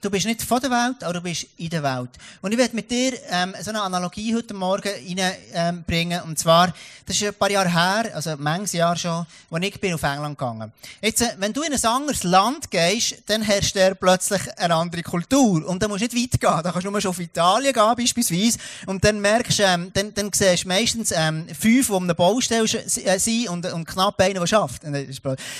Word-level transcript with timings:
Du 0.00 0.10
bist 0.10 0.26
nicht 0.26 0.42
von 0.42 0.60
der 0.60 0.70
Welt, 0.70 1.02
aber 1.02 1.14
du 1.14 1.20
bist 1.22 1.46
in 1.56 1.70
der 1.70 1.82
Welt. 1.82 2.10
Und 2.40 2.52
ich 2.52 2.58
werde 2.58 2.76
mit 2.76 2.88
dir 2.88 3.14
ähm, 3.30 3.52
so 3.60 3.70
eine 3.70 3.82
Analogie 3.82 4.32
heute 4.32 4.54
Morgen 4.54 4.88
reinbringen. 5.52 6.20
Ähm, 6.22 6.28
und 6.28 6.38
zwar, 6.38 6.72
das 7.04 7.16
ist 7.16 7.24
ein 7.24 7.34
paar 7.34 7.50
Jahre 7.50 7.72
her, 7.72 8.14
also 8.14 8.36
manches 8.38 8.74
Jahr 8.74 8.96
schon, 8.96 9.26
als 9.50 9.64
ich 9.64 9.80
bin 9.80 9.94
auf 9.94 10.02
England 10.04 10.38
gegangen. 10.38 10.72
Jetzt, 11.02 11.22
äh, 11.22 11.34
wenn 11.38 11.52
du 11.52 11.62
in 11.62 11.72
ein 11.72 11.84
anderes 11.84 12.22
Land 12.22 12.70
gehst, 12.70 13.16
dann 13.26 13.42
herrscht 13.42 13.74
der 13.74 13.96
plötzlich 13.96 14.40
eine 14.56 14.76
andere 14.76 15.02
Kultur. 15.02 15.66
Und 15.66 15.82
dann 15.82 15.90
musst 15.90 16.02
du 16.02 16.16
nicht 16.16 16.32
weit 16.32 16.40
gehen. 16.40 16.62
Da 16.62 16.70
kannst 16.70 16.86
du 16.86 16.92
nur 16.92 17.00
schon 17.00 17.10
auf 17.10 17.18
Italien 17.18 17.72
gehen, 17.72 17.94
beispielsweise. 17.96 18.58
Und 18.86 19.04
dann 19.04 19.20
merkst 19.20 19.58
du, 19.58 19.62
ähm, 19.64 19.90
dann, 19.92 20.14
dann 20.14 20.30
siehst 20.32 20.62
du 20.62 20.68
meistens 20.68 21.10
ähm, 21.10 21.44
fünf, 21.58 21.88
die 21.88 21.92
um 21.92 22.04
eine 22.04 22.14
Baustelle 22.14 22.68
äh, 22.68 23.18
sind 23.18 23.48
und, 23.48 23.66
und 23.72 23.84
knapp 23.84 24.20
einen, 24.20 24.34
der 24.34 24.46
schafft. 24.46 24.82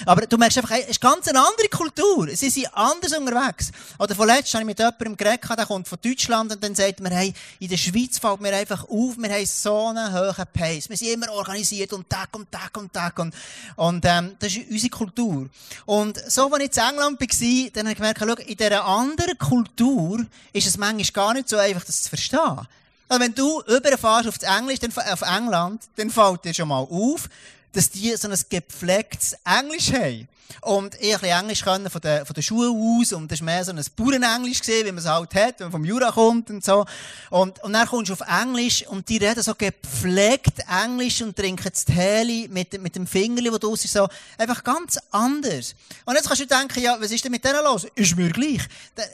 Aber 0.07 0.27
du 0.27 0.37
merkst 0.37 0.59
einfach, 0.59 0.77
es 0.79 0.91
ist 0.91 1.01
ganz 1.01 1.27
eine 1.27 1.41
andere 1.41 1.69
Kultur. 1.73 2.29
Sie 2.37 2.51
sind 2.51 2.69
anders 2.73 3.13
unterwegs. 3.19 3.73
Oder 3.99 4.28
vorletzt 4.29 4.53
habe 4.55 4.63
ich 4.63 4.67
mit 4.67 4.79
jemandem 4.79 5.17
geredet, 5.17 5.49
der 5.57 5.67
kommt 5.67 5.89
von 5.89 5.99
Deutschland 6.05 6.53
und 6.53 6.63
dann 6.63 6.75
sagt 6.75 7.01
mir, 7.01 7.11
hey, 7.11 7.33
in 7.61 7.69
der 7.69 7.79
Schweiz 7.79 8.19
fällt 8.19 8.41
mir 8.41 8.55
einfach 8.55 8.85
auf, 8.85 9.17
wir 9.17 9.31
haben 9.31 9.47
so 9.47 9.87
einen 9.87 10.13
hohen 10.13 10.45
Pace. 10.53 10.91
Wir 10.91 10.97
sind 10.99 11.09
immer 11.15 11.33
organisiert 11.33 11.93
und 11.95 12.11
Tag 12.11 12.29
und 12.37 12.53
Tag 12.53 12.77
und 12.77 12.93
Tag 12.93 13.19
und, 13.19 13.35
und 13.77 14.05
ähm, 14.05 14.37
das 14.39 14.55
ist 14.55 14.71
unsere 14.71 14.91
Kultur. 14.91 15.49
Und 15.87 16.19
so, 16.31 16.53
als 16.53 16.63
ich 16.63 16.77
in 16.77 16.89
England 16.91 17.21
war, 17.21 17.71
dann 17.73 17.87
habe 17.87 17.93
ich 17.93 17.97
gemerkt, 17.97 18.21
schau, 18.21 18.35
in 18.35 18.57
dieser 18.57 18.85
anderen 18.85 19.39
Kultur 19.39 20.27
ist 20.53 20.67
es 20.67 20.77
manchmal 20.77 21.13
gar 21.13 21.35
nicht 21.35 21.49
so 21.49 21.57
einfach, 21.57 21.85
das 21.85 22.03
zu 22.03 22.11
verstehen. 22.11 22.67
Also 23.09 23.25
wenn 23.25 23.35
du 23.35 23.63
überfährst 23.63 24.29
auf 24.29 24.43
Englisch, 24.43 24.81
dann, 24.81 24.93
auf 24.93 25.23
England, 25.23 25.85
dann 25.97 26.11
fällt 26.11 26.45
dir 26.45 26.53
schon 26.53 26.69
mal 26.69 26.81
auf, 26.81 27.31
dass 27.73 27.91
die 27.91 28.15
so 28.17 28.29
ein 28.29 28.39
gepflegtes 28.49 29.37
Englisch 29.45 29.93
haben. 29.93 30.29
Und 30.63 30.95
ich 30.97 31.15
ein 31.15 31.21
bisschen 31.21 31.41
Englisch 31.41 31.63
können 31.63 31.91
von 31.91 32.01
der, 32.01 32.27
von 32.27 32.35
der 32.35 32.43
Schule 32.43 32.71
aus. 32.71 33.13
Und 33.13 33.31
das 33.31 33.41
war 33.41 33.47
mehr 33.47 33.65
so 33.65 33.73
ein 33.73 33.85
Bauernenglisch 33.97 34.61
gesehen, 34.61 34.87
wie 34.87 34.93
man 34.93 34.99
es 34.99 35.07
halt 35.07 35.35
hat, 35.35 35.61
wenn 35.61 35.67
man 35.67 35.73
vom 35.73 35.85
Jura 35.85 36.11
kommt 36.11 36.51
und 36.51 36.65
so. 36.65 36.85
Und, 37.31 37.63
und 37.63 37.73
dann 37.73 37.87
kommst 37.87 38.09
du 38.09 38.15
auf 38.15 38.23
Englisch 38.27 38.87
und 38.89 39.09
die 39.09 39.19
reden 39.19 39.43
so 39.43 39.55
gepflegt 39.55 40.65
Englisch 40.85 41.23
und 41.23 41.37
trinken 41.37 41.69
das 41.71 41.85
Tee 41.85 42.49
mit, 42.49 42.81
mit 42.81 42.97
dem 42.97 43.07
Fingerli, 43.07 43.53
wo 43.53 43.59
du 43.59 43.75
ist 43.75 43.93
so 43.93 44.09
einfach 44.37 44.65
ganz 44.65 44.99
anders. 45.11 45.75
Und 46.05 46.15
jetzt 46.15 46.27
kannst 46.27 46.43
du 46.43 46.47
denken, 46.47 46.81
ja, 46.81 46.97
was 46.99 47.11
ist 47.11 47.25
denn 47.25 47.33
mit 47.33 47.45
denen 47.45 47.63
los? 47.63 47.87
Ist 47.95 48.17
mir 48.17 48.31
gleich. 48.31 48.63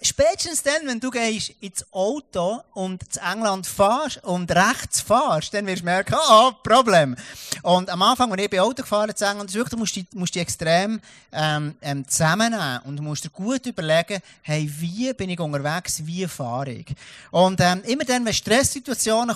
Spätestens 0.02 0.62
dann, 0.62 0.86
wenn 0.86 1.00
du 1.00 1.11
gehst 1.11 1.52
ins 1.61 1.84
Auto 1.92 2.62
und 2.72 3.12
zu 3.12 3.20
England 3.20 3.66
fahrst 3.66 4.22
und 4.24 4.50
rechts 4.50 5.00
fahrst, 5.00 5.52
dann 5.52 5.66
wirst 5.66 5.83
du 5.83 5.86
merken, 5.86 6.14
oh, 6.30 6.52
Problem. 6.62 7.16
Und 7.62 7.91
am 7.91 8.02
Anfang, 8.02 8.33
als 8.33 8.41
ich 8.45 8.50
bei 8.50 8.61
Auto 8.61 8.83
gefahren 8.83 9.14
zu 9.14 9.25
England, 9.25 9.55
du 9.55 9.77
musst 9.77 9.97
die, 9.97 10.06
musst 10.14 10.34
die 10.34 10.41
extrem 10.41 11.00
ähm, 11.33 11.75
ähm, 11.83 12.06
zusammennehmen 12.09 12.81
und 12.84 13.01
musst 13.01 13.25
dir 13.25 13.31
gut 13.31 13.67
überlegen, 13.67 14.20
hey, 14.42 14.70
wie 14.78 15.12
bin 15.12 15.31
ich 15.31 15.41
unterwegs, 15.41 16.05
wie 16.05 16.27
fahre 16.27 16.73
ich? 16.73 16.86
Und 17.31 17.61
ähm, 17.61 17.83
immer 17.84 18.05
dann, 18.05 18.25
wenn 18.25 18.34
Stresssituationen 18.34 19.34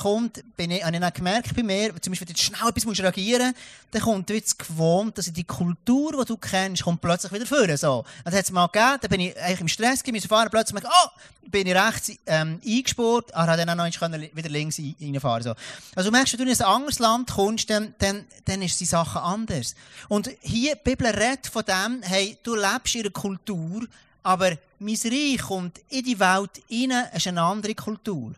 bin 0.56 0.70
ich, 0.70 0.84
habe 0.84 0.94
ich 0.94 1.00
dann 1.00 1.12
gemerkt 1.12 1.54
bei 1.54 1.62
mir, 1.62 1.92
zum 2.00 2.12
Beispiel, 2.12 2.28
wenn 2.28 2.34
du 2.34 2.40
schnell 2.40 2.68
etwas 2.68 2.84
musst 2.84 3.00
reagieren 3.00 3.54
dann 3.90 4.02
kommt 4.02 4.28
jetzt 4.30 4.58
gewohnt, 4.58 5.16
dass 5.16 5.32
die 5.32 5.44
Kultur, 5.44 6.12
die 6.20 6.26
du 6.26 6.36
kennst, 6.36 6.82
kommt 6.82 7.00
plötzlich 7.00 7.32
wieder 7.32 7.46
vor. 7.46 7.76
So. 7.76 8.04
Das 8.24 8.34
hat 8.34 8.44
es 8.44 8.50
mal 8.50 8.66
gegeben, 8.66 8.98
dann 9.00 9.10
bin 9.10 9.20
ich 9.20 9.40
eigentlich 9.40 9.60
im 9.60 9.68
Stress 9.68 10.02
gewesen, 10.02 10.28
fahren, 10.28 10.48
plötzlich 10.50 10.74
merke, 10.74 10.90
oh, 10.90 11.08
bin 11.50 11.66
ich 11.66 11.74
rechts 11.74 12.12
ähm, 12.26 12.60
eingespurt, 12.64 13.34
aber 13.34 13.56
dann 13.56 13.70
auch 13.70 13.76
noch 13.76 14.10
wieder 14.34 14.48
links 14.50 14.78
reinfahren. 14.78 15.42
So. 15.42 15.54
Also 15.94 16.10
merkst 16.10 16.34
du, 16.34 16.38
wenn 16.38 16.46
du 16.46 16.52
in 16.52 16.58
ein 16.58 16.66
anderes 16.66 16.98
Land 16.98 17.30
kommst, 17.30 17.70
dann, 17.70 17.94
dann, 17.98 18.26
dann 18.44 18.60
ist 18.60 18.78
die 18.78 18.84
Sache 19.04 19.20
anders. 19.20 19.74
Und 20.08 20.30
hier, 20.40 20.74
die 20.76 20.90
Bibel 20.90 21.06
redet 21.06 21.46
von 21.46 21.64
dem, 21.64 22.02
hey, 22.02 22.36
du 22.42 22.54
lebst 22.54 22.94
in 22.94 23.02
einer 23.02 23.10
Kultur, 23.10 23.86
aber 24.22 24.58
mein 24.80 24.98
Reich 25.04 25.40
kommt 25.40 25.80
in 25.88 26.04
die 26.04 26.18
Welt 26.20 26.50
rein, 26.70 27.08
ist 27.14 27.26
eine 27.26 27.42
andere 27.42 27.74
Kultur. 27.74 28.32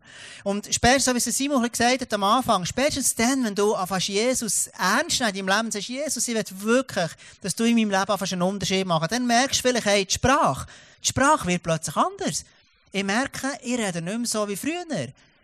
Und 0.45 0.73
spätestens, 0.73 1.05
so 1.05 1.15
wie 1.15 1.31
es 1.31 1.37
Simon 1.37 1.69
gesagt 1.69 2.03
hat 2.03 2.15
am 2.15 2.25
Anfang, 2.25 2.65
spätestens 2.65 3.15
dann, 3.15 3.45
wenn 3.45 3.55
du 3.55 3.75
anfängst, 3.75 4.09
Jesus 4.09 4.69
ernst 4.69 5.21
in 5.21 5.27
deinem 5.27 5.49
Leben 5.49 5.71
sagst, 5.71 5.89
Jesus, 5.89 6.29
ich 6.29 6.35
will 6.35 6.45
wirklich, 6.61 7.11
dass 7.41 7.57
du 7.57 7.65
in 7.65 7.75
meinem 7.75 7.91
Leben 7.91 8.11
anfängst, 8.11 8.33
einen 8.33 8.43
Unterschied 8.43 8.87
machen, 8.87 9.09
dann 9.11 9.27
merkst 9.27 9.59
du 9.59 9.69
vielleicht, 9.69 9.87
hey, 9.87 10.05
die 10.05 10.15
Sprache, 10.15 10.67
die 11.03 11.09
Sprache 11.09 11.49
wird 11.49 11.63
plötzlich 11.63 11.97
anders. 11.97 12.45
Ich 12.93 13.05
merke, 13.05 13.49
ich 13.63 13.79
rede 13.79 14.03
nicht 14.03 14.19
mehr 14.19 14.27
so 14.27 14.49
wie 14.49 14.57
früher. 14.57 14.85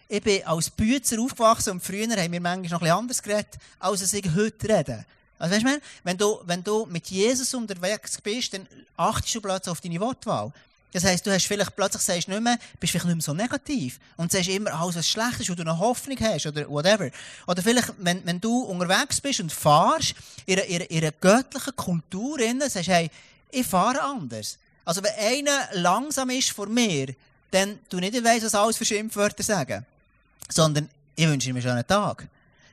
Ich 0.09 0.23
bin 0.23 0.45
als 0.45 0.71
Bützer 0.71 1.21
aufgewachsen 1.21 1.71
und 1.71 1.83
früher 1.83 2.09
haben 2.09 2.33
wir 2.33 2.41
manchmal 2.41 2.71
noch 2.71 2.83
etwas 2.83 2.99
anderes 2.99 3.23
geredet, 3.23 3.55
als 3.81 4.13
ich 4.13 4.35
heute 4.35 4.69
rede. 4.69 5.05
Also 5.39 5.55
weißt 5.55 5.65
du, 5.65 5.81
wenn 6.05 6.17
du, 6.17 6.41
wenn 6.45 6.63
du 6.63 6.87
mit 6.87 7.09
Jesus 7.09 7.53
unterwegs 7.55 8.21
bist, 8.21 8.55
dann 8.55 8.67
achtest 8.97 9.35
du 9.35 9.41
plötzlich 9.41 9.73
auf 9.73 9.81
deine 9.81 10.01
Wortwahl. 10.01 10.53
Das 10.93 11.05
heisst, 11.05 11.27
du 11.27 11.33
hast 11.33 11.47
vielleicht 11.47 11.75
plötzlich 11.75 12.03
sagst 12.03 12.29
nicht 12.29 12.41
mehr, 12.41 12.57
bist 12.79 12.93
vielleicht 12.93 13.07
nicht 13.07 13.17
mehr 13.17 13.23
so 13.23 13.35
negativ 13.35 13.99
und 14.17 14.31
sagst 14.31 14.49
immer 14.49 14.73
alles, 14.73 14.97
was 14.97 15.09
schlecht 15.09 15.41
ist, 15.41 15.49
du 15.49 15.61
eine 15.61 15.79
Hoffnung 15.79 16.17
hast 16.21 16.47
oder 16.47 16.69
whatever. 16.71 17.11
Oder 17.47 17.63
vielleicht, 17.63 17.93
wenn, 17.99 18.25
wenn 18.25 18.41
du 18.41 18.61
unterwegs 18.61 19.21
bist 19.21 19.41
und 19.41 19.53
fahrst, 19.53 20.15
in 20.47 20.59
einer, 20.59 20.91
in 20.91 21.03
einer 21.03 21.13
göttlichen 21.13 21.77
Kultur, 21.77 22.39
sagst 22.61 22.89
du, 22.89 22.93
hey, 22.93 23.11
ich 23.51 23.67
fahre 23.67 24.01
anders. 24.01 24.59
Also 24.85 25.03
wenn 25.03 25.13
einer 25.19 25.69
langsam 25.73 26.31
ist 26.31 26.51
vor 26.51 26.69
mir, 26.69 27.15
dann 27.51 27.79
tu 27.91 27.99
nicht, 27.99 28.15
ich 28.15 28.25
weiss, 28.25 28.45
was 28.45 28.55
alles 28.55 28.77
für 28.77 28.85
Schimpfwörter 28.85 29.43
sagen. 29.43 29.85
Sondern 30.49 30.89
ich 31.15 31.27
wünsche 31.27 31.49
ihm 31.49 31.57
einen 31.57 31.63
schönen 31.63 31.87
Tag. 31.87 32.29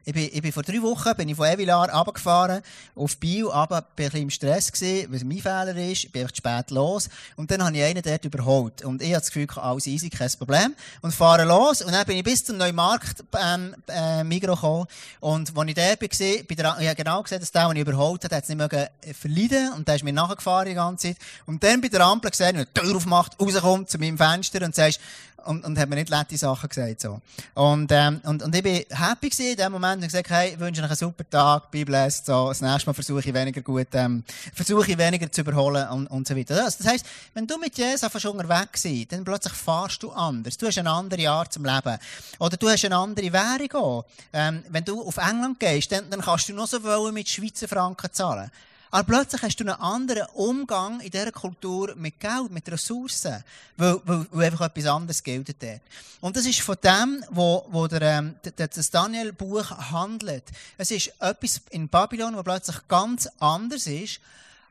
Ich 0.06 0.14
bin, 0.14 0.30
ich 0.34 0.42
bin 0.42 0.52
vor 0.52 0.64
drei 0.64 0.82
Wochen 0.82 1.16
bin 1.16 1.30
ich 1.30 1.36
von 1.38 1.48
Evilar 1.48 1.90
runtergefahren, 1.90 2.62
auf 2.94 3.16
Bio, 3.18 3.54
aber 3.54 3.82
bin 3.82 4.08
bisschen 4.08 4.24
im 4.24 4.30
Stress 4.30 4.70
gewesen, 4.70 5.10
weil 5.10 5.16
es 5.16 5.24
mein 5.24 5.38
Fehler 5.38 5.76
ist. 5.78 6.04
Ich 6.04 6.12
bin 6.12 6.24
einfach 6.24 6.34
zu 6.34 6.40
spät 6.40 6.72
los. 6.72 7.10
Und 7.38 7.50
dann 7.50 7.64
habe 7.64 7.78
ich 7.78 7.84
einen 7.84 8.02
dort 8.02 8.26
überholt. 8.26 8.84
Und 8.84 9.02
ich 9.02 9.14
habe 9.14 9.22
das 9.22 9.32
Gefühl, 9.32 9.48
alles 9.56 9.88
easy, 9.88 10.10
kein 10.10 10.30
Problem. 10.38 10.76
Und 11.02 11.14
fahre 11.14 11.46
los. 11.46 11.82
Und 11.82 11.94
dann 11.94 12.06
bin 12.06 12.18
ich 12.18 12.24
bis 12.26 12.44
zum 12.44 12.58
Neumarkt, 12.58 13.24
ähm, 13.42 13.74
äh, 13.88 14.26
Migros 14.26 14.60
gekommen. 14.60 14.88
Und 15.22 15.58
als 15.58 15.68
ich 15.70 15.74
dort 15.74 16.02
war, 16.02 16.44
bin 16.44 16.58
der, 16.58 16.78
ich 16.82 16.88
habe 16.88 16.96
genau 16.96 17.24
gesehen, 17.24 17.40
dass 17.40 17.52
der, 17.54 17.68
den 17.70 17.78
ich 17.78 17.88
überholt 17.88 18.26
habe, 18.26 18.36
hat 18.36 18.44
es 18.44 18.50
nicht 18.50 18.58
mögen 18.58 18.86
äh, 19.04 19.14
verleiden. 19.14 19.72
Und 19.72 19.88
der 19.88 19.96
ist 19.96 20.04
mir 20.04 20.12
nachgefahren 20.12 20.68
die 20.68 20.74
ganze 20.74 21.08
Zeit. 21.08 21.18
Und 21.46 21.64
dann 21.64 21.80
bei 21.80 21.88
der 21.88 22.02
Ampel 22.02 22.30
gesehen, 22.30 22.58
wenn 22.58 22.64
er 22.64 22.66
die 22.66 22.74
Tür 22.74 22.98
aufmacht, 22.98 23.40
rauskommt 23.40 23.90
zu 23.90 23.98
meinem 23.98 24.18
Fenster 24.18 24.66
und 24.66 24.76
sagt, 24.76 25.00
und, 25.46 25.64
und 25.66 25.78
hat 25.78 25.90
mir 25.90 25.96
nicht 25.96 26.10
nette 26.10 26.38
Sachen 26.38 26.70
gesagt, 26.70 27.02
so. 27.02 27.22
Und, 27.54 27.92
ähm, 27.92 28.22
und, 28.24 28.44
und 28.44 28.56
ich 28.56 28.64
bin 28.64 28.84
happy 28.90 29.30
gewesen 29.30 29.52
in 29.52 29.58
dem 29.58 29.72
Moment 29.72 30.02
und 30.02 30.08
gesagt, 30.08 30.30
hey, 30.30 30.60
wünsche 30.60 30.82
euch 30.82 30.88
einen 30.88 30.96
super 30.96 31.30
Tag, 31.30 31.72
be 31.72 31.86
blessed, 31.86 32.26
so. 32.26 32.50
Das 32.50 32.62
nächste 32.62 32.90
Mal 32.90 32.94
versuche 32.94 33.20
ich 33.20 33.34
weniger 33.34 33.62
gut, 33.62 33.88
ähm, 33.94 34.24
versuche 34.54 34.92
ich 34.92 34.98
weniger 34.98 35.32
zu 35.32 35.42
überholen 35.42 35.88
und, 35.90 36.08
und 36.08 36.28
so 36.28 36.36
weiter. 36.36 36.56
Das, 36.56 36.78
das 36.78 36.88
heisst, 36.88 37.06
wenn 37.34 37.48
du 37.48 37.58
mit 37.58 37.78
Jesus 37.78 38.04
einfach 38.04 38.20
schon 38.20 38.32
unterwegs 38.38 38.84
bist, 38.84 39.12
dann 39.12 39.24
plötzlich 39.24 39.54
fahrst 39.54 40.02
du 40.04 40.12
anders. 40.12 40.58
Du 40.58 40.68
hast 40.68 40.78
eine 40.78 40.90
andere 40.90 41.30
Art 41.30 41.54
zum 41.54 41.66
Leben. 41.66 41.98
Oder 42.40 42.58
du 42.58 42.70
hast 42.70 42.86
eine 42.86 42.98
andere 42.98 43.32
Währung 43.32 43.72
auch. 43.74 44.06
Ähm, 44.32 44.64
wenn 44.70 44.86
du 44.86 45.02
auf 45.02 45.18
England 45.18 45.60
gehst, 45.60 45.92
dann, 45.92 46.10
dann 46.10 46.22
kannst 46.22 46.50
du 46.50 46.54
noch 46.54 46.68
so 46.68 46.84
wollen 46.84 47.14
mit 47.14 47.30
Schweizer 47.30 47.68
Franken 47.68 48.12
zahlen. 48.12 48.52
Aber 48.94 49.06
plötzlich 49.06 49.42
hast 49.42 49.60
du 49.60 49.64
einen 49.64 49.82
anderen 49.82 50.28
Umgang 50.36 51.00
in 51.00 51.10
dieser 51.10 51.32
Kultur 51.32 51.96
mit 51.96 52.20
Geld, 52.20 52.52
mit 52.52 52.72
Ressourcen, 52.72 53.44
weil, 53.76 54.00
weil, 54.06 54.28
weil 54.30 54.46
einfach 54.52 54.68
etwas 54.68 54.86
anderes 54.86 55.24
gilt 55.24 55.50
dort. 55.64 55.82
Und 56.22 56.38
das 56.38 56.46
ist 56.46 56.62
von 56.62 56.78
dem, 56.84 57.26
wo, 57.32 57.66
wo 57.72 57.88
der, 57.88 58.04
ähm, 58.04 58.36
das 58.56 58.92
Daniel-Buch 58.92 59.72
handelt. 59.92 60.44
Es 60.78 60.92
ist 60.92 61.12
etwas 61.20 61.62
in 61.72 61.90
Babylon, 61.90 62.38
wo 62.38 62.44
plötzlich 62.44 62.88
ganz 62.88 63.28
anders 63.40 63.88
ist, 63.88 64.20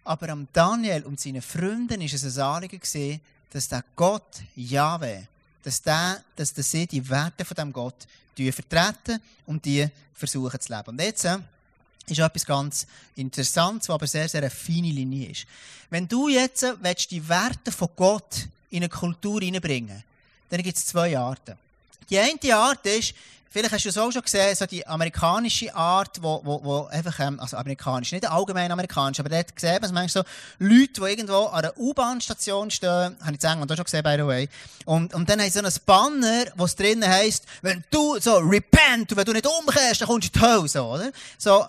aber 0.04 0.28
am 0.28 0.46
Daniel 0.52 1.02
und 1.02 1.18
seinen 1.18 1.42
Freunden 1.42 2.00
ist 2.00 2.14
es 2.14 2.38
ein 2.38 2.44
Anliegen 2.44 3.20
dass 3.50 3.68
der 3.68 3.84
Gott, 3.96 4.36
Yahweh, 4.54 5.22
dass, 5.64 5.82
der, 5.82 6.22
dass 6.36 6.54
sie 6.54 6.86
die 6.86 7.10
Werte 7.10 7.44
von 7.44 7.56
diesem 7.56 7.72
Gott 7.72 8.06
vertreten 8.36 9.20
und 9.46 9.64
die 9.64 9.88
versuchen 10.14 10.60
zu 10.60 10.72
leben. 10.72 10.90
Und 10.90 11.00
jetzt, 11.00 11.24
äh, 11.24 11.38
ist 12.06 12.18
etwas 12.18 12.44
ganz 12.44 12.86
Interessantes, 13.16 13.88
was 13.88 13.94
aber 13.94 14.06
sehr, 14.06 14.28
sehr 14.28 14.42
eine 14.42 14.50
feine 14.50 14.88
Linie 14.88 15.30
ist. 15.30 15.46
Wenn 15.90 16.08
du 16.08 16.28
jetzt 16.28 16.64
willst, 16.80 17.10
die 17.10 17.28
Werte 17.28 17.70
von 17.70 17.88
Gott 17.96 18.48
in 18.70 18.78
eine 18.78 18.88
Kultur 18.88 19.40
hineinbringen 19.40 20.02
dann 20.52 20.62
gibt 20.62 20.76
es 20.76 20.84
zwei 20.84 21.16
Arten. 21.16 21.56
Die 22.10 22.18
eine 22.18 22.54
Art 22.54 22.84
ist, 22.84 23.14
Vielleicht 23.52 23.74
hast 23.74 23.84
du 23.84 23.90
es 23.90 23.98
auch 23.98 24.10
schon 24.10 24.22
gesehen, 24.22 24.56
so 24.56 24.64
die 24.64 24.86
amerikanische 24.86 25.74
Art, 25.74 26.22
wo, 26.22 26.40
wo, 26.42 26.64
wo 26.64 26.84
einfach, 26.86 27.20
ähm, 27.20 27.38
also 27.38 27.58
amerikanisch, 27.58 28.10
nicht 28.12 28.26
allgemein 28.26 28.72
amerikanisch, 28.72 29.20
aber 29.20 29.28
dort 29.28 29.54
gesehen, 29.54 29.76
man 29.82 29.92
manchmal 29.92 30.24
so 30.24 30.30
Leute, 30.58 30.92
die 30.94 31.02
irgendwo 31.02 31.44
an 31.48 31.64
einer 31.64 31.76
U-Bahn-Station 31.76 32.70
stehen, 32.70 33.14
habe 33.20 33.32
ich 33.32 33.40
zu 33.40 33.46
England 33.46 33.70
auch 33.70 33.76
schon 33.76 33.84
gesehen, 33.84 34.02
by 34.02 34.14
the 34.16 34.26
way, 34.26 34.48
und, 34.86 35.12
und 35.12 35.28
dann 35.28 35.38
haben 35.38 35.50
sie 35.50 35.58
so 35.58 35.64
ein 35.66 35.72
Banner, 35.84 36.44
wo 36.56 36.64
es 36.64 36.74
drinnen 36.74 37.06
heisst, 37.06 37.44
wenn 37.60 37.84
du, 37.90 38.18
so, 38.20 38.36
repent, 38.36 39.14
wenn 39.14 39.24
du 39.24 39.32
nicht 39.34 39.46
umkehrst, 39.46 40.00
dann 40.00 40.08
kommst 40.08 40.34
du 40.34 40.38
in 40.38 40.40
die 40.40 40.40
Hölle, 40.40 40.68
so, 40.68 40.84
oder? 40.86 41.10
So, 41.36 41.66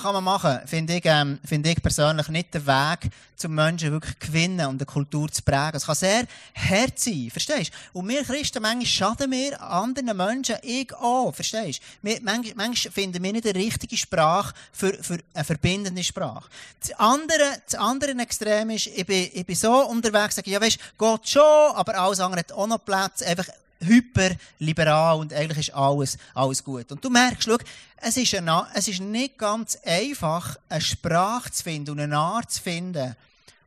kann 0.00 0.14
man 0.14 0.22
machen, 0.22 0.60
finde 0.66 0.94
ich, 0.94 1.02
ähm, 1.04 1.40
finde 1.44 1.70
ich 1.70 1.82
persönlich 1.82 2.28
nicht 2.28 2.54
der 2.54 2.64
Weg, 2.64 3.10
zum 3.36 3.54
Menschen 3.54 3.92
wirklich 3.92 4.18
gewinnen 4.18 4.66
und 4.66 4.80
eine 4.80 4.86
Kultur 4.86 5.30
zu 5.30 5.42
prägen. 5.42 5.76
Es 5.76 5.86
kann 5.86 5.94
sehr 5.94 6.24
hart 6.54 6.98
sein, 6.98 7.28
verstehst 7.30 7.72
du? 7.92 7.98
Und 7.98 8.08
wir 8.08 8.22
Christen, 8.22 8.62
manchmal 8.62 8.86
schaden 8.86 9.30
wir 9.30 9.60
anderen 9.60 10.16
Menschen, 10.16 10.56
ich 10.62 10.94
auch, 10.94 11.23
verstehst 11.32 11.80
du? 12.02 12.10
Manchmal, 12.22 12.54
manchmal 12.56 12.92
finden 12.92 13.22
wir 13.22 13.32
nicht 13.32 13.44
die 13.44 13.50
richtige 13.50 13.96
Sprache 13.96 14.54
für, 14.72 14.92
für 15.02 15.18
eine 15.32 15.44
verbindende 15.44 16.04
Sprache. 16.04 16.48
Das 16.80 16.92
andere, 16.98 17.62
das 17.64 17.74
andere 17.74 18.12
Extrem 18.20 18.70
ist, 18.70 18.86
ich 18.86 19.06
bin, 19.06 19.30
ich 19.32 19.46
bin 19.46 19.56
so 19.56 19.86
unterwegs, 19.86 20.36
sage, 20.36 20.50
ja 20.50 20.60
weisst, 20.60 20.78
Gott 20.98 21.28
schon, 21.28 21.42
aber 21.42 21.98
alles 21.98 22.20
andere 22.20 22.40
hat 22.40 22.52
auch 22.52 22.66
noch 22.66 22.84
Platz, 22.84 23.22
einfach 23.22 23.46
hyperliberal 23.80 25.18
und 25.18 25.32
eigentlich 25.32 25.68
ist 25.68 25.74
alles, 25.74 26.16
alles 26.34 26.62
gut. 26.62 26.90
Und 26.90 27.04
du 27.04 27.10
merkst, 27.10 27.44
schau, 27.44 27.56
es 27.96 28.16
ist, 28.16 28.34
eine, 28.34 28.66
es 28.74 28.88
ist 28.88 29.00
nicht 29.00 29.38
ganz 29.38 29.76
einfach, 29.84 30.56
eine 30.68 30.80
Sprache 30.80 31.50
zu 31.50 31.62
finden 31.62 31.90
und 31.90 32.00
eine 32.00 32.16
Art 32.16 32.50
zu 32.50 32.62
finden, 32.62 33.16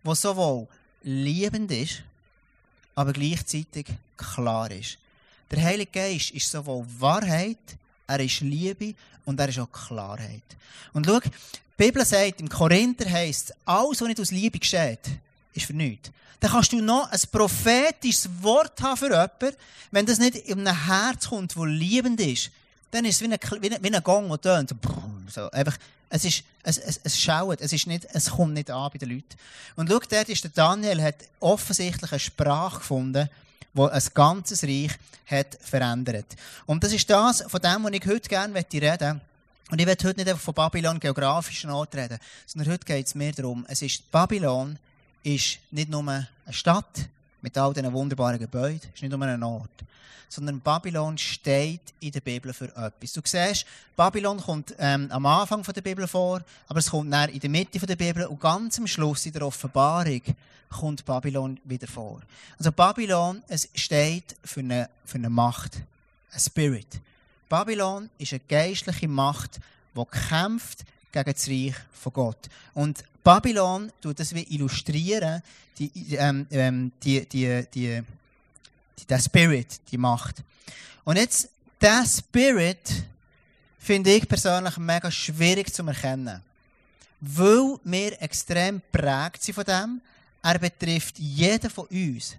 die 0.04 0.16
sowohl 0.16 0.68
liebend 1.04 1.72
ist, 1.72 2.04
aber 2.96 3.14
gleichzeitig 3.14 3.88
klar 4.18 4.72
ist. 4.72 4.98
Der 5.50 5.64
Heilige 5.64 5.92
Geist 5.92 6.32
ist 6.32 6.52
sowohl 6.52 6.86
Wahrheit, 7.00 7.58
er 8.06 8.20
ist 8.20 8.42
Liebe 8.42 8.94
und 9.26 9.40
er 9.40 9.50
ist 9.50 9.60
auch 9.60 9.72
Klarheit. 9.72 10.44
Und 10.94 11.06
schau, 11.06 11.20
die 11.20 11.30
Bibel 11.78 12.06
sagt, 12.06 12.42
im 12.42 12.50
Korinther 12.50 13.10
heisst 13.10 13.54
alles, 13.66 14.02
was 14.02 14.08
nicht 14.08 14.20
aus 14.20 14.32
Liebe 14.32 14.60
geschieht, 14.60 15.00
ist 15.54 15.66
für 15.66 15.74
nichts. 15.74 16.12
Dann 16.40 16.52
kannst 16.52 16.72
du 16.72 16.82
noch 16.82 17.12
ein 17.12 17.20
prophetisches 17.32 18.30
Wort 18.42 18.82
haben 18.82 18.98
für 18.98 19.10
jemanden, 19.10 19.56
wenn 19.92 20.06
das 20.06 20.20
nicht 20.20 20.36
in 20.36 20.68
einem 20.68 20.86
Herz 20.86 21.30
kommt, 21.30 21.56
das 21.56 21.64
liebend 21.66 22.20
ist. 22.20 22.52
Dann 22.92 23.06
ist 23.06 23.16
es 23.16 23.22
wie 23.22 23.34
ein, 23.34 23.40
wie 23.62 23.74
ein, 23.74 23.84
wie 23.84 23.96
ein 23.96 24.04
Gong, 24.04 24.30
der 24.30 24.42
tönt. 24.42 24.76
So, 25.30 25.50
einfach, 25.52 25.78
es, 26.10 26.26
ist, 26.26 26.44
es, 26.64 26.78
es, 26.78 27.00
es 27.04 27.20
schaut, 27.20 27.60
es, 27.62 27.74
ist 27.74 27.88
nicht, 27.88 28.08
es 28.12 28.32
kommt 28.32 28.54
nicht 28.54 28.70
an 28.70 28.90
bei 28.92 29.00
den 29.00 29.10
Leuten. 29.10 29.36
Und 29.76 29.90
schau, 29.90 30.00
dort 30.00 30.30
ist 30.30 30.44
der 30.44 30.52
Daniel 30.52 31.02
hat 31.02 31.16
offensichtlich 31.40 32.12
eine 32.12 32.20
Sprache 32.20 32.80
gefunden, 32.80 33.30
wo 33.78 33.86
ein 33.86 34.04
ganzes 34.14 34.64
Reich 34.64 34.92
hat 35.26 35.58
verändert. 35.62 36.26
Und 36.66 36.84
das 36.84 36.94
ist 36.94 37.10
das, 37.10 37.44
von 37.44 37.62
dem, 37.62 37.84
was 37.84 37.92
ich 37.92 38.06
heute 38.06 38.30
gerne 38.30 38.54
reden 38.56 38.82
möchte. 38.82 39.22
Und 39.70 39.80
ich 39.80 39.86
werde 39.86 40.08
heute 40.08 40.20
nicht 40.20 40.30
einfach 40.30 40.44
von 40.44 40.54
Babylon 40.54 41.00
geografischen 41.00 41.70
Ort 41.70 41.96
reden, 41.96 42.18
sondern 42.46 42.74
heute 42.74 42.86
geht 42.86 43.06
es 43.06 43.16
mehr 43.16 43.34
darum, 43.34 43.66
es 43.68 43.82
ist 43.82 44.10
Babylon 44.12 44.78
ist 45.24 45.60
nicht 45.72 45.90
nur 45.90 46.08
eine 46.08 46.28
Stadt 46.52 47.10
mit 47.48 47.58
all 47.58 47.74
diesen 47.74 47.94
wunderbaren 47.94 48.38
Gebäuden, 48.38 48.82
ist 48.94 49.02
nicht 49.02 49.10
nur 49.10 49.22
ein 49.22 49.42
Ort, 49.42 49.86
sondern 50.28 50.60
Babylon 50.60 51.18
steht 51.18 51.94
in 52.02 52.12
der 52.12 52.20
Bibel 52.20 52.52
für 52.52 52.66
etwas. 52.76 53.14
Du 53.14 53.22
siehst, 53.24 53.66
Babylon 53.96 54.38
kommt 54.38 54.76
ähm, 54.78 55.08
am 55.12 55.26
Anfang 55.26 55.64
der 55.64 55.82
Bibel 55.82 56.06
vor, 56.08 56.42
aber 56.68 56.80
es 56.80 56.90
kommt 56.90 57.14
dann 57.14 57.30
in 57.30 57.40
der 57.40 57.50
Mitte 57.50 57.80
der 57.80 57.96
Bibel 57.96 58.26
und 58.26 58.42
ganz 58.42 58.78
am 58.80 58.88
Schluss 58.88 59.26
in 59.26 59.32
der 59.32 59.44
Offenbarung 59.44 60.22
kommt 60.70 61.06
Babylon 61.06 61.58
wieder 61.64 61.88
vor. 61.88 62.20
Also 62.60 62.74
Babylon, 62.74 63.42
es 63.48 63.70
steht 63.74 64.36
für 64.44 64.60
eine, 64.60 64.90
für 65.06 65.18
eine 65.18 65.30
Macht, 65.30 65.78
ein 66.34 66.40
Spirit. 66.42 67.00
Babylon 67.48 68.10
ist 68.18 68.34
eine 68.34 68.42
geistliche 68.50 69.08
Macht, 69.08 69.62
die 69.96 70.04
kämpft 70.28 70.84
gegen 71.12 71.34
das 71.34 71.48
Reich 71.48 71.76
von 71.92 72.14
Gott. 72.14 72.50
Und 72.74 73.04
Babylon 73.24 73.92
tut 74.02 74.20
das 74.20 74.34
wie 74.34 74.44
illustrieren, 74.56 75.42
die, 75.78 76.16
ähm, 76.16 76.48
ähm, 76.52 76.92
die, 77.04 77.28
die, 77.28 77.66
die, 77.74 78.02
die, 79.00 79.06
der 79.06 79.20
Spirit, 79.20 79.80
die 79.92 79.98
Macht. 79.98 80.44
Und 81.04 81.18
jetzt, 81.18 81.50
der 81.82 82.06
Spirit 82.06 83.06
finde 83.80 84.14
ich 84.14 84.28
persönlich 84.28 84.78
mega 84.78 85.12
schwierig 85.12 85.74
zu 85.74 85.86
erkennen. 85.86 86.42
Weil 87.20 87.78
wir 87.84 88.22
extrem 88.22 88.82
prägt 88.92 89.44
sind 89.44 89.56
von 89.56 89.64
dem, 89.64 90.02
er 90.44 90.60
betrifft 90.60 91.18
jeden 91.20 91.70
von 91.70 91.88
uns. 91.88 92.36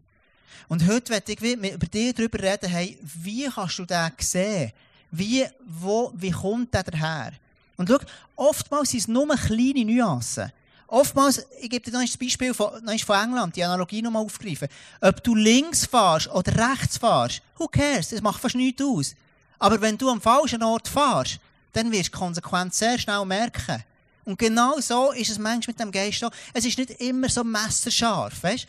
Und 0.68 0.86
heute 0.86 1.12
möchte 1.12 1.32
ich 1.32 1.42
über 1.42 1.86
dich 1.86 2.14
darüber 2.14 2.38
reden, 2.38 2.68
hey, 2.68 2.98
wie 3.02 3.48
kannst 3.48 3.78
du 3.78 3.84
den 3.84 4.10
sehen? 4.18 4.72
Wie, 5.10 5.46
wo, 5.66 6.12
wie 6.14 6.30
kommt 6.30 6.72
der 6.74 6.82
daher? 6.82 7.32
Und 7.78 7.88
schau, 7.88 7.98
oftmals 8.36 8.90
sind 8.90 9.00
es 9.00 9.08
nur 9.08 9.26
kleine 9.34 9.84
Nuancen. 9.84 10.52
Oftmals, 10.88 11.46
ich 11.60 11.70
gebe 11.70 11.84
dir 11.84 11.92
noch 11.92 12.00
ein 12.00 12.18
Beispiel 12.20 12.52
von, 12.52 12.70
von 12.98 13.16
England, 13.16 13.56
die 13.56 13.62
Analogie 13.62 14.02
nochmal 14.02 14.24
aufgreifen. 14.24 14.68
Ob 15.00 15.22
du 15.22 15.34
links 15.34 15.86
fährst 15.86 16.28
oder 16.28 16.70
rechts 16.70 16.98
fährst, 16.98 17.42
who 17.56 17.68
cares? 17.68 18.08
Das 18.08 18.20
macht 18.20 18.40
fast 18.40 18.54
nichts 18.54 18.82
aus. 18.82 19.14
Aber 19.58 19.80
wenn 19.80 19.96
du 19.96 20.10
am 20.10 20.20
falschen 20.20 20.62
Ort 20.62 20.88
fährst, 20.88 21.40
dann 21.72 21.92
wirst 21.92 22.08
du 22.08 22.12
die 22.12 22.18
Konsequenz 22.18 22.78
sehr 22.78 22.98
schnell 22.98 23.24
merken. 23.24 23.84
Und 24.24 24.38
genau 24.38 24.80
so 24.80 25.12
ist 25.12 25.30
es 25.30 25.38
manchmal 25.38 25.74
mit 25.74 25.80
dem 25.80 25.92
Geist 25.92 26.24
auch. 26.24 26.32
Es 26.52 26.64
ist 26.64 26.78
nicht 26.78 26.90
immer 27.00 27.28
so 27.28 27.44
messerscharf, 27.44 28.42
weißt? 28.42 28.66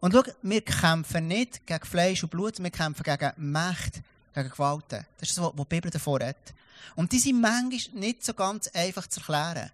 Und 0.00 0.12
schau, 0.12 0.22
wir 0.42 0.60
kämpfen 0.60 1.28
nicht 1.28 1.66
gegen 1.66 1.84
Fleisch 1.84 2.22
und 2.22 2.30
Blut, 2.30 2.62
wir 2.62 2.70
kämpfen 2.70 3.02
gegen 3.02 3.32
Macht, 3.36 4.02
gegen 4.36 4.50
Gewalten. 4.50 5.04
Das 5.18 5.28
ist 5.28 5.38
das, 5.38 5.44
was 5.44 5.52
die 5.56 5.64
Bibel 5.64 5.90
davor 5.90 6.20
hat. 6.20 6.54
Und 6.94 7.10
die 7.10 7.18
sind 7.18 7.40
manchmal 7.40 8.00
nicht 8.00 8.24
so 8.24 8.34
ganz 8.34 8.68
einfach 8.68 9.06
zu 9.06 9.20
erklären 9.20 9.70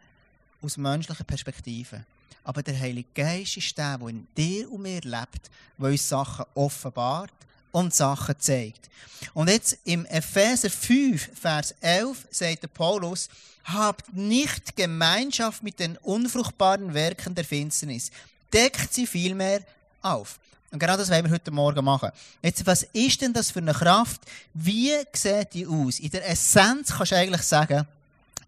aus 0.61 0.77
menschlicher 0.77 1.25
Perspektive. 1.25 2.05
Aber 2.45 2.63
der 2.63 2.79
Heilige 2.79 3.09
Geist 3.15 3.57
ist 3.57 3.77
der, 3.77 3.99
der 3.99 4.09
in 4.09 4.27
dir 4.37 4.71
und 4.71 4.83
mir 4.83 5.01
lebt, 5.01 5.51
der 5.79 5.91
uns 5.91 6.09
Sachen 6.09 6.45
offenbart 6.55 7.33
und 7.73 7.95
Sachen 7.95 8.39
zeigt. 8.39 8.89
Und 9.35 9.49
jetzt 9.49 9.79
im 9.85 10.07
Epheser 10.07 10.71
5, 10.71 11.31
Vers 11.39 11.75
11 11.81 12.27
sagt 12.31 12.63
der 12.63 12.69
Paulus, 12.69 13.29
habt 13.65 14.13
nicht 14.13 14.77
Gemeinschaft 14.77 15.63
mit 15.63 15.79
den 15.79 15.97
unfruchtbaren 15.99 16.95
Werken 16.95 17.35
der 17.35 17.45
Finsternis. 17.45 18.11
Deckt 18.53 18.93
sie 18.93 19.07
vielmehr 19.07 19.63
auf. 20.03 20.39
Und 20.73 20.79
genau 20.79 20.97
das 20.97 21.11
wollen 21.11 21.27
wir 21.27 21.33
heute 21.33 21.51
Morgen 21.51 21.85
machen. 21.85 22.11
Jetzt, 22.41 22.65
was 22.67 22.83
ist 22.95 23.21
denn 23.21 23.35
das 23.35 23.51
für 23.51 23.59
eine 23.59 23.75
Kraft? 23.75 24.23
Wie 24.55 24.93
sieht 25.13 25.53
die 25.53 25.67
aus? 25.67 26.01
In 26.01 26.09
der 26.09 26.27
Essenz 26.27 26.95
kannst 26.97 27.13
du 27.13 27.17
eigentlich 27.17 27.43
sagen, 27.43 27.87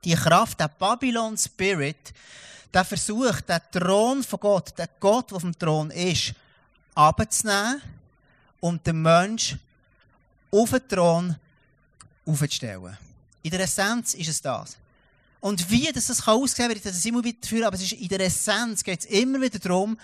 die 0.02 0.14
Kraft, 0.14 0.58
der 0.58 0.68
Babylon 0.68 1.36
Spirit, 1.36 2.14
der 2.72 2.82
versucht, 2.82 3.46
den 3.46 3.60
Thron 3.70 4.22
von 4.22 4.40
Gott, 4.40 4.78
den 4.78 4.88
Gott, 4.98 5.30
der 5.30 5.36
auf 5.36 5.42
dem 5.42 5.58
Thron 5.58 5.90
ist, 5.90 6.32
abzunehmen 6.94 7.82
und 8.60 8.86
den 8.86 9.02
Mensch 9.02 9.56
auf 10.50 10.70
den 10.70 10.88
Thron 10.88 11.36
aufzustellen. 12.24 12.96
In 13.42 13.50
der 13.50 13.60
Essenz 13.60 14.14
ist 14.14 14.30
es 14.30 14.40
das. 14.40 14.78
Und 15.40 15.70
wie 15.70 15.92
das, 15.92 16.06
das 16.06 16.24
kann 16.24 16.40
aussehen, 16.40 16.68
werde 16.68 16.78
ich 16.78 16.82
das 16.82 17.04
immer 17.04 17.22
wieder 17.22 17.46
führen, 17.46 17.64
aber 17.64 17.76
es 17.76 17.82
ist 17.82 17.92
in 17.92 18.08
der 18.08 18.20
Essenz 18.20 18.82
geht 18.82 19.00
es 19.00 19.06
immer 19.06 19.42
wieder 19.42 19.58
darum, 19.58 19.98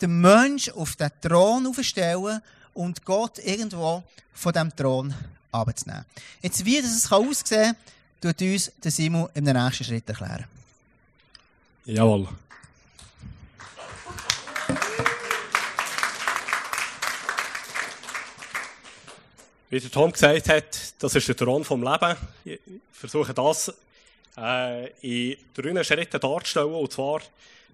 den 0.00 0.20
Mensch 0.20 0.68
auf 0.70 0.96
den 0.96 1.10
Thron 1.20 1.66
aufzustellen 1.66 2.40
und 2.74 3.04
Gott 3.04 3.38
irgendwo 3.38 4.02
von 4.34 4.52
dem 4.52 4.74
Thron 4.74 5.14
abzunehmen. 5.50 6.04
Jetzt, 6.42 6.64
wie 6.64 6.80
das 6.80 7.10
aussehen 7.10 7.74
kann, 8.20 8.34
tut 8.34 8.42
uns 8.42 8.72
der 8.82 8.90
Simon 8.90 9.28
im 9.34 9.44
nächsten 9.44 9.84
Schritt 9.84 10.08
erklären. 10.08 10.44
Jawohl. 11.86 12.28
Wie 19.68 19.80
der 19.80 19.90
Tom 19.90 20.12
gesagt 20.12 20.48
hat, 20.48 20.94
das 20.98 21.14
ist 21.14 21.28
der 21.28 21.36
Thron 21.36 21.64
vom 21.64 21.82
Leben. 21.82 22.16
Ich 22.44 22.60
versuche 22.92 23.34
das 23.34 23.72
äh, 24.36 24.90
in 25.00 25.36
drei 25.54 25.82
Schritten 25.82 26.20
darzustellen. 26.20 26.72
Und 26.72 26.92
zwar, 26.92 27.20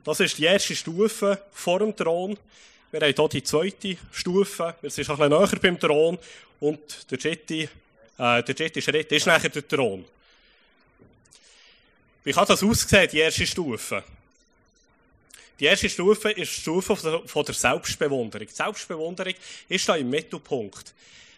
das 0.04 0.20
ist 0.20 0.38
die 0.38 0.44
erste 0.44 0.74
Stufe 0.74 1.42
vor 1.52 1.78
dem 1.78 1.94
Thron. 1.94 2.36
Wir 2.90 3.00
haben 3.00 3.14
hier 3.14 3.28
die 3.28 3.42
zweite 3.42 3.96
Stufe. 4.10 4.74
Wir 4.80 4.90
sind 4.90 5.06
bisschen 5.06 5.28
näher 5.28 5.58
beim 5.60 5.78
Thron. 5.78 6.18
Und 6.60 7.10
der 7.10 7.18
dritte, 7.18 7.54
äh, 7.54 7.68
der 8.16 8.42
dritte 8.42 8.82
Schritt 8.82 9.10
ist 9.12 9.26
nachher 9.26 9.48
der 9.48 9.66
Thron. 9.66 10.04
Wie 12.24 12.32
kann 12.32 12.46
das 12.46 12.62
aussehen, 12.62 13.08
die 13.10 13.18
erste 13.18 13.46
Stufe? 13.46 14.04
Die 15.58 15.64
erste 15.64 15.88
Stufe 15.88 16.30
ist 16.30 16.56
die 16.56 16.60
Stufe 16.60 16.96
von 17.26 17.44
der 17.44 17.54
Selbstbewunderung. 17.54 18.46
Die 18.46 18.54
Selbstbewunderung 18.54 19.34
ist 19.68 19.88
da 19.88 19.96
im 19.96 20.10
Mittelpunkt. 20.10 20.92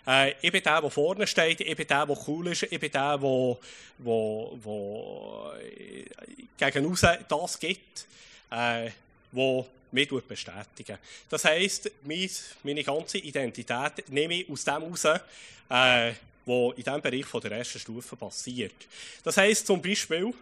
Äh, 0.06 0.34
ich 0.40 0.52
bin 0.52 0.62
der, 0.62 0.80
der 0.80 0.90
vorne 0.90 1.26
steht, 1.26 1.60
ich 1.60 1.76
bin 1.76 1.86
der, 1.86 2.06
der 2.06 2.18
cool 2.26 2.48
ist, 2.48 2.62
ich 2.62 2.80
bin 2.80 2.90
der, 2.90 3.18
der, 3.18 3.58
der, 3.98 4.38
der 6.60 6.70
gegen 6.70 6.96
das 7.28 7.58
gibt, 7.58 8.06
äh, 8.54 8.90
der 9.32 9.64
mich 9.90 10.08
bestätigen 10.08 10.98
Das 11.28 11.44
heisst, 11.44 11.90
meine 12.62 12.84
ganze 12.84 13.18
Identität 13.18 14.08
nehme 14.08 14.34
ich 14.34 14.50
aus 14.50 14.64
dem 14.64 14.82
heraus, 14.82 15.04
äh, 15.04 16.12
was 16.46 16.76
in 16.76 16.82
diesem 16.82 17.00
Bereich 17.00 17.26
von 17.26 17.40
der 17.40 17.52
ersten 17.52 17.78
Stufe 17.78 18.16
passiert. 18.16 18.74
Das 19.22 19.36
heisst 19.36 19.66
zum 19.66 19.80
Beispiel, 19.80 20.32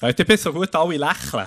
Könnt 0.00 0.18
ihr 0.18 0.24
bitte 0.24 0.42
so 0.42 0.52
gut 0.52 0.74
alle 0.74 0.96
lächeln? 0.96 1.46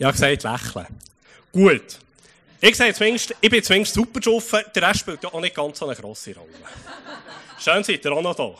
Ich 0.00 0.06
habe 0.06 0.14
gesagt, 0.14 0.44
lächeln. 0.44 0.86
Gut. 1.52 1.98
Ich, 2.58 2.74
sage 2.74 2.94
zumindest, 2.94 3.34
ich 3.38 3.50
bin 3.50 3.62
zumindest 3.62 3.92
super 3.92 4.18
geschaffen, 4.18 4.60
der 4.74 4.88
Rest 4.88 5.00
spielt 5.00 5.22
ja 5.22 5.28
auch 5.30 5.40
nicht 5.42 5.54
ganz 5.54 5.78
so 5.78 5.86
eine 5.86 5.94
grosse 5.94 6.34
Rolle. 6.34 6.48
Schön 7.58 7.84
seid 7.84 8.02
ihr 8.02 8.12
auch 8.12 8.22
noch 8.22 8.34
da. 8.34 8.54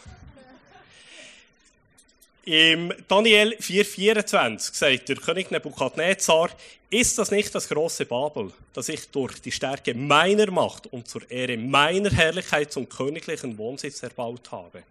Im 2.45 2.93
Daniel 3.09 3.57
4,24 3.59 4.75
sagt 4.75 5.09
der 5.09 5.17
König 5.17 5.51
Nebukadnezar, 5.51 6.51
ist 6.91 7.17
das 7.17 7.31
nicht 7.31 7.55
das 7.55 7.71
große 7.71 8.05
Babel, 8.05 8.53
das 8.75 8.91
ich 8.91 9.09
durch 9.09 9.41
die 9.41 9.53
Stärke 9.53 9.95
meiner 9.95 10.51
Macht 10.51 10.89
und 10.89 11.09
zur 11.09 11.23
Ehre 11.31 11.57
meiner 11.57 12.11
Herrlichkeit 12.11 12.71
zum 12.71 12.87
königlichen 12.87 13.57
Wohnsitz 13.57 14.03
erbaut 14.03 14.53
habe? 14.53 14.83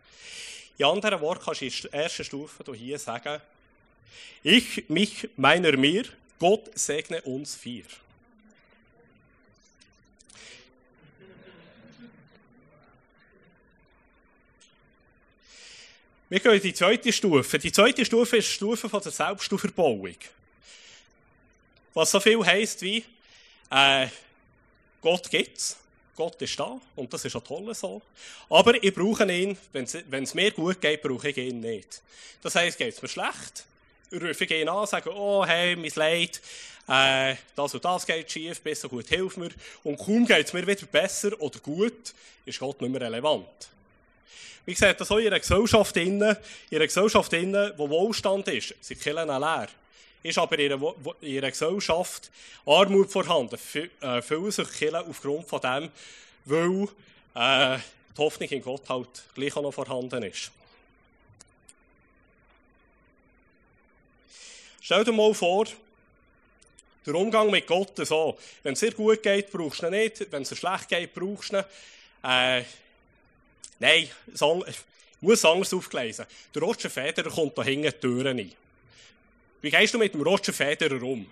In 0.79 0.86
anderen 0.86 1.22
Worten 1.22 1.44
kannst 1.46 1.62
du 1.62 1.65
in 1.65 1.74
der 1.84 1.94
ersten 2.06 2.24
Stufe 2.24 2.63
hier 2.74 2.98
sagen, 2.98 3.39
ich, 4.41 4.89
mich, 4.89 5.29
meiner, 5.38 5.77
mir, 5.77 6.06
Gott 6.39 6.72
segne 6.74 7.22
uns 7.22 7.55
vier. 7.55 7.84
Wir 16.29 16.39
gehen 16.39 16.53
in 16.53 16.62
die 16.62 16.74
zweite 16.74 17.12
Stufe. 17.12 17.58
Die 17.58 17.72
zweite 17.72 18.05
Stufe 18.05 18.38
ist 18.38 18.48
die 18.48 18.53
Stufe 18.53 18.88
von 18.88 19.01
der 19.01 19.12
Selbstauferbauung. 19.12 20.15
Was 21.93 22.12
so 22.12 22.19
viel 22.19 22.46
heisst 22.46 22.81
wie, 22.84 23.03
äh, 23.72 24.08
Gott 25.01 25.29
gibt's, 25.29 25.75
Gott 26.15 26.39
ist 26.41 26.60
da, 26.60 26.79
und 26.96 27.12
das 27.12 27.25
ist 27.25 27.36
auch 27.36 27.43
toll 27.43 27.74
so. 27.74 28.01
Aber 28.50 28.81
ich 28.81 28.93
brauche 28.93 29.29
ihn, 29.31 29.58
wenn 29.72 30.24
es 30.24 30.34
mir 30.36 30.51
gut 30.51 30.79
geht, 30.79 31.01
brauche 31.01 31.29
ich 31.29 31.38
ihn 31.38 31.62
nicht. 31.62 32.01
Das 32.43 32.55
heisst, 32.55 32.77
geht 32.77 32.93
es 32.93 33.01
mir 33.01 33.08
schlecht, 33.08 33.65
rufe 34.12 34.44
ich 34.44 34.51
ihn 34.51 34.70
an, 34.70 34.88
oh, 35.08 35.46
hey, 35.46 35.75
mein 35.75 35.92
Leid, 35.96 36.42
äh, 36.88 37.36
das 37.56 37.74
und 37.74 37.86
das 37.86 38.06
geht 38.06 38.32
schief, 38.32 38.62
besser 38.62 38.89
gut, 38.89 39.08
hilf 39.08 39.38
mir. 39.38 39.51
Und 39.84 39.98
kaum 39.98 40.25
geht 40.25 40.48
es 40.48 40.54
mir 40.54 40.66
wieder 40.66 40.86
besser 40.88 41.39
oder 41.39 41.60
gut, 41.60 42.13
ist 42.46 42.60
Gott 42.60 42.82
nicht 42.82 42.92
mehr 42.92 43.01
relevant. 43.01 43.70
Wie 44.66 44.74
gesagt, 44.74 45.00
das 45.00 45.12
auch 45.12 45.18
in 45.18 45.28
einer 45.28 45.39
Gesellschaft, 45.39 45.96
in 45.98 46.22
einer 46.22 46.38
Gesellschaft, 46.70 47.32
wo 47.32 47.89
Wohlstand 47.89 48.48
ist, 48.50 48.75
sind 48.82 49.01
Kirchen 49.01 49.28
leer. 49.28 49.68
Ist 50.22 50.38
aber 50.38 50.60
in 50.60 50.74
einer, 50.74 50.94
in 51.22 51.38
einer 51.38 51.51
Gesellschaft 51.51 52.30
Armut 52.66 53.10
vorhanden. 53.10 53.58
Füllen 53.58 54.51
sich 54.51 54.72
Kirchen 54.74 54.96
aufgrund 54.96 55.48
von 55.48 55.62
dem, 55.62 55.89
weil 56.46 56.88
äh, 57.36 57.80
die 58.16 58.22
Hoffnung 58.22 58.50
in 58.50 58.62
Gott 58.62 58.89
halt 58.89 59.08
gleich 59.34 59.56
auch 59.56 59.62
noch 59.62 59.74
vorhanden 59.74 60.24
ist. 60.24 60.51
Stell 64.89 65.03
dir 65.03 65.12
mal 65.12 65.36
vor, 65.36 65.67
der 67.05 67.13
Umgang 67.13 67.51
mit 67.51 67.67
Gott 67.67 67.91
so. 67.96 68.39
Wenn 68.63 68.74
es 68.74 68.79
dir 68.79 68.91
gut 68.91 69.22
geht, 69.22 69.51
brauchst 69.51 69.84
du 69.84 69.86
ihn 69.86 69.91
nicht. 69.91 70.31
Wenn 70.31 70.41
es 70.41 70.50
dir 70.50 70.55
schlecht 70.55 70.89
geht, 70.89 71.13
brauchst 71.13 71.53
du 71.53 71.58
ihn. 71.58 71.63
Äh, 72.24 72.63
Nein, 73.77 74.10
ich 74.34 74.41
muss 75.22 75.46
anders 75.46 75.72
aufgelesen. 75.75 76.25
Der 76.55 76.62
Roger 76.63 76.89
Federer 76.89 77.29
kommt 77.29 77.55
da 77.55 77.63
hinten 77.63 77.84
die 77.84 77.91
Türen 77.91 78.39
rein. 78.39 78.51
Wie 79.62 79.69
gehst 79.69 79.93
du 79.93 80.00
mit 80.00 80.15
dem 80.15 80.24
Roger 80.24 80.53
Federer 80.53 81.03
um? 81.03 81.29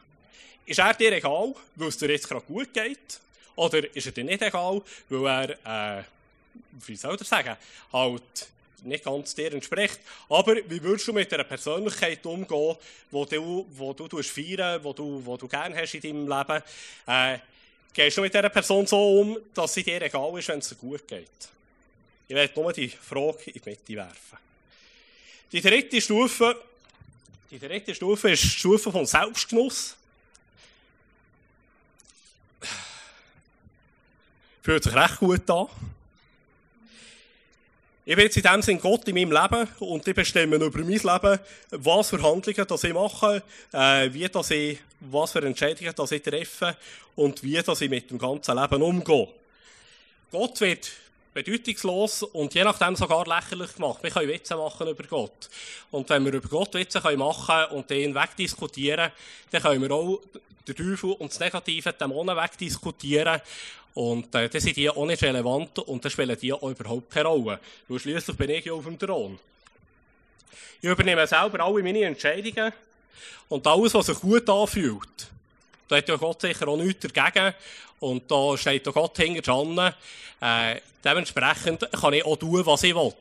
Ist 0.68 0.78
er 0.78 0.94
dir 0.94 1.14
egal, 1.14 1.56
weil 1.78 1.88
es 1.88 1.98
dir 1.98 2.12
jetzt 2.12 2.30
gerade 2.30 2.46
gut 2.46 2.72
geht? 2.72 3.20
Oder 3.56 3.96
ist 3.96 4.06
er 4.06 4.12
dir 4.12 4.24
nicht 4.24 4.44
egal, 4.44 4.84
weil 5.10 5.58
er, 5.64 6.00
äh, 6.02 6.04
wie 6.86 6.96
soll 6.96 7.18
ich 7.20 7.28
sagen, 7.28 7.58
halt 7.92 8.50
nicht 8.84 9.04
ganz 9.04 9.34
dir 9.36 9.54
entspricht. 9.54 10.00
Aber 10.30 10.56
wie 10.56 10.82
würdest 10.82 11.08
du 11.08 11.14
mit 11.14 11.34
einer 11.34 11.44
Persönlichkeit 11.44 12.26
umgehen, 12.26 12.76
wo 13.12 13.26
du, 13.26 13.66
wo 13.72 13.94
du 13.94 14.24
feiern, 14.24 14.84
wo 14.84 14.94
du, 14.94 15.22
wo 15.26 15.38
du 15.38 15.48
gerne 15.48 15.76
hast 15.76 15.96
in 15.96 16.02
deinem 16.02 16.28
Leben? 16.28 16.64
Äh, 17.08 17.40
gehst 17.94 18.18
du 18.18 18.22
mit 18.22 18.34
dieser 18.34 18.50
Person 18.50 18.86
so 18.86 19.20
um, 19.20 19.38
dass 19.54 19.74
sie 19.74 19.84
dir 19.84 20.02
egal 20.02 20.38
ist, 20.38 20.48
wenn 20.48 20.60
es 20.60 20.70
dir 20.70 20.76
gut 20.76 21.08
geht? 21.08 21.30
Ich 22.28 22.36
werde 22.36 22.60
nur 22.60 22.74
die 22.74 22.90
Frage 22.90 23.52
in 23.52 23.54
die 23.54 23.70
Mitte 23.70 23.96
werfen. 23.96 24.38
Die 25.52 25.62
dritte 25.62 26.02
Stufe, 26.02 26.62
die 27.50 27.60
dritte 27.60 27.96
Stufe 27.96 28.32
ist 28.32 28.44
die 28.44 28.48
Stufe 28.50 28.92
von 28.92 29.06
Selbstgenuss. 29.06 29.96
Fühlt 34.62 34.84
sich 34.84 34.94
recht 34.94 35.20
gut 35.20 35.50
an. 35.50 35.68
Ich 38.10 38.16
bin 38.16 38.24
jetzt 38.24 38.38
in 38.38 38.44
dem 38.44 38.62
Sinne 38.62 38.80
Gott 38.80 39.06
in 39.10 39.16
meinem 39.16 39.34
Leben 39.34 39.68
und 39.80 40.08
ich 40.08 40.16
bestimme 40.16 40.56
über 40.56 40.80
mein 40.80 40.92
Leben, 40.92 41.40
was 41.72 42.10
für 42.10 42.24
Handlungen 42.24 42.66
das 42.66 42.84
ich 42.86 42.94
mache, 42.94 43.44
äh, 43.74 44.14
wie 44.14 44.30
das 44.30 44.50
ich, 44.52 44.80
was 45.02 45.34
für 45.34 45.46
Entscheidungen 45.46 45.92
das 45.94 46.14
ich 46.14 46.22
treffe 46.24 46.78
und 47.18 47.44
wie 47.44 47.62
das 47.62 47.82
ich 47.82 47.90
mit 47.90 48.10
dem 48.10 48.18
ganzen 48.18 48.58
Leben 48.58 48.82
umgehe. 48.82 49.28
Gott 50.32 50.62
wird 50.62 50.90
bedeutungslos 51.34 52.24
und 52.24 52.54
je 52.54 52.64
nachdem 52.64 52.96
sogar 52.96 53.28
lächerlich 53.28 53.76
gemacht. 53.76 54.02
Wir 54.02 54.12
können 54.12 54.30
Witze 54.30 54.56
machen 54.56 54.88
über 54.88 55.04
Gott. 55.04 55.50
Und 55.92 56.10
wenn 56.10 56.24
wir 56.24 56.32
über 56.32 56.48
Gott 56.48 56.76
Witze 56.76 57.02
machen 57.02 57.46
können 57.46 57.72
und 57.78 57.90
den 57.90 58.16
wegdiskutieren, 58.16 59.12
dann 59.52 59.62
können 59.62 59.82
wir 59.82 59.92
auch 59.92 60.22
den 60.66 60.76
Teufel 60.78 61.12
und 61.12 61.30
das 61.30 61.42
negative 61.42 61.92
Dämonen 61.92 62.38
wegdiskutieren. 62.38 63.42
Und 63.98 64.36
äh, 64.36 64.48
dann 64.48 64.62
sind 64.62 64.78
die 64.78 64.88
auch 64.92 65.08
nicht 65.08 65.24
relevant 65.24 65.80
und 65.80 66.06
dann 66.06 66.12
spielen 66.12 66.38
die 66.40 66.54
auch 66.54 66.62
überhaupt 66.62 67.10
keine 67.10 67.30
Rolle. 67.30 67.60
Weil 67.88 67.98
schliesslich 67.98 68.38
bin 68.38 68.52
ich 68.52 68.64
ja 68.64 68.74
auf 68.74 68.84
dem 68.84 69.00
Thron. 69.00 69.40
Ich 70.80 70.88
übernehme 70.88 71.26
selber 71.26 71.66
alle 71.66 71.82
meine 71.82 72.04
Entscheidungen 72.04 72.72
und 73.50 73.66
alles, 73.66 73.96
was 73.96 74.06
sich 74.06 74.20
gut 74.20 74.48
anfühlt. 74.48 75.28
Da 75.88 75.98
hat 75.98 76.08
ja 76.08 76.16
Gott 76.16 76.42
sicher 76.42 76.68
auch 76.68 76.78
nichts 76.78 77.08
dagegen. 77.12 77.56
Und 78.00 78.30
da 78.30 78.56
steht 78.56 78.86
ja 78.86 78.92
Gott 78.92 79.18
hinter 79.18 79.42
dran. 79.42 79.94
Äh, 80.42 80.80
dementsprechend 81.04 81.92
kann 81.92 82.14
ich 82.14 82.24
auch 82.24 82.38
tun, 82.38 82.64
was 82.68 82.84
ich 82.84 82.94
will. 82.94 83.14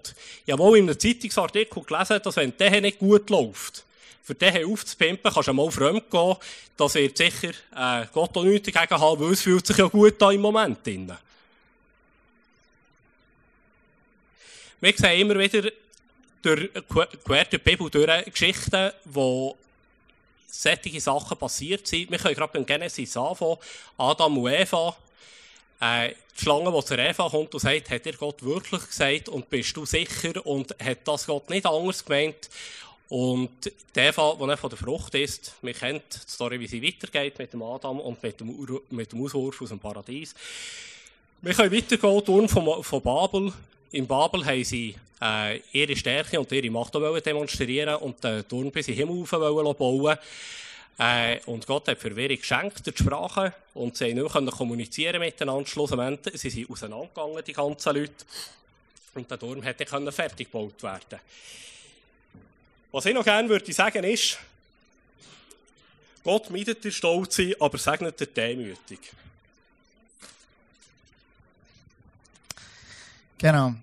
Ich 0.44 0.52
habe 0.52 0.62
mal 0.62 0.76
in 0.76 0.90
einem 0.90 1.00
Zeitungsartikel 1.00 1.84
gelesen, 1.84 2.20
dass 2.22 2.36
wenn 2.36 2.54
der 2.54 2.82
nicht 2.82 2.98
gut 2.98 3.30
läuft, 3.30 3.85
für 4.26 4.34
den 4.34 4.66
aufzupimpen, 4.66 5.32
kannst 5.32 5.46
du 5.46 5.52
mal 5.52 5.70
fremd 5.70 6.10
gehen. 6.10 6.36
Das 6.76 6.94
wird 6.96 7.16
sicher 7.16 7.50
äh, 7.76 8.06
Gott 8.12 8.36
auch 8.36 8.42
nichts 8.42 8.72
dagegen 8.72 9.00
haben, 9.00 9.20
weil 9.20 9.32
es 9.32 9.42
fühlt 9.42 9.64
sich 9.64 9.76
ja 9.76 9.86
gut 9.86 10.20
an 10.20 10.34
im 10.34 10.40
Moment. 10.40 10.84
Drin. 10.84 11.16
Wir 14.80 14.94
sehen 14.96 15.20
immer 15.20 15.38
wieder 15.38 15.70
durch, 16.42 16.70
quer 16.92 17.06
durch 17.24 17.48
die 17.50 17.58
Bibel 17.58 17.88
durch 17.88 18.24
Geschichten, 18.24 18.90
die 19.04 19.50
solche 20.48 21.00
Sachen 21.00 21.38
passiert 21.38 21.86
sind. 21.86 22.10
Wir 22.10 22.18
können 22.18 22.34
gerade 22.34 22.52
beim 22.52 22.66
Genesis 22.66 23.16
anfangen. 23.16 23.58
Adam 23.96 24.38
und 24.38 24.52
Eva. 24.52 24.96
Äh, 25.80 26.14
die 26.36 26.42
Schlange, 26.42 26.72
die 26.72 26.84
zur 26.84 26.98
Eva 26.98 27.28
kommt 27.28 27.54
und 27.54 27.60
sagt, 27.60 27.90
hat 27.90 28.04
dir 28.04 28.14
Gott 28.14 28.42
wirklich 28.42 28.86
gesagt 28.86 29.28
und 29.28 29.48
bist 29.48 29.76
du 29.76 29.86
sicher 29.86 30.44
und 30.44 30.74
hat 30.82 30.98
das 31.04 31.26
Gott 31.26 31.48
nicht 31.48 31.64
anders 31.64 32.04
gemeint? 32.04 32.50
Und 33.08 33.50
die 33.94 34.00
Eva, 34.00 34.36
die 34.38 34.46
nicht 34.46 34.58
von 34.58 34.70
der 34.70 34.78
Frucht 34.78 35.14
ist, 35.14 35.54
wir 35.62 35.74
kennen 35.74 36.00
die 36.12 36.30
Story, 36.30 36.58
wie 36.58 36.66
sie 36.66 36.82
weitergeht 36.82 37.38
mit 37.38 37.52
dem 37.52 37.62
Adam 37.62 38.00
und 38.00 38.20
mit 38.20 38.40
dem, 38.40 38.80
mit 38.90 39.12
dem 39.12 39.24
Auswurf 39.24 39.62
aus 39.62 39.68
dem 39.68 39.78
Paradies. 39.78 40.34
Wir 41.40 41.54
können 41.54 41.72
weitergehen, 41.72 42.24
Turm 42.24 42.48
von, 42.48 42.82
von 42.82 43.02
Babel. 43.02 43.52
In 43.92 44.08
Babel 44.08 44.44
haben 44.44 44.64
sie 44.64 44.96
äh, 45.22 45.60
ihre 45.72 45.94
Stärke 45.94 46.40
und 46.40 46.50
ihre 46.50 46.70
Macht 46.70 46.94
demonstrieren 46.94 47.94
und 47.96 48.22
den 48.24 48.46
Turm 48.48 48.72
bis 48.72 48.88
in 48.88 48.96
den 48.96 49.08
Himmel 49.08 49.24
bauen 49.74 50.18
äh, 50.98 51.40
und 51.46 51.66
Gott 51.66 51.88
hat 51.88 51.98
Verwirrung 51.98 52.38
geschenkt 52.38 52.86
durch 52.86 52.96
die 52.96 53.02
Sprache 53.02 53.52
und 53.74 53.96
sie 53.96 54.14
konnten 54.14 54.50
kommunizieren 54.50 55.20
miteinander. 55.20 55.66
Schlussendlich 55.66 56.40
sie 56.40 56.66
auseinandergegangen, 56.68 57.44
die 57.44 57.52
ganzen 57.52 57.94
Leute. 57.94 58.24
Und 59.14 59.30
der 59.30 59.38
Turm 59.38 59.62
hätte 59.62 59.86
fertig 60.10 60.50
gebaut 60.50 60.82
werden 60.82 61.20
Was 62.96 63.04
ich 63.04 63.12
noch 63.12 63.24
gerne 63.24 63.46
würde 63.46 63.70
sagen 63.74 64.04
ist, 64.04 64.38
Gott 66.24 66.48
meidet 66.48 66.82
den 66.82 66.90
Stolz, 66.90 67.38
aber 67.60 67.76
segnet 67.76 68.18
den 68.18 68.32
demütig. 68.32 69.12
Genau. 73.36 73.74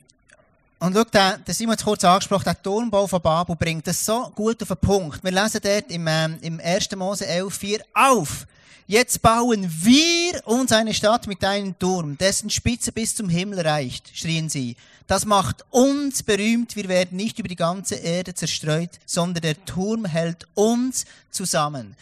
Und 0.80 0.96
schau, 0.96 1.04
der, 1.04 1.38
der 1.38 1.54
Simon 1.54 1.74
hat 1.74 1.84
kurz 1.84 2.04
angesprochen, 2.04 2.46
der 2.46 2.60
Turmbau 2.60 3.06
von 3.06 3.22
Babel 3.22 3.56
bringt 3.56 3.86
das 3.86 4.04
so 4.04 4.32
gut 4.34 4.60
auf 4.64 4.70
den 4.70 4.78
Punkt. 4.78 5.24
Wir 5.24 5.32
lesen 5.32 5.62
dort 5.62 5.92
im, 5.92 6.08
ähm, 6.08 6.40
im 6.42 6.60
1. 6.60 6.96
Mose 6.96 7.26
11,4 7.26 7.84
auf. 7.94 8.48
Jetzt 8.86 9.22
bauen 9.22 9.66
wir 9.82 10.46
uns 10.46 10.74
eine 10.74 10.94
Stadt 10.94 11.26
mit 11.28 11.44
einem 11.46 11.78
Turm, 11.80 12.18
dessen 12.18 12.50
Spitze 12.50 12.92
bis 12.92 13.16
zum 13.16 13.30
Himmel 13.30 13.62
reicht, 13.62 14.12
schrien 14.14 14.50
sie. 14.50 14.76
Das 15.08 15.26
macht 15.26 15.64
uns 15.70 16.22
berühmt, 16.22 16.76
wir 16.76 16.90
werden 16.90 17.16
nicht 17.16 17.40
über 17.40 17.48
die 17.48 17.56
ganze 17.56 17.96
Erde 17.96 18.34
zerstreut, 18.34 18.90
sondern 19.06 19.42
der 19.42 19.64
Turm 19.64 20.04
hält 20.04 20.48
uns 20.54 21.06
zusammen. 21.32 21.96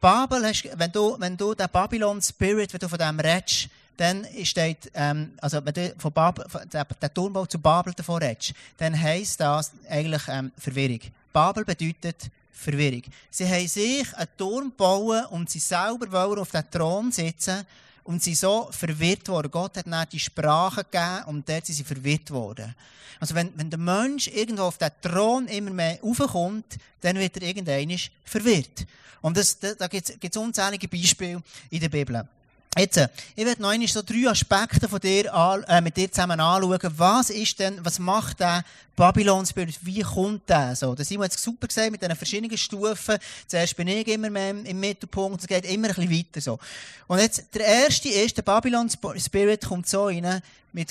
Babel, 0.00 0.42
wenn 0.42 0.92
du, 0.92 1.16
wenn 1.18 1.36
du 1.36 1.54
den 1.54 1.68
Babylon 1.72 2.20
Spirit, 2.20 2.72
wenn 2.72 2.80
du 2.80 2.88
von 2.88 2.98
dem 2.98 3.20
redest, 3.20 3.68
dann 3.96 4.26
steht, 4.42 4.90
ähm, 4.94 5.32
also 5.40 5.64
wenn 5.64 5.74
du 5.74 5.94
von 5.96 6.12
Babel, 6.12 6.44
der 6.72 7.14
Turmbau 7.14 7.46
zu 7.46 7.60
Babel 7.60 7.94
davon 7.94 8.20
redest, 8.20 8.52
dann 8.78 9.00
heisst 9.00 9.40
das 9.40 9.70
eigentlich 9.88 10.22
ähm, 10.28 10.50
Verwirrung. 10.58 11.00
Babel 11.32 11.64
bedeutet 11.64 12.30
Verwirrung. 12.54 13.02
Sie 13.30 13.48
haben 13.48 13.68
sich 13.68 14.14
einen 14.14 14.28
Turm 14.38 14.70
gebaut 14.70 15.30
und 15.30 15.50
sie 15.50 15.58
selber 15.58 16.10
wollen 16.10 16.38
auf 16.38 16.50
dem 16.50 16.70
Thron 16.70 17.12
sitzen 17.12 17.66
und 18.04 18.22
sie 18.22 18.34
so 18.34 18.68
verwirrt 18.70 19.28
worden. 19.28 19.50
Gott 19.50 19.76
hat 19.76 19.86
dann 19.86 20.08
die 20.10 20.20
Sprache 20.20 20.84
gegeben 20.84 21.24
und 21.26 21.48
dort 21.48 21.66
sind 21.66 21.74
sie 21.74 21.84
verwirrt 21.84 22.30
worden. 22.30 22.74
Also 23.20 23.34
wenn, 23.34 23.56
wenn 23.56 23.70
der 23.70 23.78
Mensch 23.78 24.28
irgendwo 24.28 24.64
auf 24.64 24.78
den 24.78 24.90
Thron 25.00 25.48
immer 25.48 25.70
mehr 25.70 25.98
raufkommt, 26.02 26.76
dann 27.00 27.16
wird 27.16 27.36
er 27.36 27.42
irgendwann 27.42 27.98
verwirrt. 28.24 28.86
Und 29.20 29.36
das, 29.36 29.58
da, 29.58 29.74
da 29.74 29.88
gibt 29.88 30.24
es 30.24 30.36
unzählige 30.36 30.88
Beispiele 30.88 31.42
in 31.70 31.80
der 31.80 31.88
Bibel. 31.88 32.28
Jetzt, 32.76 32.96
äh, 32.96 33.08
ich 33.36 33.44
werde 33.44 33.62
noch 33.62 33.72
so 33.88 34.02
drei 34.02 34.28
Aspekte 34.28 34.88
von 34.88 34.98
dir, 34.98 35.32
äh, 35.68 35.80
mit 35.80 35.96
dir 35.96 36.10
zusammen 36.10 36.40
anschauen. 36.40 36.78
Was 36.96 37.30
ist 37.30 37.58
denn, 37.60 37.78
was 37.84 38.00
macht 38.00 38.40
der 38.40 38.64
Babylon 38.96 39.46
Spirit? 39.46 39.78
Wie 39.82 40.00
kommt 40.00 40.48
der 40.48 40.74
so? 40.74 40.94
Das 40.94 41.08
haben 41.10 41.18
wir 41.18 41.24
jetzt 41.24 41.38
super 41.38 41.68
gesehen 41.68 41.92
mit 41.92 42.02
diesen 42.02 42.16
verschiedenen 42.16 42.58
Stufen. 42.58 43.16
Zuerst 43.46 43.76
bin 43.76 43.86
ich 43.86 44.08
immer 44.08 44.28
mehr 44.28 44.50
im 44.50 44.80
Mittelpunkt, 44.80 45.40
es 45.40 45.46
geht 45.46 45.64
immer 45.66 45.88
ein 45.88 45.94
bisschen 45.94 46.10
weiter 46.10 46.40
so. 46.40 46.58
Und 47.06 47.20
jetzt, 47.20 47.44
der 47.54 47.64
erste 47.64 48.08
ist, 48.08 48.36
der 48.36 48.42
Babylon 48.42 48.90
Spirit 48.90 49.64
kommt 49.64 49.88
so 49.88 50.06
rein 50.06 50.42
mit 50.72 50.88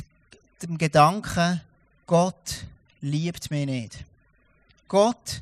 dem 0.61 0.77
Gedanken, 0.77 1.61
Gott 2.07 2.63
liebt 3.01 3.51
mich 3.51 3.65
nicht. 3.65 3.97
Gott 4.87 5.41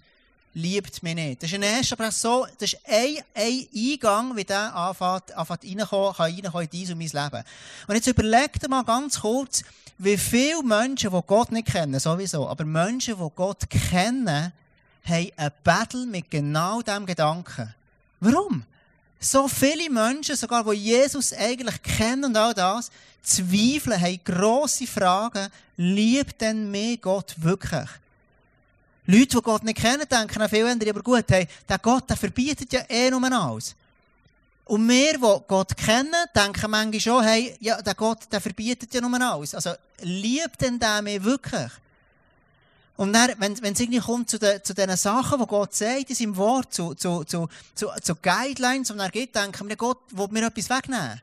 liebt 0.53 1.01
mich 1.03 1.15
nicht. 1.15 1.43
Das 1.43 1.50
ist 1.50 1.55
ein 1.55 1.63
erster, 1.63 2.12
so, 2.12 2.46
das 2.58 2.74
ist 2.74 2.79
ein, 2.86 3.17
ein 3.34 3.67
Eingang, 3.74 4.36
wie 4.36 4.43
der 4.43 4.75
anfängt, 4.75 5.31
anfängt 5.36 5.63
reinkommen, 5.63 6.13
kann 6.13 6.34
reinkommen 6.34 6.70
in 6.72 6.91
und 6.91 6.98
mein 6.98 7.08
Leben. 7.08 7.43
Und 7.88 7.96
jetzt 7.96 8.08
überleg 8.08 8.60
dir 8.60 8.70
mal 8.70 8.84
ganz 8.84 9.22
kurz, 9.22 9.63
wie 9.98 10.17
viele 10.17 10.63
Menschen, 10.63 11.12
die 11.12 11.20
Gott 11.27 11.51
nicht 11.51 11.67
kennen, 11.67 12.00
sowieso, 12.00 12.48
aber 12.48 12.65
Menschen, 12.65 13.15
die 13.17 13.31
Gott 13.36 13.70
kennen, 13.70 14.51
haben 15.03 15.31
ein 15.38 15.51
Battle 15.63 16.05
mit 16.05 16.29
genau 16.29 16.81
diesem 16.81 17.05
Gedanken. 17.05 17.74
Warum? 18.20 18.63
So 19.20 19.48
viele 19.48 19.89
Menschen, 19.89 20.36
sogar 20.36 20.63
die 20.63 20.77
Jesus 20.77 21.34
eigentlich 21.34 21.81
kennen 21.84 22.25
und 22.25 22.38
all 22.38 22.53
das, 22.53 22.89
zweifeln, 23.22 24.01
haben 24.01 24.20
grosse 24.24 24.88
Fragen, 24.88 25.50
liebt 25.77 26.41
denn 26.41 26.72
mir 26.72 26.98
Gott 26.98 27.36
wirklich? 27.38 27.88
Leute, 29.05 29.38
die 29.38 29.41
Gott 29.41 29.63
nicht 29.63 29.79
kennen, 29.79 30.08
denken 30.10 30.41
an 30.41 30.50
viel 30.50 30.65
andere, 30.65 30.91
aber 30.91 31.01
gut, 31.01 31.25
hey, 31.29 31.48
der 31.67 31.79
Gott, 31.79 32.10
der 32.10 32.17
verbietet 32.17 32.72
ja 32.72 32.81
eh 32.88 33.10
nur 33.10 33.24
alles. 33.31 33.75
Und 34.65 34.88
wir, 34.88 35.13
die 35.13 35.43
Gott 35.48 35.75
kennen, 35.75 36.13
denken 36.36 36.72
manchmal 36.72 37.00
schon, 37.00 37.24
hey, 37.24 37.55
ja, 37.60 37.81
der 37.81 37.96
Gott, 37.96 38.20
der 38.31 38.39
verbietet 38.39 38.93
ja 38.93 39.01
nur 39.01 39.20
alles. 39.20 39.55
Also, 39.55 39.72
liebt 40.01 40.62
denn 40.62 40.79
der 40.79 41.01
mich 41.01 41.24
wirklich? 41.24 41.72
Und 42.96 43.13
dann, 43.13 43.31
wenn, 43.39 43.60
wenn 43.63 43.74
es 43.74 43.79
irgendwie 43.79 44.00
kommt 44.00 44.29
zu, 44.29 44.38
den, 44.38 44.63
zu 44.63 44.75
den 44.75 44.96
Sachen, 44.96 45.39
die 45.39 45.48
Gott 45.48 45.74
sagt 45.74 46.10
in 46.12 46.15
seinem 46.15 46.38
Wort, 46.38 46.72
zu, 46.74 46.93
zu, 46.93 47.24
zu, 47.24 47.50
zu, 47.74 47.89
zu 48.01 48.15
Guidelines, 48.15 48.89
die 48.89 49.00
er 49.00 49.10
gibt, 49.10 49.36
denken 49.36 49.67
wir, 49.67 49.75
Gott 49.75 49.98
will 50.12 50.27
mir 50.29 50.46
etwas 50.46 50.70
wegnehmen. 50.70 51.20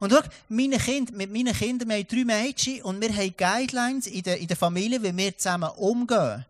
Und 0.00 0.12
schau, 0.12 0.20
meine 0.48 0.78
Kinder, 0.78 1.12
mit 1.12 1.32
meinen 1.32 1.54
Kindern, 1.54 1.88
wir 1.88 1.96
haben 1.96 2.06
drei 2.08 2.24
Mädchen 2.24 2.82
und 2.82 3.00
wir 3.00 3.14
haben 3.14 3.34
Guidelines 3.36 4.08
in 4.08 4.22
der, 4.22 4.38
in 4.38 4.46
der 4.46 4.56
Familie, 4.56 5.02
wie 5.02 5.16
wir 5.16 5.38
zusammen 5.38 5.70
umgehen. 5.70 6.44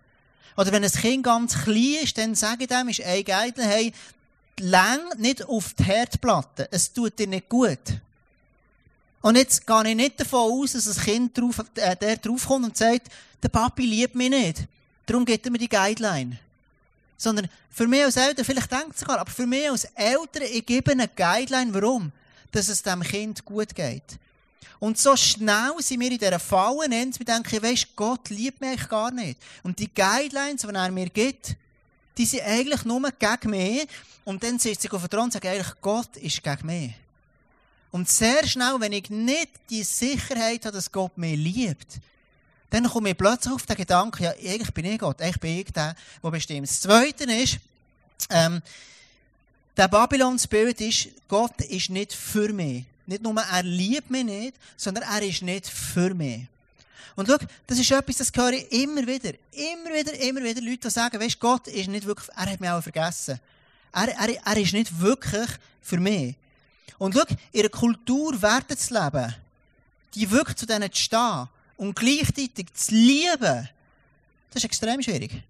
Oder 0.58 0.72
wenn 0.72 0.82
ein 0.82 0.90
Kind 0.90 1.22
ganz 1.22 1.56
klein 1.56 1.98
ist, 2.02 2.18
dann 2.18 2.34
sage 2.34 2.64
ich 2.64 2.68
dem, 2.68 2.88
ist 2.88 3.00
ein 3.00 3.22
Guide, 3.22 3.62
hey, 3.62 3.92
läng 4.58 4.98
nicht 5.18 5.44
auf 5.44 5.72
die 5.74 5.84
Herdplatte. 5.84 6.66
Es 6.72 6.92
tut 6.92 7.16
dir 7.16 7.28
nicht 7.28 7.48
gut. 7.48 7.78
Und 9.20 9.36
jetzt 9.36 9.64
gehe 9.64 9.88
ich 9.88 9.94
nicht 9.94 10.18
davon 10.18 10.50
aus, 10.50 10.72
dass 10.72 10.98
ein 10.98 11.04
Kind 11.04 11.38
drauf, 11.38 11.64
äh, 11.76 11.94
der 11.94 12.16
draufkommt 12.16 12.64
und 12.64 12.76
sagt, 12.76 13.06
der 13.40 13.50
Papi 13.50 13.86
liebt 13.86 14.16
mich 14.16 14.30
nicht. 14.30 14.64
Darum 15.06 15.24
gibt 15.24 15.46
er 15.46 15.52
mir 15.52 15.58
die 15.58 15.68
Guideline. 15.68 16.40
Sondern 17.16 17.48
für 17.70 17.86
mich 17.86 18.02
als 18.02 18.16
Eltern, 18.16 18.44
vielleicht 18.44 18.72
denkt 18.72 18.94
es 18.94 19.00
sogar, 19.00 19.20
aber 19.20 19.30
für 19.30 19.46
mich 19.46 19.70
als 19.70 19.84
Eltern, 19.94 20.42
ich 20.50 20.66
gebe 20.66 20.90
eine 20.90 21.06
Guideline, 21.06 21.72
warum? 21.72 22.10
Dass 22.50 22.68
es 22.68 22.82
dem 22.82 23.02
Kind 23.04 23.44
gut 23.44 23.76
geht. 23.76 24.18
Und 24.78 24.98
so 24.98 25.16
schnell 25.16 25.72
sind 25.78 26.00
wir 26.00 26.10
in 26.10 26.18
dieser 26.18 26.38
Falle, 26.38 26.88
wir 26.88 27.24
denken, 27.24 27.62
weisst, 27.62 27.96
Gott 27.96 28.30
liebt 28.30 28.60
mich 28.60 28.88
gar 28.88 29.10
nicht. 29.10 29.40
Und 29.62 29.78
die 29.78 29.92
Guidelines, 29.92 30.62
die 30.62 30.68
er 30.68 30.90
mir 30.90 31.08
gibt, 31.08 31.56
die 32.16 32.26
sind 32.26 32.42
eigentlich 32.42 32.84
nur 32.84 33.10
gegen 33.10 33.50
mich. 33.50 33.88
Und 34.24 34.42
dann 34.42 34.58
sitze 34.58 34.86
ich 34.86 34.92
auf 34.92 35.00
der 35.02 35.10
Thron 35.10 35.24
und 35.24 35.32
sage 35.32 35.50
eigentlich, 35.50 35.80
Gott 35.80 36.16
ist 36.16 36.42
gegen 36.42 36.66
mich. 36.66 36.94
Und 37.90 38.08
sehr 38.08 38.46
schnell, 38.46 38.76
wenn 38.78 38.92
ich 38.92 39.08
nicht 39.08 39.48
die 39.70 39.82
Sicherheit 39.82 40.64
habe, 40.64 40.76
dass 40.76 40.92
Gott 40.92 41.16
mich 41.16 41.36
liebt, 41.36 41.98
dann 42.70 42.86
komme 42.88 43.10
ich 43.10 43.16
plötzlich 43.16 43.54
auf 43.54 43.64
den 43.64 43.76
Gedanken, 43.76 44.24
ja, 44.24 44.30
eigentlich 44.30 44.74
bin 44.74 44.84
ich 44.84 44.98
Gott, 44.98 45.22
eigentlich 45.22 45.40
bin 45.40 45.58
ich 45.58 45.72
der, 45.72 45.96
der 46.22 46.30
bestimmt. 46.30 46.68
Das 46.68 46.80
Zweite 46.82 47.24
ist, 47.24 47.58
ähm, 48.30 48.60
der 49.76 49.88
Babylon-Spirit 49.88 50.80
ist, 50.82 51.08
Gott 51.28 51.60
ist 51.62 51.88
nicht 51.88 52.12
für 52.12 52.52
mich. 52.52 52.84
Nicht 53.08 53.22
nur, 53.22 53.34
er 53.40 53.62
liebt 53.62 54.10
mich 54.10 54.24
nicht, 54.24 54.56
sondern 54.76 55.04
er 55.04 55.22
ist 55.22 55.40
nicht 55.40 55.66
für 55.66 56.12
mich. 56.12 56.46
Und 57.16 57.26
schau, 57.26 57.38
das 57.66 57.78
ist 57.78 57.90
etwas, 57.90 58.18
das 58.18 58.30
höre 58.34 58.52
ich 58.52 58.70
immer 58.70 59.00
wieder. 59.00 59.32
Immer 59.50 59.94
wieder, 59.94 60.12
immer 60.20 60.44
wieder 60.44 60.60
Leute, 60.60 60.88
die 60.88 60.90
sagen, 60.90 61.18
weißt, 61.18 61.40
Gott 61.40 61.68
ist 61.68 61.88
nicht 61.88 62.04
wirklich, 62.04 62.28
er 62.36 62.52
hat 62.52 62.60
mich 62.60 62.68
auch 62.68 62.82
vergessen. 62.82 63.40
Er, 63.94 64.08
er, 64.08 64.46
er 64.46 64.56
ist 64.58 64.74
nicht 64.74 65.00
wirklich 65.00 65.48
für 65.80 65.96
mich. 65.96 66.36
Und 66.98 67.14
schau, 67.14 67.24
in 67.52 67.60
einer 67.60 67.70
Kultur 67.70 68.40
Werte 68.42 68.76
zu 68.76 68.92
leben, 68.92 69.34
die 70.14 70.30
wirklich 70.30 70.58
zu 70.58 70.66
denen 70.66 70.92
zu 70.92 71.02
stehen 71.02 71.48
und 71.78 71.96
gleichzeitig 71.96 72.74
zu 72.74 72.94
lieben, 72.94 73.70
das 74.50 74.56
ist 74.56 74.64
extrem 74.64 75.00
schwierig. 75.00 75.42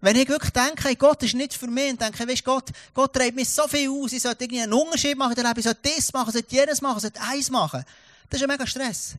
Wenn 0.00 0.16
ich 0.16 0.28
wirklich 0.28 0.52
denke, 0.52 0.84
hey, 0.84 0.96
Gott 0.96 1.22
ist 1.22 1.34
nicht 1.34 1.52
für 1.52 1.66
mich 1.66 1.90
und 1.90 2.00
denke, 2.00 2.26
weißt, 2.26 2.44
Gott, 2.44 2.70
Gott 2.94 3.12
treibt 3.12 3.36
mich 3.36 3.50
so 3.50 3.68
viel 3.68 3.90
aus, 3.90 4.12
ich 4.12 4.22
sollte 4.22 4.44
irgendwie 4.44 4.62
einen 4.62 4.72
Unterschied 4.72 5.16
machen 5.16 5.36
in 5.36 5.44
Leben, 5.44 5.58
ich 5.58 5.64
sollte 5.64 5.80
das 5.94 6.12
machen, 6.12 6.28
ich 6.28 6.34
sollte 6.34 6.54
jenes 6.54 6.80
machen, 6.80 6.96
ich 6.96 7.02
sollte 7.02 7.20
eins 7.20 7.50
machen. 7.50 7.84
Das 8.30 8.40
ist 8.40 8.44
ein 8.44 8.50
mega 8.50 8.66
Stress. 8.66 9.16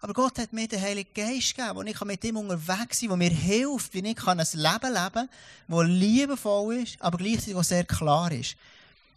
Aber 0.00 0.12
Gott 0.12 0.38
hat 0.38 0.52
mir 0.52 0.68
den 0.68 0.80
Heiligen 0.80 1.12
Geist 1.14 1.56
gegeben, 1.56 1.76
wo 1.76 1.82
ich 1.82 2.00
mit 2.02 2.22
ihm 2.24 2.36
unterwegs 2.36 3.00
sein 3.00 3.08
kann, 3.08 3.18
der 3.18 3.30
mir 3.30 3.34
hilft, 3.34 3.94
wie 3.94 4.06
ich 4.06 4.28
ein 4.28 4.36
Leben 4.36 4.54
leben 4.54 4.84
kann, 4.92 5.28
das 5.66 5.86
liebevoll 5.86 6.76
ist, 6.76 6.96
aber 7.00 7.18
gleichzeitig 7.18 7.56
auch 7.56 7.64
sehr 7.64 7.84
klar 7.84 8.30
ist. 8.30 8.54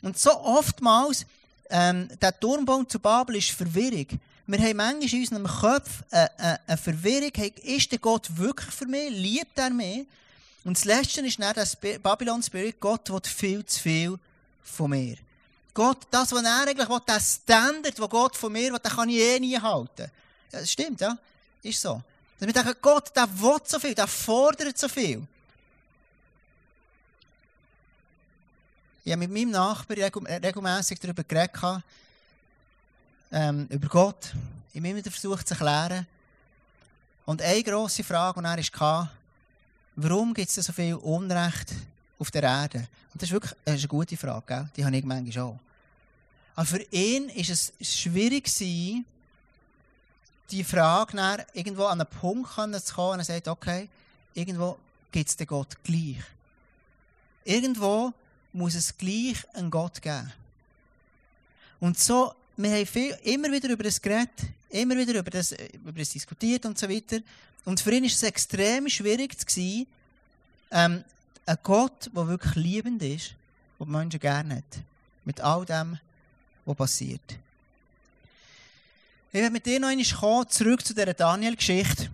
Und 0.01 0.17
so 0.17 0.31
oftmals, 0.31 1.25
ähm, 1.69 2.07
der 2.21 2.39
Turmbau 2.39 2.83
zu 2.83 2.99
Babel 2.99 3.35
ist 3.35 3.51
Verwirrung. 3.51 4.07
Wir 4.47 4.59
haben 4.59 4.77
manchmal 4.77 5.13
in 5.13 5.19
unserem 5.19 5.47
Kopf 5.47 6.03
eine, 6.09 6.39
eine, 6.39 6.59
eine 6.67 6.77
Verwirrung, 6.77 7.31
hey, 7.35 7.53
ist 7.63 7.91
der 7.91 7.99
Gott 7.99 8.37
wirklich 8.37 8.73
für 8.73 8.85
mich? 8.85 9.09
Liebt 9.11 9.59
er 9.59 9.69
mich? 9.69 10.07
Und 10.67 10.75
das 10.75 10.83
Letzte 10.83 11.21
ist 11.21 11.39
dann 11.39 11.55
das 11.55 11.77
Babylon 11.77 12.43
Spirit. 12.43 12.77
Gott 12.81 13.09
will 13.09 13.21
viel 13.23 13.65
zu 13.65 13.79
viel 13.79 14.19
von 14.61 14.89
mir. 14.89 15.15
Gott, 15.73 15.99
das, 16.11 16.33
was 16.33 16.43
er 16.43 16.67
eigentlich 16.67 16.89
will, 16.89 16.99
der 17.07 17.21
Standard, 17.21 17.97
den 17.97 18.09
Gott 18.09 18.35
von 18.35 18.51
mir 18.51 18.73
will, 18.73 18.79
den 18.79 18.91
kann 18.91 19.07
ich 19.07 19.15
eh 19.15 19.39
nie 19.39 19.57
halten. 19.57 20.11
Ja, 20.51 20.59
das 20.59 20.69
stimmt, 20.69 20.99
ja. 20.99 21.17
Ist 21.63 21.79
so. 21.79 22.03
Dass 22.37 22.47
wir 22.47 22.51
denken, 22.51 22.75
Gott, 22.81 23.15
der 23.15 23.29
will 23.39 23.59
so 23.63 23.79
viel, 23.79 23.95
der 23.95 24.07
fordert 24.07 24.77
so 24.77 24.89
viel. 24.89 25.25
Ich 29.05 29.13
habe 29.13 29.25
mit 29.25 29.31
meinem 29.31 29.51
Nachbarn 29.51 30.27
regelmässig 30.43 30.99
darüber 30.99 31.23
geredet, 31.23 31.81
ähm, 33.31 33.67
über 33.69 33.87
Gott. 33.87 34.33
Ich 34.73 34.81
habe 34.81 34.89
immer 34.89 35.01
versucht 35.01 35.47
zu 35.47 35.53
erklären. 35.53 36.05
Und 37.25 37.41
eine 37.41 37.63
grosse 37.63 38.03
Frage, 38.03 38.41
die 38.41 38.45
er 38.45 38.57
hatte, 38.57 39.16
warum 39.97 40.33
gibt 40.33 40.49
es 40.49 40.65
so 40.65 40.71
viel 40.71 40.93
Unrecht 40.95 41.73
auf 42.19 42.31
der 42.31 42.43
Erde? 42.43 42.87
Und 43.13 43.21
das 43.21 43.29
ist 43.29 43.33
wirklich 43.33 43.53
das 43.65 43.75
ist 43.75 43.81
eine 43.81 43.87
gute 43.89 44.15
Frage, 44.15 44.45
gell? 44.45 44.69
die 44.75 44.85
habe 44.85 44.95
ich 44.95 45.03
manchmal 45.03 45.43
auch. 45.43 45.59
Aber 46.55 46.65
für 46.65 46.81
ihn 46.91 47.29
ist 47.29 47.49
es 47.49 47.99
schwierig 47.99 48.45
gewesen, 48.45 49.05
die 50.49 50.63
Frage 50.63 51.15
nach 51.15 51.39
irgendwo 51.53 51.85
an 51.85 51.99
einen 51.99 52.09
Punkt 52.09 52.49
zu 52.49 52.95
kommen 52.95 53.13
und 53.13 53.19
er 53.19 53.25
sagt, 53.25 53.47
okay, 53.47 53.89
irgendwo 54.33 54.77
gibt 55.11 55.29
es 55.29 55.35
den 55.35 55.47
Gott 55.47 55.83
gleich. 55.83 56.23
Irgendwo 57.43 58.13
muss 58.53 58.75
es 58.75 58.97
gleich 58.97 59.37
einen 59.53 59.69
Gott 59.69 60.01
geben. 60.01 60.31
Und 61.79 61.99
so, 61.99 62.33
wir 62.55 62.71
haben 62.71 62.85
viel, 62.85 63.17
immer 63.23 63.51
wieder 63.51 63.69
über 63.69 63.83
das 63.83 64.01
geredet, 64.01 64.31
immer 64.69 64.95
wieder 64.97 65.19
über 65.19 65.29
das, 65.29 65.51
über 65.51 65.91
das 65.91 66.09
diskutiert 66.09 66.65
und 66.65 66.77
so 66.77 66.89
weiter. 66.89 67.19
Und 67.65 67.79
für 67.79 67.91
ihn 67.91 68.03
war 68.03 68.09
es 68.09 68.23
extrem 68.23 68.89
schwierig, 68.89 69.35
sein, 69.49 69.85
ähm, 70.71 71.03
ein 71.45 71.57
Gott, 71.63 72.09
der 72.13 72.27
wirklich 72.27 72.55
liebend 72.55 73.01
ist, 73.01 73.33
die 73.79 73.85
Menschen 73.85 74.19
gerne 74.19 74.57
hat. 74.57 74.79
Mit 75.25 75.41
all 75.41 75.65
dem, 75.65 75.97
was 76.65 76.77
passiert. 76.77 77.37
Ich 79.31 79.33
werde 79.33 79.51
mit 79.51 79.65
dir 79.65 79.79
noch 79.79 79.89
einmal 79.89 80.47
zurück 80.47 80.85
zu 80.85 80.93
dieser 80.93 81.13
Daniel-Geschichte. 81.13 82.09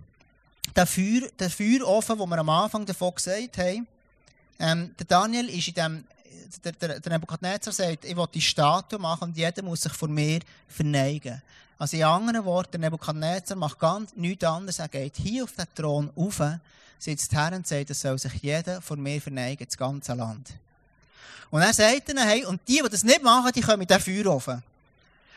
Der, 0.74 0.86
Feuer, 0.86 1.28
der 1.38 1.50
Feuerofen, 1.50 2.18
den 2.18 2.28
wir 2.28 2.38
am 2.38 2.48
Anfang 2.48 2.84
davon 2.84 3.14
gesagt 3.14 3.58
haben. 3.58 3.86
Ähm, 4.58 4.94
der 4.98 5.06
Daniel 5.06 5.48
ist 5.48 5.68
in 5.68 5.74
dem 5.74 6.04
der, 6.64 6.72
der, 6.72 7.00
der 7.00 7.12
Nebukadnezar 7.12 7.72
sagt, 7.72 8.04
ich 8.04 8.16
will 8.16 8.26
die 8.32 8.40
Statue 8.40 8.98
machen 8.98 9.24
und 9.24 9.36
jeder 9.36 9.62
muss 9.62 9.82
sich 9.82 9.92
vor 9.92 10.08
mir 10.08 10.40
verneigen. 10.68 11.42
Also 11.78 11.96
in 11.96 12.04
anderen 12.04 12.44
Worten, 12.44 12.72
der 12.72 12.80
Nebukadnezar 12.80 13.56
macht 13.56 13.78
ganz 13.78 14.14
nichts 14.14 14.44
anderes. 14.44 14.78
Er 14.78 14.88
geht 14.88 15.16
hier 15.16 15.44
auf 15.44 15.52
den 15.52 15.66
Thron 15.74 16.10
rauf, 16.16 16.40
sitzt 16.98 17.32
her 17.32 17.52
und 17.54 17.66
sagt, 17.66 17.90
es 17.90 18.00
soll 18.00 18.18
sich 18.18 18.34
jeder 18.42 18.80
vor 18.80 18.96
mir 18.96 19.20
verneigen, 19.20 19.66
das 19.66 19.76
ganze 19.76 20.14
Land. 20.14 20.50
Und 21.50 21.62
er 21.62 21.72
sagt 21.72 22.08
ihnen, 22.08 22.26
hey, 22.26 22.44
und 22.44 22.60
die, 22.66 22.80
die 22.82 22.88
das 22.88 23.04
nicht 23.04 23.22
machen, 23.22 23.52
die 23.54 23.60
kommen 23.60 23.82
in 23.82 23.86
den 23.86 24.00
Feuerofen. 24.00 24.62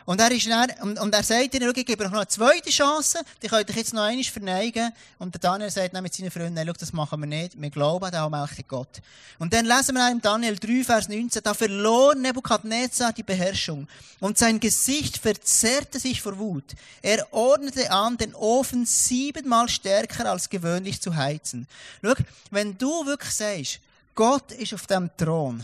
Und 0.08 0.22
er, 0.22 0.32
ist 0.32 0.48
dann, 0.48 0.72
und, 0.84 0.98
und 1.00 1.14
er 1.14 1.22
sagt 1.22 1.54
ihnen, 1.54 1.70
ich 1.76 1.86
gebe 1.86 2.06
euch 2.06 2.10
noch 2.10 2.20
eine 2.20 2.30
zweite 2.30 2.70
Chance, 2.70 3.20
die 3.44 3.50
könnt 3.50 3.70
euch 3.70 3.76
jetzt 3.76 3.94
noch 3.94 4.04
einmal 4.04 4.24
verneigen. 4.24 4.94
Und 5.20 5.34
der 5.34 5.42
Daniel 5.42 5.70
sagt 5.70 5.94
dann 5.94 6.02
mit 6.02 6.14
seinen 6.14 6.32
Freunden, 6.32 6.66
schau, 6.66 6.72
das 6.72 6.94
machen 6.94 7.20
wir 7.20 7.28
nicht, 7.28 7.62
wir 7.62 7.70
glauben 7.70 8.06
an 8.06 8.12
den 8.12 8.22
allmächtigen 8.22 8.70
Gott. 8.70 9.02
Und 9.38 9.52
dann 9.52 9.66
lesen 9.66 9.96
wir 9.96 10.10
in 10.10 10.22
Daniel 10.22 10.56
3, 10.56 10.86
Vers 10.86 11.10
19, 11.10 11.44
da 11.44 11.54
verlor 11.54 12.16
Nebukadnezar 12.16 13.12
die 13.12 13.24
Beherrschung 13.24 13.86
und 14.22 14.38
sein 14.38 14.62
Gesicht 14.62 15.18
verzerrte 15.18 16.00
sich 16.00 16.22
vor 16.22 16.38
Wut. 16.38 16.64
Er 17.02 17.28
ordnete 17.34 17.92
an, 17.92 18.16
den 18.16 18.34
Ofen 18.34 18.86
siebenmal 18.86 19.68
stärker 19.68 20.32
als 20.32 20.48
gewöhnlich 20.48 21.02
zu 21.02 21.18
heizen. 21.18 21.68
Schau, 22.02 22.14
wenn 22.50 22.78
du 22.78 23.06
wirklich 23.06 23.34
sagst, 23.34 23.82
Gott 24.16 24.54
ist 24.54 24.74
auf 24.74 24.88
dem 24.88 25.10
Thron 25.18 25.62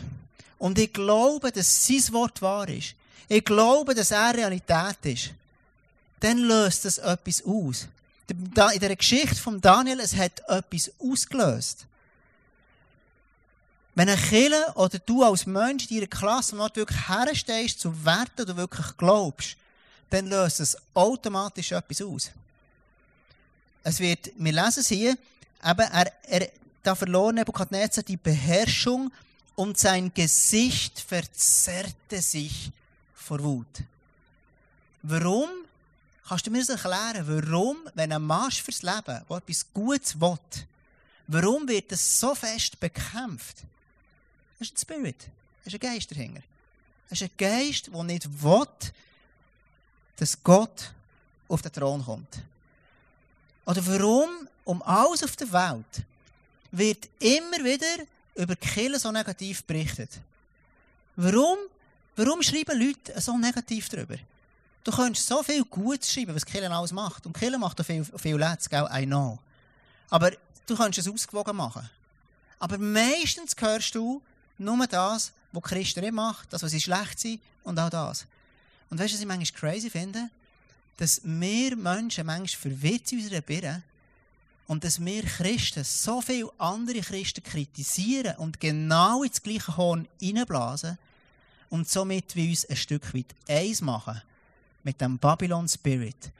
und 0.60 0.77
ich 0.77 0.91
glaube, 0.91 1.49
dass 1.53 1.88
sein 1.88 2.12
Wort 2.12 2.41
wahr 2.41 2.67
ist, 2.67 2.95
ich 3.28 3.43
glaube, 3.43 3.95
dass 3.95 4.12
er 4.12 4.34
Realität 4.34 4.97
ist, 5.04 5.32
dann 6.19 6.38
löst 6.38 6.86
das 6.86 6.97
etwas 6.97 7.43
aus. 7.45 7.88
In 8.28 8.80
der 8.80 8.95
Geschichte 8.95 9.36
von 9.36 9.60
Daniel, 9.60 9.99
es 9.99 10.15
hat 10.15 10.41
etwas 10.47 10.91
ausgelöst. 10.99 11.86
Wenn 13.95 14.10
ein 14.10 14.17
Killer 14.17 14.76
oder 14.76 14.97
du 14.99 15.23
als 15.23 15.45
Mensch 15.45 15.89
in 15.89 15.97
deiner 15.97 16.08
Klasse 16.08 16.56
noch 16.56 16.76
wirklich 16.76 17.08
herstehst 17.08 17.80
zu 17.80 18.06
Werten, 18.06 18.45
du 18.45 18.56
wirklich 18.56 18.97
glaubst, 18.97 19.56
dann 20.10 20.28
löst 20.28 20.60
es 20.60 20.78
automatisch 20.93 21.71
etwas 21.71 22.02
aus. 22.02 22.32
Es 23.84 23.99
wird, 23.99 24.32
wir 24.38 24.52
lesen 24.52 24.80
es 24.80 24.88
hier, 24.88 25.17
aber 25.62 25.84
er, 25.84 26.12
er, 26.23 26.49
da 26.82 26.95
verlor 26.95 27.34
Nebukadnezar 27.34 28.04
die 28.04 28.17
Beherrschung 28.17 29.12
und 29.56 29.78
sein 29.78 30.12
Gesicht 30.13 30.99
verzerrte 30.99 32.21
sich 32.21 32.71
vor 33.23 33.41
Wut. 33.41 33.83
Warum? 35.01 35.49
Kannst 36.27 36.47
du 36.47 36.51
mir 36.51 36.59
das 36.59 36.69
erklären? 36.69 37.27
Warum, 37.27 37.77
wenn 37.93 38.12
ein 38.12 38.21
Marsch 38.21 38.62
fürs 38.62 38.81
Leben, 38.81 39.21
der 39.29 39.38
etwas 39.38 39.65
Gutes 39.73 40.19
will, 40.19 40.38
warum 41.27 41.67
wird 41.67 41.91
es 41.91 42.19
so 42.19 42.33
fest 42.36 42.79
bekämpft? 42.79 43.57
Das 44.59 44.69
ist 44.69 44.75
ein 44.75 44.77
Spirit. 44.77 45.29
Das 45.63 45.73
ist 45.73 45.81
ein 45.81 45.91
Geist 45.91 46.12
dahinter. 46.12 46.41
Das 47.09 47.21
ist 47.21 47.29
ein 47.29 47.38
Geist, 47.38 47.89
der 47.93 48.03
nicht 48.03 48.43
will, 48.43 48.67
dass 50.15 50.41
Gott 50.43 50.93
auf 51.47 51.62
den 51.62 51.71
Thron 51.71 52.03
kommt. 52.03 52.41
Oder 53.65 53.86
warum, 53.86 54.47
um 54.63 54.81
alles 54.83 55.23
auf 55.23 55.36
der 55.36 55.51
Welt, 55.51 56.05
wird 56.71 57.09
immer 57.19 57.63
wieder 57.63 58.05
über 58.36 58.55
Killen 58.55 58.99
so 58.99 59.12
negativ 59.12 59.63
berichtet? 59.63 60.09
Warum? 61.15 61.57
Warum 62.15 62.43
schreiben 62.43 62.80
Leute 62.80 63.19
so 63.19 63.38
negativ 63.38 63.89
darüber? 63.89 64.17
Du 64.84 64.91
könntest 64.91 65.28
so 65.28 65.41
viel 65.41 65.63
Gutes 65.63 66.12
schreiben, 66.12 66.36
was 66.36 66.45
Killen 66.45 66.71
alles 66.71 66.91
macht. 66.91 67.26
Und 67.26 67.38
Killen 67.38 67.60
macht 67.60 67.80
auch 67.80 67.86
viel, 67.86 68.04
viel 68.04 68.36
Let's, 68.36 68.69
gell? 68.69 68.88
I 68.93 69.06
know. 69.06 69.39
Aber 70.10 70.32
du 70.67 70.76
könntest 70.76 71.08
es 71.08 71.13
ausgewogen 71.13 71.56
machen. 71.56 71.89
Aber 72.60 72.78
meistens 72.78 73.56
hörst 73.58 73.95
du 73.95 74.21
nur 74.58 74.88
das, 74.88 75.32
was 75.52 75.63
Christen 75.63 76.02
nicht 76.02 76.13
macht, 76.13 76.52
das, 76.52 76.62
was 76.62 76.71
sie 76.71 76.82
schlecht 76.82 77.19
sind 77.19 77.41
und 77.63 77.80
auch 77.80 77.89
das. 77.89 78.26
Und 78.89 78.99
weißt 78.99 79.13
du, 79.13 79.15
was 79.15 79.21
ich 79.21 79.28
manchmal 79.28 79.60
crazy 79.60 79.89
finde? 79.89 80.30
Dass 80.97 81.21
wir 81.23 81.76
Menschen 81.76 82.26
manchmal 82.26 82.73
verwirrt 82.73 83.08
sind 83.08 83.19
in 83.19 83.26
unserer 83.26 83.41
Birne 83.41 83.84
und 84.67 84.84
dass 84.84 85.04
wir 85.04 85.23
Christen 85.23 85.84
so 85.84 86.21
viele 86.21 86.52
andere 86.58 87.02
Christen 87.02 87.43
kritisieren 87.43 88.36
und 88.38 88.60
genau 88.60 89.23
ins 89.23 89.41
gleiche 89.41 89.76
Horn 89.76 90.08
hineinblasen, 90.19 90.97
und 91.69 91.89
somit 91.89 92.36
wie 92.36 92.49
uns 92.49 92.65
ein 92.69 92.76
Stück 92.76 93.13
weit 93.13 93.28
eins 93.47 93.82
machen 93.82 94.21
mit 94.84 94.99
dem 95.02 95.17
Babylon 95.17 95.67
Spirit. 95.67 96.32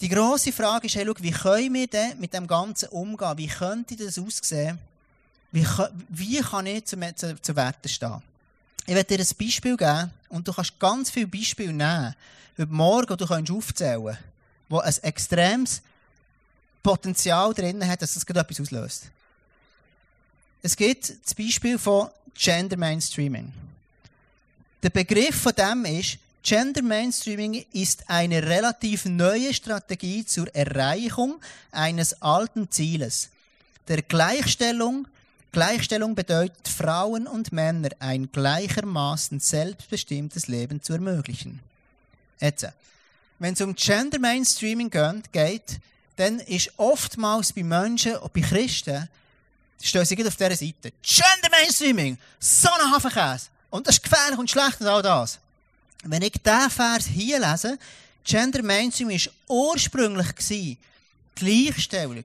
Die 0.00 0.08
grosse 0.08 0.52
Frage 0.52 0.86
ist, 0.86 0.96
hey, 0.96 1.06
schau, 1.06 1.14
wie 1.20 1.30
können 1.30 1.74
wir 1.74 1.86
denn 1.86 2.18
mit 2.18 2.34
dem 2.34 2.46
Ganzen 2.46 2.88
umgehen? 2.88 3.38
Wie 3.38 3.46
könnte 3.46 3.94
das 3.94 4.18
aussehen? 4.18 4.78
Wie, 5.52 5.64
wie 6.08 6.40
kann 6.40 6.66
ich 6.66 6.84
zu, 6.86 6.96
zu, 7.14 7.40
zu 7.40 7.54
Werten 7.54 7.88
stehen? 7.88 8.22
Ich 8.84 8.94
werde 8.94 9.16
dir 9.16 9.22
ein 9.22 9.36
Beispiel 9.38 9.76
geben 9.76 10.10
und 10.28 10.48
du 10.48 10.52
kannst 10.52 10.78
ganz 10.80 11.10
viele 11.10 11.28
Beispiele 11.28 11.72
nehmen, 11.72 12.16
heute 12.58 12.72
Morgen 12.72 13.16
du 13.16 13.26
kannst 13.26 13.52
aufzählen, 13.52 14.18
wo 14.68 14.78
ein 14.78 14.94
extremes 15.02 15.82
Potenzial 16.82 17.54
drin 17.54 17.86
hat, 17.86 18.02
dass 18.02 18.14
das 18.14 18.24
etwas 18.24 18.60
auslöst. 18.60 19.10
Es 20.64 20.76
gibt 20.76 21.12
das 21.24 21.34
Beispiel 21.34 21.76
von 21.76 22.08
Gender 22.34 22.76
Mainstreaming. 22.76 23.52
Der 24.80 24.90
Begriff 24.90 25.42
von 25.42 25.52
dem 25.54 25.84
ist, 25.84 26.18
Gender 26.44 26.82
Mainstreaming 26.82 27.64
ist 27.72 28.08
eine 28.08 28.42
relativ 28.44 29.04
neue 29.04 29.52
Strategie 29.54 30.24
zur 30.24 30.52
Erreichung 30.54 31.40
eines 31.72 32.20
alten 32.22 32.70
Zieles, 32.70 33.30
der 33.88 34.02
Gleichstellung. 34.02 35.08
Gleichstellung 35.50 36.14
bedeutet, 36.14 36.68
Frauen 36.68 37.26
und 37.26 37.52
Männer 37.52 37.90
ein 37.98 38.30
gleichermaßen 38.30 39.40
selbstbestimmtes 39.40 40.46
Leben 40.46 40.80
zu 40.80 40.94
ermöglichen. 40.94 41.60
Jetzt, 42.40 42.66
wenn 43.38 43.54
es 43.54 43.60
um 43.60 43.74
Gender 43.74 44.18
Mainstreaming 44.18 44.90
geht, 45.32 45.80
dann 46.16 46.38
ist 46.38 46.72
oftmals 46.76 47.52
bei 47.52 47.64
Menschen, 47.64 48.16
auch 48.16 48.30
bei 48.30 48.40
Christen, 48.40 49.08
stehen 49.88 50.04
sie 50.04 50.26
auf 50.26 50.36
dieser 50.36 50.56
Seite. 50.56 50.92
Gender 51.02 51.50
Mainstreaming! 51.50 52.18
So 52.38 52.68
ein 52.68 52.90
Hafenkäse! 52.90 53.48
Und 53.70 53.86
das 53.86 53.96
ist 53.96 54.02
gefährlich 54.02 54.38
und 54.38 54.50
schlecht 54.50 54.80
und 54.80 54.86
all 54.86 55.02
das. 55.02 55.38
Wenn 56.04 56.22
ich 56.22 56.32
diesen 56.32 56.70
Vers 56.70 57.06
hier 57.06 57.40
lese, 57.40 57.78
Gender 58.24 58.62
Mainstreaming 58.62 59.18
war 59.18 59.56
ursprünglich 59.56 60.34
gewesen, 60.34 60.78
Gleichstellung, 61.34 62.24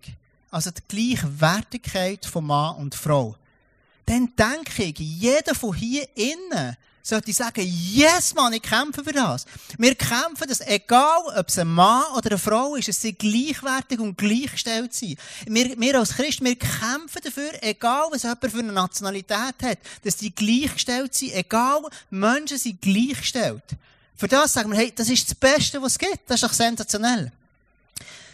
also 0.51 0.71
die 0.71 0.81
Gleichwertigkeit 0.87 2.25
von 2.25 2.45
Mann 2.45 2.75
und 2.75 2.95
Frau. 2.95 3.35
Dann 4.05 4.31
denke 4.35 4.83
ich, 4.83 4.99
jeder 4.99 5.55
von 5.55 5.75
hier 5.75 6.07
innen 6.15 6.77
sollte 7.07 7.31
ich 7.31 7.37
sagen, 7.37 7.61
yes, 7.65 8.33
Mann, 8.35 8.53
ich 8.53 8.61
kämpfe 8.61 9.03
für 9.03 9.13
das. 9.13 9.45
Wir 9.77 9.95
kämpfen, 9.95 10.47
dass 10.47 10.59
egal, 10.61 11.21
ob 11.37 11.47
es 11.47 11.57
ein 11.57 11.67
Mann 11.67 12.03
oder 12.15 12.31
eine 12.31 12.37
Frau 12.37 12.75
ist, 12.75 12.89
dass 12.89 13.01
sie 13.01 13.13
gleichwertig 13.13 13.99
und 13.99 14.17
gleichgestellt 14.17 14.93
sind. 14.93 15.17
Wir, 15.45 15.79
wir 15.79 15.99
als 15.99 16.15
Christen, 16.15 16.45
wir 16.45 16.57
kämpfen 16.57 17.21
dafür, 17.23 17.51
egal, 17.61 18.07
was 18.11 18.23
jemand 18.23 18.51
für 18.51 18.59
eine 18.59 18.73
Nationalität 18.73 19.55
hat, 19.63 19.77
dass 20.03 20.17
die 20.17 20.35
gleichgestellt 20.35 21.13
sind, 21.15 21.33
egal, 21.33 21.81
Menschen 22.09 22.57
sind 22.57 22.81
gleichgestellt. 22.81 23.63
Für 24.17 24.27
das 24.27 24.53
sagen 24.53 24.71
wir, 24.71 24.77
hey, 24.77 24.91
das 24.93 25.09
ist 25.09 25.29
das 25.29 25.35
Beste, 25.35 25.81
was 25.81 25.93
es 25.93 25.99
gibt. 25.99 26.29
Das 26.29 26.41
ist 26.41 26.49
doch 26.49 26.53
sensationell. 26.53 27.31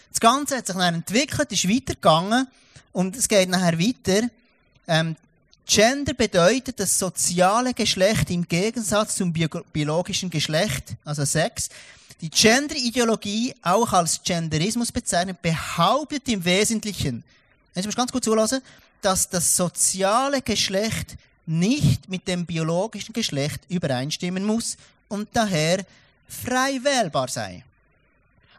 Das 0.09 0.19
Ganze 0.19 0.57
hat 0.57 0.65
sich 0.65 0.75
dann 0.75 0.95
entwickelt, 0.95 1.51
ist 1.51 1.69
weitergegangen 1.69 2.47
und 2.91 3.15
es 3.15 3.27
geht 3.27 3.49
nachher 3.49 3.77
weiter. 3.77 4.29
Ähm, 4.87 5.15
Gender 5.65 6.13
bedeutet 6.13 6.79
das 6.79 6.99
soziale 6.99 7.73
Geschlecht 7.73 8.29
im 8.29 8.47
Gegensatz 8.47 9.15
zum 9.15 9.33
biologischen 9.33 10.29
Geschlecht, 10.29 10.95
also 11.05 11.23
Sex. 11.23 11.69
Die 12.21 12.29
Gender-Ideologie, 12.29 13.53
auch 13.61 13.91
als 13.93 14.21
Genderismus 14.23 14.91
bezeichnet, 14.91 15.41
behauptet 15.41 16.27
im 16.27 16.43
Wesentlichen, 16.43 17.23
jetzt 17.73 17.85
muss 17.85 17.95
ganz 17.95 18.11
gut 18.11 18.23
zulassen, 18.23 18.61
dass 19.01 19.29
das 19.29 19.55
soziale 19.55 20.41
Geschlecht 20.41 21.15
nicht 21.45 22.09
mit 22.09 22.27
dem 22.27 22.45
biologischen 22.45 23.13
Geschlecht 23.13 23.61
übereinstimmen 23.67 24.45
muss 24.45 24.77
und 25.09 25.27
daher 25.33 25.85
frei 26.27 26.79
wählbar 26.81 27.27
sei. 27.27 27.63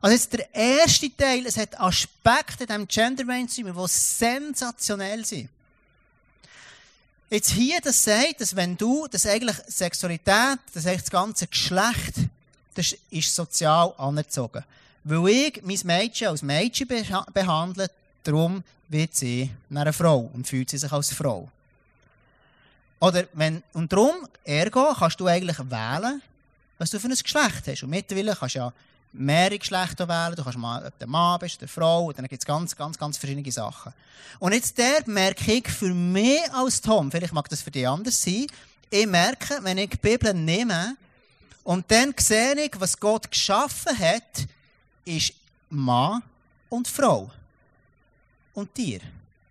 Also 0.01 0.15
jetzt 0.15 0.33
der 0.35 0.55
erste 0.55 1.15
Teil, 1.17 1.47
es 1.47 1.57
hat 1.57 1.81
Aspekte 1.81 2.65
in 2.65 2.69
diesem 2.69 2.89
Gender 2.89 3.25
Mainstream, 3.25 3.75
die 3.75 3.89
sensationell 3.89 5.25
sind. 5.25 5.49
Jetzt 7.31 7.51
hier, 7.51 7.81
das 7.81 8.05
sagt, 8.05 8.41
dass 8.41 8.55
wenn 8.55 8.77
du, 8.77 9.07
dass 9.09 9.27
eigentlich 9.27 9.57
Sexualität, 9.67 10.59
das 10.73 10.87
eigentlich 10.87 11.03
das 11.03 11.11
ganze 11.11 11.47
Geschlecht, 11.47 12.15
das 12.75 12.95
ist 13.11 13.35
sozial 13.35 13.95
anerzogen. 13.97 14.65
Weil 15.05 15.29
ich 15.29 15.63
mein 15.63 15.79
Mädchen 15.85 16.29
als 16.29 16.43
Mädchen 16.43 16.89
behandle, 17.33 17.91
darum 18.23 18.63
wird 18.89 19.15
sie 19.15 19.51
eine 19.71 19.93
Frau 19.93 20.31
und 20.33 20.47
fühlt 20.47 20.71
sie 20.71 20.79
sich 20.79 20.93
als 20.93 21.13
Frau. 21.13 21.49
Oder 23.01 23.25
wenn, 23.33 23.63
und 23.73 23.93
darum, 23.93 24.29
ergo, 24.45 24.95
kannst 24.99 25.21
du 25.21 25.27
eigentlich 25.27 25.59
wählen, 25.59 26.23
was 26.79 26.91
du 26.91 26.99
für 26.99 27.09
ein 27.09 27.15
Geschlecht 27.15 27.67
hast. 27.67 27.83
Und 27.83 27.91
mittlerweile 27.91 28.35
kannst 28.35 28.55
du 28.55 28.61
ja 28.61 28.73
mehrere 29.15 29.59
Geschlechter 29.59 30.09
wählen. 30.09 30.35
Du 30.35 30.43
kannst 30.43 30.59
mal, 30.59 30.85
ob 30.85 30.99
du 30.99 31.07
Mann 31.07 31.39
bist, 31.39 31.61
eine 31.61 31.69
Frau. 31.69 32.07
Und 32.07 32.19
dann 32.19 32.27
gibt 32.27 32.43
es 32.43 32.47
ganz, 32.47 32.77
ganz, 32.77 32.99
ganz 32.99 33.17
verschiedene 33.17 33.51
Sachen. 33.51 33.93
Und 34.39 34.53
jetzt 34.53 34.77
der 34.77 35.03
merke 35.07 35.53
ich 35.53 35.69
für 35.69 35.95
mich 35.95 36.41
als 36.53 36.81
Tom, 36.81 37.11
vielleicht 37.11 37.33
mag 37.33 37.49
das 37.49 37.63
für 37.63 37.71
dich 37.71 37.87
anders 37.87 38.21
sein, 38.21 38.47
ich 38.91 39.07
merke, 39.07 39.59
wenn 39.63 39.79
ich 39.79 39.91
die 39.91 39.97
Bibel 39.97 40.33
nehme 40.35 40.97
und 41.65 41.91
dann 41.91 42.15
sehe 42.17 42.55
ich, 42.55 42.73
was 42.79 42.99
Gott 42.99 43.31
geschaffen 43.31 43.99
hat, 43.99 44.47
ist 45.05 45.33
Mann 45.71 46.23
und 46.69 46.87
Frau. 46.87 47.31
Und 48.53 48.73
Tier. 48.75 49.01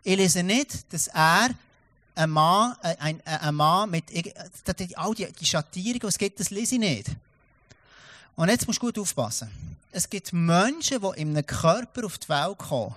Ich 0.04 0.16
lese 0.16 0.44
nicht, 0.44 0.94
dass 0.94 1.08
er 1.08 1.50
ein 2.16 2.30
Mann, 2.30 2.76
ein, 2.82 2.98
ein, 3.00 3.22
ein 3.26 3.56
Mann 3.56 3.90
mit 3.90 4.06
all 4.96 5.14
die, 5.14 5.32
die 5.32 5.46
Schattierungen, 5.46 6.08
es 6.08 6.18
gibt, 6.18 6.40
das 6.40 6.50
lese 6.50 6.76
ich 6.76 6.82
nicht. 6.82 7.08
Und 8.36 8.50
jetzt 8.50 8.68
musst 8.68 8.82
du 8.82 8.88
gut 8.88 8.98
aufpassen. 9.00 9.50
Es 9.92 10.10
gibt 10.10 10.34
Menschen, 10.34 11.02
die 11.02 11.22
in 11.22 11.30
einem 11.30 11.46
Körper 11.46 12.06
auf 12.06 12.18
die 12.18 12.30
Welt 12.30 12.58
kommen, 12.58 12.96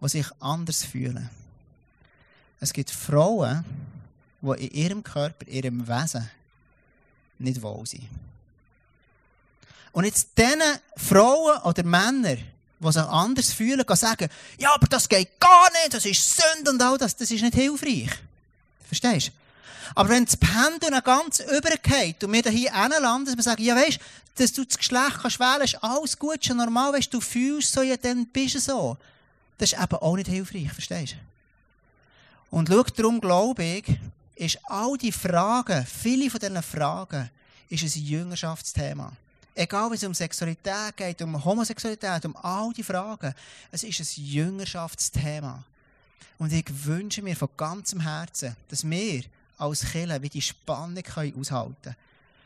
die 0.00 0.08
sich 0.08 0.26
anders 0.40 0.84
fühlen. 0.84 1.28
Es 2.60 2.72
gibt 2.72 2.90
Frauen, 2.90 3.64
die 4.40 4.66
in 4.66 4.70
ihrem 4.70 5.02
Körper, 5.02 5.46
ihrem 5.46 5.86
Wesen 5.86 6.28
nicht 7.38 7.60
wohl 7.62 7.86
sind. 7.86 8.08
Und 9.92 10.04
jetzt 10.04 10.30
diesen 10.36 10.62
Frauen 10.96 11.60
oder 11.62 11.82
Männern, 11.84 12.38
die 12.80 12.92
sich 12.92 13.02
anders 13.02 13.52
fühlen, 13.52 13.84
sagen, 13.88 14.28
ja, 14.58 14.74
aber 14.74 14.86
das 14.86 15.08
geht 15.08 15.38
gar 15.38 15.70
nicht, 15.72 15.94
das 15.94 16.04
ist 16.06 16.36
Sünde 16.36 16.70
und 16.70 16.82
all 16.82 16.96
das, 16.96 17.16
das 17.16 17.30
ist 17.30 17.42
nicht 17.42 17.54
hilfreich. 17.54 18.10
Verstehst 18.86 19.28
du? 19.28 19.32
Aber 19.94 20.08
wenn 20.08 20.24
das 20.24 20.36
Pendel 20.36 21.00
ganz 21.02 21.40
übergeht 21.40 22.22
und 22.24 22.32
wir 22.32 22.42
da 22.42 22.50
hier 22.50 22.72
hinlanden, 22.72 23.26
dass 23.26 23.36
wir 23.36 23.42
sagen, 23.42 23.62
ja 23.62 23.76
weisst, 23.76 24.00
dass 24.36 24.52
du 24.52 24.64
das 24.64 24.78
Geschlecht 24.78 25.18
kannst 25.20 25.40
wählen, 25.40 25.62
ist 25.62 25.82
alles 25.82 26.18
gut, 26.18 26.44
schon 26.44 26.56
normal, 26.56 26.92
weisst 26.92 27.12
du 27.12 27.20
fühlst 27.20 27.72
so, 27.72 27.82
ja 27.82 27.96
dann 27.96 28.26
bist 28.26 28.54
du 28.54 28.60
so. 28.60 28.96
Das 29.56 29.72
ist 29.72 29.80
eben 29.80 29.96
auch 29.96 30.16
nicht 30.16 30.28
hilfreich, 30.28 30.72
verstehst 30.72 31.14
du? 31.14 32.56
Und 32.56 32.68
schau, 32.68 32.82
darum 32.82 33.20
glaube 33.20 33.64
ich, 33.64 33.98
ist 34.36 34.58
all 34.64 34.96
die 34.96 35.12
Fragen, 35.12 35.84
viele 35.84 36.30
von 36.30 36.40
diesen 36.40 36.62
Fragen, 36.62 37.30
ist 37.68 37.82
ein 37.82 38.02
Jüngerschaftsthema. 38.02 39.12
Egal, 39.54 39.90
wenn 39.90 39.96
es 39.96 40.04
um 40.04 40.14
Sexualität 40.14 40.96
geht, 40.96 41.20
um 41.20 41.44
Homosexualität, 41.44 42.24
um 42.24 42.36
all 42.36 42.72
die 42.72 42.84
Fragen, 42.84 43.34
es 43.72 43.82
ist 43.82 44.00
ein 44.00 44.24
Jüngerschaftsthema. 44.24 45.64
Und 46.38 46.52
ich 46.52 46.66
wünsche 46.86 47.22
mir 47.22 47.34
von 47.34 47.48
ganzem 47.56 48.00
Herzen, 48.00 48.56
dass 48.68 48.88
wir 48.88 49.24
als 49.58 49.90
Kirche 49.90 50.22
wie 50.22 50.28
die 50.28 50.42
Spannung 50.42 51.04
aushalten 51.38 51.76
können. 51.82 51.96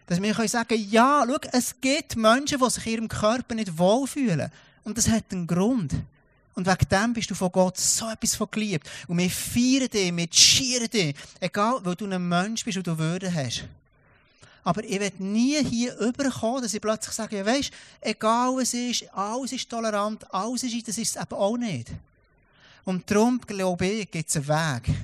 Dass 0.06 0.20
wir 0.20 0.34
können 0.34 0.48
sagen 0.48 0.86
ja, 0.90 1.24
schau, 1.26 1.38
es 1.52 1.80
gibt 1.80 2.16
Menschen, 2.16 2.58
die 2.58 2.70
sich 2.70 2.86
ihrem 2.86 3.08
Körper 3.08 3.54
nicht 3.54 3.78
wohlfühlen. 3.78 4.50
Und 4.84 4.98
das 4.98 5.08
hat 5.08 5.24
einen 5.30 5.46
Grund. 5.46 5.94
Und 6.54 6.66
wegen 6.66 6.88
dem 6.90 7.12
bist 7.14 7.30
du 7.30 7.34
von 7.34 7.50
Gott 7.50 7.78
so 7.78 8.10
etwas 8.10 8.34
von 8.34 8.48
geliebt. 8.50 8.90
Und 9.06 9.18
wir 9.18 9.30
feiern 9.30 9.88
dich, 9.88 10.14
wir 10.14 10.28
schieren 10.30 10.90
dich. 10.90 11.14
Egal, 11.40 11.80
weil 11.82 11.94
du 11.94 12.06
ein 12.06 12.28
Mensch 12.28 12.64
bist 12.64 12.76
und 12.76 12.86
du 12.86 12.98
Würde 12.98 13.32
hast. 13.32 13.64
Aber 14.64 14.84
ich 14.84 15.00
werde 15.00 15.24
nie 15.24 15.64
hier 15.64 15.96
überkommen, 15.98 16.62
dass 16.62 16.74
ich 16.74 16.80
plötzlich 16.80 17.14
sage, 17.14 17.38
ja, 17.38 17.46
weisst, 17.46 17.72
egal 18.00 18.54
was 18.56 18.74
ist, 18.74 19.12
alles 19.12 19.52
ist 19.52 19.68
tolerant, 19.68 20.32
alles 20.32 20.62
ist, 20.62 20.86
das 20.86 20.98
ist 20.98 21.16
es 21.16 21.22
eben 21.22 21.34
auch 21.34 21.56
nicht. 21.56 21.88
Und 22.84 23.10
darum, 23.10 23.40
glaube 23.40 23.86
ich, 23.86 24.10
gibt 24.10 24.28
es 24.28 24.36
einen 24.36 24.48
Weg, 24.48 24.94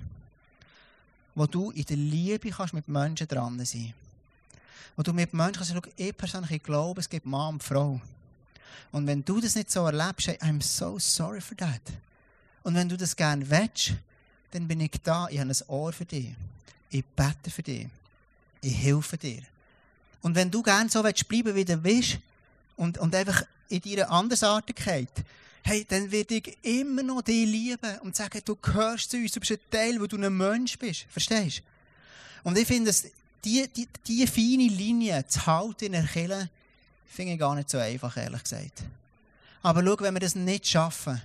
wo 1.38 1.46
du 1.46 1.70
in 1.70 1.84
der 1.84 1.96
Liebe 1.96 2.50
kannst 2.50 2.74
mit 2.74 2.88
Menschen 2.88 3.28
dran 3.28 3.64
sein 3.64 3.94
Wo 4.96 5.02
du 5.02 5.12
mit 5.12 5.32
Menschen 5.32 5.64
kannst 5.64 5.88
ich 5.96 6.16
persönlich 6.16 6.62
glaube, 6.62 7.00
es 7.00 7.08
gibt 7.08 7.26
Mann 7.26 7.54
und 7.54 7.62
Frau. 7.62 8.00
Und 8.90 9.06
wenn 9.06 9.24
du 9.24 9.40
das 9.40 9.54
nicht 9.54 9.70
so 9.70 9.86
erlebst, 9.86 10.28
I'm 10.42 10.60
so 10.60 10.98
sorry 10.98 11.40
for 11.40 11.56
that. 11.58 11.82
Und 12.64 12.74
wenn 12.74 12.88
du 12.88 12.96
das 12.96 13.14
gerne 13.14 13.48
willst, 13.48 13.92
dann 14.50 14.66
bin 14.66 14.80
ich 14.80 14.92
da, 15.04 15.28
ich 15.30 15.38
habe 15.38 15.50
ein 15.50 15.68
Ohr 15.68 15.92
für 15.92 16.04
dich. 16.04 16.34
Ich 16.90 17.04
bete 17.04 17.50
für 17.50 17.62
dich. 17.62 17.86
Ich 18.60 18.76
helfe 18.76 19.16
dir. 19.16 19.42
Und 20.22 20.34
wenn 20.34 20.50
du 20.50 20.62
gerne 20.62 20.90
so 20.90 21.04
willst, 21.04 21.28
bleiben 21.28 21.54
wie 21.54 21.64
du 21.64 21.76
bist 21.76 22.18
und, 22.76 22.98
und 22.98 23.14
einfach 23.14 23.42
in 23.68 23.80
deiner 23.82 24.10
Andersartigkeit, 24.10 25.12
hey, 25.64 25.84
dann 25.88 26.10
werde 26.10 26.36
ich 26.36 26.58
immer 26.62 27.02
noch 27.02 27.22
dich 27.22 27.46
lieben 27.46 27.98
und 28.00 28.16
sagen, 28.16 28.40
du 28.44 28.56
gehörst 28.56 29.10
zu 29.10 29.16
uns, 29.16 29.32
du 29.32 29.40
bist 29.40 29.52
ein 29.52 29.58
Teil, 29.70 30.00
wo 30.00 30.06
du 30.06 30.16
ein 30.16 30.36
Mensch 30.36 30.78
bist. 30.78 31.06
Verstehst 31.10 31.58
du? 31.58 32.48
Und 32.48 32.56
ich 32.56 32.66
finde, 32.66 32.92
diese 33.44 33.68
die, 33.68 33.88
die 34.06 34.26
feine 34.26 34.68
Linie 34.68 35.26
zu 35.26 35.46
halten 35.46 35.86
in 35.86 35.92
der 35.92 36.04
Kirche, 36.04 36.48
finde 37.06 37.32
ich 37.34 37.38
gar 37.38 37.54
nicht 37.54 37.70
so 37.70 37.78
einfach, 37.78 38.16
ehrlich 38.16 38.42
gesagt. 38.42 38.82
Aber 39.62 39.84
schau, 39.84 40.00
wenn 40.00 40.14
wir 40.14 40.20
das 40.20 40.34
nicht 40.34 40.66
schaffen, 40.66 41.20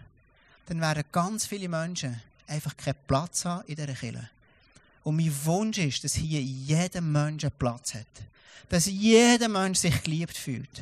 dann 0.65 0.81
werden 0.81 1.03
ganz 1.11 1.45
viele 1.45 1.69
Menschen 1.69 2.21
einfach 2.47 2.75
keinen 2.75 2.95
Platz 3.07 3.45
haben 3.45 3.67
in 3.67 3.75
dieser 3.75 3.93
Kirche. 3.93 4.29
Und 5.03 5.17
mein 5.17 5.33
Wunsch 5.45 5.77
ist, 5.77 6.03
dass 6.03 6.15
hier 6.15 6.41
jeder 6.41 7.01
Mensch 7.01 7.43
einen 7.43 7.53
Platz 7.57 7.93
hat. 7.93 8.07
Dass 8.69 8.85
jeder 8.85 9.49
Mensch 9.49 9.79
sich 9.79 10.01
geliebt 10.03 10.37
fühlt. 10.37 10.81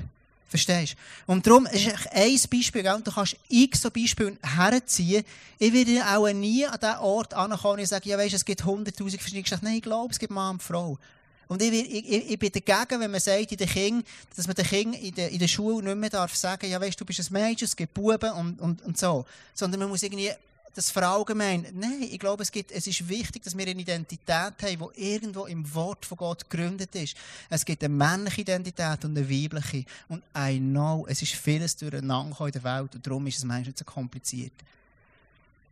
Verstehst 0.52 0.98
du? 1.26 1.32
Und 1.32 1.48
darum 1.48 1.66
ist 1.66 1.88
ein 2.12 2.38
Beispiel, 2.52 2.86
und 2.90 3.08
du 3.08 3.12
kannst 3.12 3.38
x 3.48 3.84
so 3.84 3.90
Beispiele 3.90 4.38
herziehen. 4.44 5.24
Ich 5.58 5.72
werde 5.72 6.06
auch 6.06 6.30
nie 6.34 6.66
an 6.66 6.78
diesen 6.78 6.98
Ort 6.98 7.34
ankommen 7.34 7.80
und 7.80 7.86
sagen, 7.86 8.10
ja 8.10 8.18
weisst, 8.18 8.34
es 8.34 8.44
gibt 8.44 8.66
hunderttausend 8.66 9.22
verschiedene 9.22 9.44
Geschlechter. 9.44 9.66
Nein, 9.66 9.78
ich 9.78 9.82
glaube, 9.82 10.12
es 10.12 10.20
gibt 10.20 10.34
Mann 10.34 10.56
und 10.56 10.62
Frau. 10.62 11.00
Und 11.48 11.62
ich, 11.62 11.72
ich, 11.72 12.32
ich, 12.32 12.38
bin 12.38 12.52
dagegen, 12.52 13.00
wenn 13.00 13.12
man 13.12 13.22
sagt, 13.22 13.50
in 13.50 13.58
den 13.58 13.70
Kindern, 13.70 14.04
dass 14.36 14.46
man 14.46 14.56
den 14.58 14.66
Kindern 14.66 15.02
in 15.02 15.16
der, 15.16 15.30
in 15.30 15.40
der 15.40 15.48
Schule 15.48 15.86
nicht 15.86 15.98
mehr 15.98 16.10
darf 16.10 16.36
sagen, 16.36 16.70
ja 16.70 16.82
weisst, 16.82 17.00
du 17.00 17.06
bist 17.06 17.22
ein 17.22 17.32
Mädchen, 17.32 17.66
es 17.66 17.76
gibt 17.76 17.94
Buben 17.94 18.32
und, 18.34 18.60
und, 18.60 18.82
und 18.82 18.98
so. 18.98 19.26
Sondern 19.54 19.80
man 19.80 19.88
muss 19.88 20.04
irgendwie 20.04 20.32
das 20.74 20.90
verallgemein. 20.90 21.68
Nein, 21.74 22.04
ich 22.04 22.20
glaube, 22.20 22.44
es, 22.44 22.52
gibt, 22.52 22.72
es 22.72 22.88
ist 22.88 23.08
wichtig, 23.08 23.44
dass 23.44 23.58
wir 23.58 23.68
eine 23.68 23.80
Identität 23.80 24.30
haben, 24.30 24.92
die 24.96 25.14
irgendwo 25.14 25.46
im 25.46 25.74
Wort 25.74 26.06
von 26.06 26.18
Gott 26.18 26.50
gegründet 26.50 26.96
ist. 26.96 27.16
Es 27.50 27.66
gibt 27.66 27.84
eine 27.84 27.94
männliche 27.94 28.42
Identität 28.42 29.04
und 29.04 29.18
eine 29.18 29.30
weibliche. 29.30 29.86
Und 30.08 30.24
I 30.38 30.60
know, 30.60 31.06
es 31.10 31.22
ist 31.22 31.34
vieles 31.34 31.76
durcheinander 31.76 32.46
in 32.46 32.52
der 32.52 32.64
Welt 32.64 32.96
und 32.96 33.06
darum 33.06 33.28
ist 33.28 33.38
es 33.38 33.44
manchmal 33.44 33.76
so 33.76 33.84
kompliziert. 33.84 34.54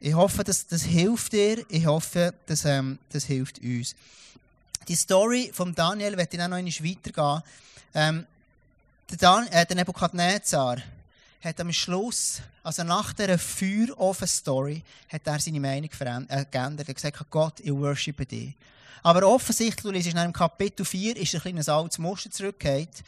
Ich 0.01 0.13
hoffe, 0.13 0.43
dass 0.43 0.67
das 0.67 0.83
hilft 0.83 1.33
dir. 1.33 1.65
Ich 1.69 1.85
hoffe, 1.85 2.33
dass 2.45 2.65
ähm, 2.65 2.99
das 3.11 3.25
hilft 3.25 3.59
uns. 3.59 3.95
Die 4.87 4.95
Story 4.95 5.51
von 5.53 5.75
Daniel 5.75 6.17
wird 6.17 6.33
dann 6.33 6.53
auch 6.53 6.61
noch 6.61 6.83
weitergehen. 6.83 7.43
Ähm, 7.93 8.25
der, 9.09 9.17
Dan 9.17 9.47
äh, 9.47 9.65
der 9.65 9.75
Nebukadnezar 9.75 10.77
hat 11.41 11.59
am 11.61 11.71
Schluss, 11.71 12.41
also 12.63 12.83
nach 12.83 13.13
dieser 13.13 13.37
Feuerofen-Story, 13.37 14.83
hat 15.07 15.21
er 15.25 15.39
seine 15.39 15.59
Meinung 15.59 15.89
äh, 15.89 16.45
geändert. 16.51 16.87
Er 16.87 16.89
hat 16.89 16.95
gesagt, 16.95 17.29
Gott, 17.29 17.59
ich 17.61 17.71
worshipe 17.71 18.25
dich. 18.25 18.53
Aber 19.01 19.27
offensichtlich, 19.27 19.93
liest 20.05 20.07
in 20.07 20.33
Kapitel 20.33 20.85
4, 20.85 21.15
ist 21.15 21.33
ein 21.33 21.41
kleines 21.41 21.69
altes 21.69 21.97
Muster 21.97 22.29
zurückgekehrt. 22.29 23.03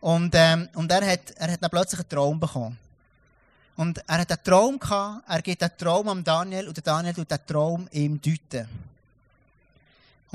Und, 0.00 0.32
ähm, 0.34 0.68
und 0.74 0.90
er 0.90 1.04
hat, 1.04 1.32
er 1.36 1.52
hat 1.52 1.62
dann 1.62 1.70
plötzlich 1.70 2.00
einen 2.00 2.08
Traum 2.08 2.38
bekommen. 2.38 2.78
Und 3.76 3.98
er 4.06 4.18
hat 4.18 4.30
einen 4.30 4.44
Traum 4.44 4.78
gehabt, 4.78 5.24
er 5.28 5.42
gibt 5.42 5.62
einen 5.62 5.76
Traum 5.76 6.08
am 6.08 6.24
Daniel 6.24 6.68
und 6.68 6.86
Daniel 6.86 7.14
tut 7.14 7.30
den 7.30 7.46
Traum 7.46 7.88
ihm 7.92 8.20
deuten. 8.20 8.68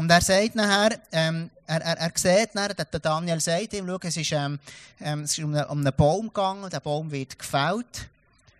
Und 0.01 0.09
er 0.09 0.21
sagt 0.21 0.55
nachher, 0.55 0.99
ähm, 1.11 1.51
er, 1.67 1.79
er, 1.79 1.97
er 1.99 2.11
sieht 2.15 2.55
nachher, 2.55 2.73
der 2.73 2.99
Daniel 2.99 3.39
sagt 3.39 3.73
ihm, 3.73 3.85
schau, 3.85 3.99
es 4.01 4.17
ist, 4.17 4.31
ähm, 4.31 4.57
ähm, 4.99 5.19
es 5.21 5.37
ist 5.37 5.43
um, 5.43 5.53
einen, 5.53 5.65
um 5.65 5.77
einen 5.77 5.93
Baum 5.95 6.25
gegangen, 6.25 6.67
der 6.71 6.79
Baum 6.79 7.11
wird 7.11 7.37
gefällt. 7.37 8.09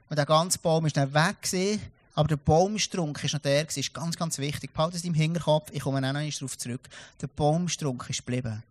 Und 0.08 0.17
der 0.17 0.27
ganze 0.27 0.60
Baum 0.60 0.86
ist 0.86 0.97
dann 0.97 1.12
weg 1.12 1.41
gewesen, 1.41 1.82
aber 2.13 2.27
der 2.27 2.36
Baumstrunk 2.36 3.23
ist 3.23 3.34
noch 3.34 3.41
der 3.41 3.63
gewesen, 3.63 3.80
ist 3.80 3.91
ganz, 3.91 4.17
ganz 4.17 4.38
wichtig. 4.38 4.71
Behalte 4.71 4.97
es 4.97 5.04
im 5.04 5.15
Hinterkopf, 5.15 5.69
ich 5.71 5.82
komme 5.82 6.08
auch 6.08 6.13
noch 6.13 6.21
darauf 6.21 6.58
zurück. 6.60 6.88
Der 7.19 7.25
Baumstrunk 7.25 8.08
ist 8.08 8.23
geblieben. 8.23 8.62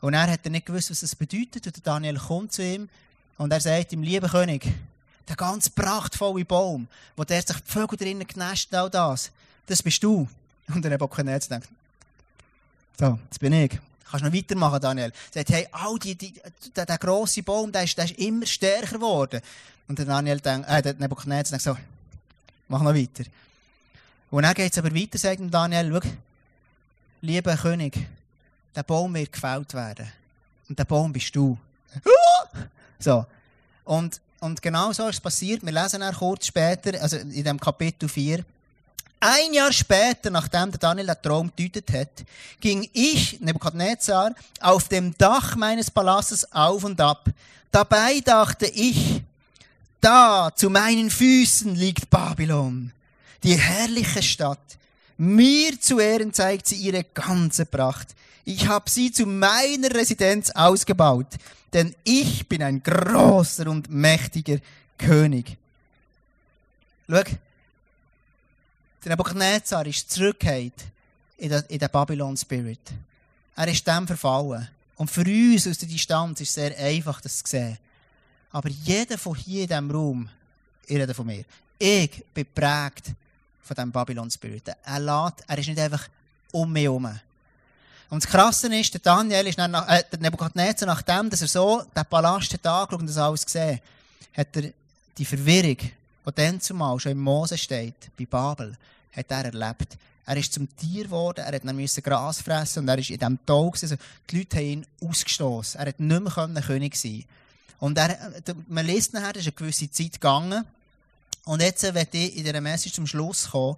Und 0.00 0.14
er 0.14 0.28
hat 0.28 0.44
nicht 0.44 0.66
gewusst, 0.66 0.90
was 0.90 1.02
das 1.02 1.14
bedeutet. 1.14 1.66
Und 1.66 1.86
Daniel 1.86 2.18
kommt 2.18 2.52
zu 2.52 2.64
ihm 2.64 2.88
und 3.38 3.52
er 3.52 3.60
sagt 3.60 3.92
ihm, 3.92 4.02
lieber 4.02 4.28
König, 4.28 4.66
der 5.28 5.36
ganz 5.36 5.70
prachtvolle 5.70 6.44
Baum, 6.44 6.88
wo 7.14 7.22
der 7.22 7.42
sich 7.42 7.60
die 7.60 7.70
Vögel 7.70 7.96
drinnen 7.96 8.26
genästet 8.26 8.74
all 8.74 8.90
das, 8.90 9.30
das 9.66 9.84
bist 9.84 10.02
du. 10.02 10.28
Und 10.68 10.82
der 10.82 10.90
Nebuchadnezzar 10.90 11.58
denkt, 11.58 11.72
so, 12.98 13.18
das 13.28 13.38
bin 13.38 13.52
ich. 13.52 13.78
Kannst 14.10 14.24
noch 14.24 14.32
weitermachen, 14.32 14.80
Daniel? 14.80 15.12
Er 15.34 15.40
sagt, 15.40 15.50
hey, 15.50 15.68
all 15.72 15.98
die, 15.98 16.14
die, 16.14 16.34
der, 16.74 16.86
der 16.86 16.98
grosse 16.98 17.42
Baum, 17.42 17.72
der 17.72 17.82
ist, 17.82 17.98
der 17.98 18.04
ist 18.06 18.18
immer 18.18 18.46
stärker 18.46 18.94
geworden. 18.94 19.40
Und 19.88 19.98
der 19.98 20.06
Daniel 20.06 20.40
denkt, 20.40 20.68
äh, 20.68 20.82
der 20.82 20.94
denkt 20.94 21.60
so, 21.60 21.76
mach 22.68 22.82
noch 22.82 22.94
weiter. 22.94 23.24
Und 24.30 24.42
dann 24.42 24.54
geht 24.54 24.72
es 24.72 24.78
aber 24.78 24.94
weiter, 24.94 25.18
sagt 25.18 25.40
Daniel, 25.50 26.00
schau, 26.02 26.10
lieber 27.20 27.56
König, 27.56 28.06
der 28.74 28.82
Baum 28.82 29.14
wird 29.14 29.32
gefällt 29.32 29.74
werden. 29.74 30.10
Und 30.68 30.78
der 30.78 30.84
Baum 30.84 31.12
bist 31.12 31.34
du. 31.34 31.56
so. 32.98 33.26
Und, 33.84 34.20
und 34.40 34.60
genau 34.62 34.92
so 34.92 35.08
ist 35.08 35.16
es 35.16 35.20
passiert. 35.20 35.64
Wir 35.64 35.72
lesen 35.72 36.00
dann 36.00 36.14
kurz 36.14 36.46
später, 36.46 37.00
also 37.00 37.16
in 37.16 37.44
dem 37.44 37.60
Kapitel 37.60 38.08
4, 38.08 38.44
Ein 39.18 39.54
Jahr 39.54 39.72
später, 39.72 40.30
nachdem 40.30 40.70
der 40.70 40.78
Daniel 40.78 41.06
den 41.06 41.22
Traum 41.22 41.50
gedeutet 41.56 41.90
hat, 41.92 42.24
ging 42.60 42.88
ich, 42.92 43.40
Nebukadnezar, 43.40 44.34
auf 44.60 44.88
dem 44.88 45.16
Dach 45.16 45.56
meines 45.56 45.90
Palastes 45.90 46.52
auf 46.52 46.84
und 46.84 47.00
ab. 47.00 47.26
Dabei 47.70 48.20
dachte 48.20 48.66
ich, 48.66 49.22
da 50.00 50.50
zu 50.54 50.68
meinen 50.68 51.10
Füßen 51.10 51.74
liegt 51.74 52.10
Babylon, 52.10 52.92
die 53.42 53.56
herrliche 53.58 54.22
Stadt. 54.22 54.58
Mir 55.16 55.80
zu 55.80 55.98
Ehren 55.98 56.32
zeigt 56.32 56.66
sie 56.66 56.76
ihre 56.76 57.04
ganze 57.04 57.64
Pracht. 57.64 58.08
Ich 58.44 58.68
habe 58.68 58.88
sie 58.90 59.10
zu 59.10 59.26
meiner 59.26 59.92
Residenz 59.94 60.50
ausgebaut, 60.50 61.26
denn 61.72 61.94
ich 62.04 62.46
bin 62.46 62.62
ein 62.62 62.82
großer 62.82 63.66
und 63.66 63.90
mächtiger 63.90 64.58
König. 64.98 65.56
Schau, 67.08 67.22
der 69.06 69.12
Nebuchadnezzar 69.12 69.86
ist 69.86 70.10
zurückgekehrt 70.10 70.84
in 71.38 71.48
den, 71.48 71.88
Babylon-Spirit. 71.92 72.80
Er 73.54 73.68
ist 73.68 73.86
dem 73.86 74.04
verfallen. 74.04 74.68
Und 74.96 75.08
für 75.08 75.20
uns 75.20 75.68
aus 75.68 75.78
der 75.78 75.88
Distanz 75.88 76.40
ist 76.40 76.48
es 76.48 76.54
sehr 76.54 76.76
einfach, 76.76 77.20
das 77.20 77.38
zu 77.38 77.48
sehen. 77.48 77.78
Aber 78.50 78.68
jeder 78.68 79.16
von 79.16 79.36
hier 79.36 79.62
in 79.62 79.68
diesem 79.68 79.90
Raum, 79.92 80.28
ich 80.86 80.96
rede 80.96 81.14
von 81.14 81.24
mir, 81.24 81.44
ich 81.78 82.24
bin 82.34 82.44
geprägt 82.44 83.12
von 83.62 83.76
diesem 83.76 83.92
Babylon-Spirit. 83.92 84.72
Er 84.84 84.98
lädt, 84.98 85.44
er 85.46 85.58
ist 85.58 85.68
nicht 85.68 85.78
einfach 85.78 86.08
um 86.50 86.72
mich 86.72 86.82
herum. 86.82 87.08
Und 88.10 88.24
das 88.24 88.28
Krasse 88.28 88.74
ist, 88.74 88.92
der 88.92 89.00
Daniel 89.00 89.46
ist 89.46 89.58
nach, 89.58 89.88
äh, 89.88 90.02
der 90.10 90.18
Nebuchadnezzar, 90.18 90.86
nachdem 90.88 91.30
dass 91.30 91.42
er 91.42 91.48
so 91.48 91.84
den 91.94 92.06
Palast 92.06 92.52
hat 92.54 92.66
angeschaut 92.66 93.00
und 93.00 93.06
das 93.06 93.18
alles 93.18 93.46
gesehen 93.46 93.80
hat 94.36 94.48
er 94.56 94.72
die 95.16 95.24
Verwirrung, 95.24 95.76
die 95.78 96.34
dann 96.34 96.60
zumal 96.60 96.98
schon 96.98 97.12
im 97.12 97.20
Mose 97.20 97.56
steht, 97.56 98.10
bei 98.18 98.26
Babel, 98.26 98.76
hat 99.16 99.30
er 99.30 99.46
erlebt. 99.46 99.96
Er 100.26 100.36
ist 100.36 100.52
zum 100.52 100.68
Tier 100.76 101.04
geworden, 101.04 101.44
er 101.44 101.72
musste 101.72 102.02
Gras 102.02 102.40
fressen 102.40 102.80
und 102.80 102.88
er 102.88 102.98
ist 102.98 103.10
in 103.10 103.18
diesem 103.18 103.38
Tag. 103.46 103.80
Also 103.80 103.94
die 104.28 104.38
Leute 104.38 104.56
haben 104.56 104.64
ihn 104.64 104.86
ausgestoßen. 105.00 105.80
Er 105.80 105.86
hat 105.86 106.00
nicht 106.00 106.22
mehr 106.22 106.62
König 106.62 106.96
sein 106.96 107.24
Und 107.78 107.96
er, 107.96 108.32
man 108.66 108.84
liest 108.86 109.12
nachher, 109.12 109.36
es 109.36 109.42
ist 109.42 109.46
eine 109.46 109.52
gewisse 109.52 109.90
Zeit 109.90 110.14
gegangen. 110.14 110.64
Und 111.44 111.62
jetzt 111.62 111.82
werde 111.82 112.18
ich 112.18 112.36
in 112.36 112.44
dieser 112.44 112.60
Message 112.60 112.94
zum 112.94 113.06
Schluss 113.06 113.50
kommen. 113.50 113.76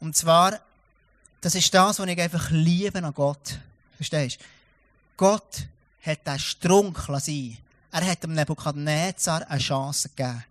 Und 0.00 0.16
zwar, 0.16 0.58
das 1.42 1.54
ist 1.54 1.72
das, 1.74 1.98
was 1.98 2.08
ich 2.08 2.20
einfach 2.20 2.50
liebe 2.50 3.02
an 3.02 3.12
Gott. 3.12 3.58
Verstehst 3.96 4.40
du? 4.40 4.44
Gott 5.18 5.66
hat 6.02 6.26
den 6.26 6.38
Strunk 6.38 6.98
sein. 7.18 7.58
Er 7.92 8.06
hat 8.06 8.22
dem 8.22 8.34
Nebukadnezar 8.34 9.48
eine 9.50 9.60
Chance 9.60 10.08
gegeben. 10.08 10.44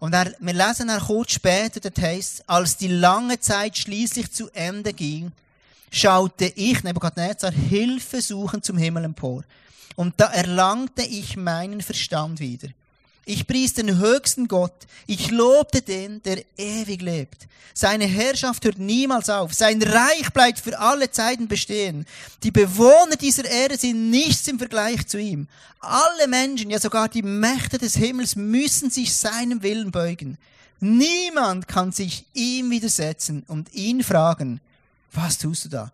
Und 0.00 0.14
er, 0.14 0.32
wir 0.38 0.52
lesen 0.52 0.88
dann 0.88 1.00
kurz 1.00 1.32
später, 1.32 1.80
das 1.80 2.02
heißt, 2.02 2.48
als 2.48 2.76
die 2.76 2.88
lange 2.88 3.40
Zeit 3.40 3.76
schließlich 3.76 4.30
zu 4.30 4.48
Ende 4.50 4.92
ging, 4.92 5.32
schaute 5.90 6.46
ich, 6.54 6.82
Nebuchadnezzar, 6.84 7.50
Hilfe 7.50 8.22
suchen 8.22 8.62
zum 8.62 8.78
Himmel 8.78 9.04
empor. 9.04 9.42
Und 9.96 10.14
da 10.18 10.26
erlangte 10.26 11.02
ich 11.02 11.36
meinen 11.36 11.80
Verstand 11.80 12.38
wieder. 12.38 12.68
Ich 13.28 13.46
pries 13.46 13.74
den 13.74 13.98
höchsten 13.98 14.48
Gott. 14.48 14.86
Ich 15.06 15.30
lobte 15.30 15.82
den, 15.82 16.22
der 16.22 16.42
ewig 16.56 17.02
lebt. 17.02 17.46
Seine 17.74 18.06
Herrschaft 18.06 18.64
hört 18.64 18.78
niemals 18.78 19.28
auf. 19.28 19.52
Sein 19.52 19.82
Reich 19.82 20.32
bleibt 20.32 20.60
für 20.60 20.78
alle 20.78 21.10
Zeiten 21.10 21.46
bestehen. 21.46 22.06
Die 22.42 22.50
Bewohner 22.50 23.16
dieser 23.20 23.44
Erde 23.44 23.76
sind 23.76 24.08
nichts 24.08 24.48
im 24.48 24.58
Vergleich 24.58 25.06
zu 25.06 25.18
ihm. 25.18 25.46
Alle 25.78 26.26
Menschen, 26.26 26.70
ja 26.70 26.80
sogar 26.80 27.10
die 27.10 27.20
Mächte 27.20 27.76
des 27.76 27.96
Himmels 27.96 28.34
müssen 28.34 28.88
sich 28.88 29.14
seinem 29.14 29.62
Willen 29.62 29.90
beugen. 29.90 30.38
Niemand 30.80 31.68
kann 31.68 31.92
sich 31.92 32.24
ihm 32.32 32.70
widersetzen 32.70 33.44
und 33.46 33.74
ihn 33.74 34.02
fragen, 34.02 34.58
was 35.12 35.36
tust 35.36 35.66
du 35.66 35.68
da? 35.68 35.92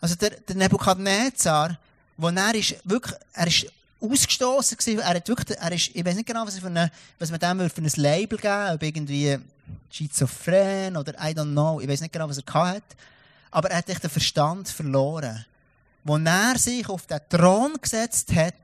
Also 0.00 0.14
der, 0.14 0.30
der 0.30 0.56
Nebukadnezar, 0.56 1.78
wo 2.16 2.28
er 2.28 2.54
ist, 2.54 2.76
wirklich, 2.84 3.16
er 3.34 3.46
ist 3.48 3.66
ausgestoßen 4.10 4.76
gewesen. 4.76 5.00
Er 5.00 5.14
hat 5.14 5.28
wirklich, 5.28 5.58
er 5.58 5.72
ist, 5.72 5.90
ich 5.94 6.04
weiß 6.04 6.14
nicht 6.14 6.26
genau, 6.26 6.46
was, 6.46 6.58
für 6.58 6.66
eine, 6.66 6.90
was 7.18 7.30
man 7.30 7.40
dem 7.40 7.70
für 7.70 7.80
ein 7.80 8.02
Label 8.02 8.38
geben 8.38 8.74
ob 8.74 8.82
irgendwie 8.82 9.38
schizophren 9.90 10.96
oder 10.96 11.14
I 11.14 11.32
don't 11.32 11.52
know. 11.52 11.80
Ich 11.80 11.88
weiß 11.88 12.00
nicht 12.00 12.12
genau, 12.12 12.28
was 12.28 12.38
er 12.38 12.54
hat. 12.54 12.84
Aber 13.50 13.70
er 13.70 13.78
hat 13.78 13.88
echt 13.88 14.02
den 14.02 14.10
Verstand 14.10 14.68
verloren. 14.68 15.44
Als 16.04 16.24
er 16.24 16.58
sich 16.58 16.88
auf 16.88 17.06
den 17.06 17.20
Thron 17.28 17.74
gesetzt 17.80 18.34
hat, 18.34 18.54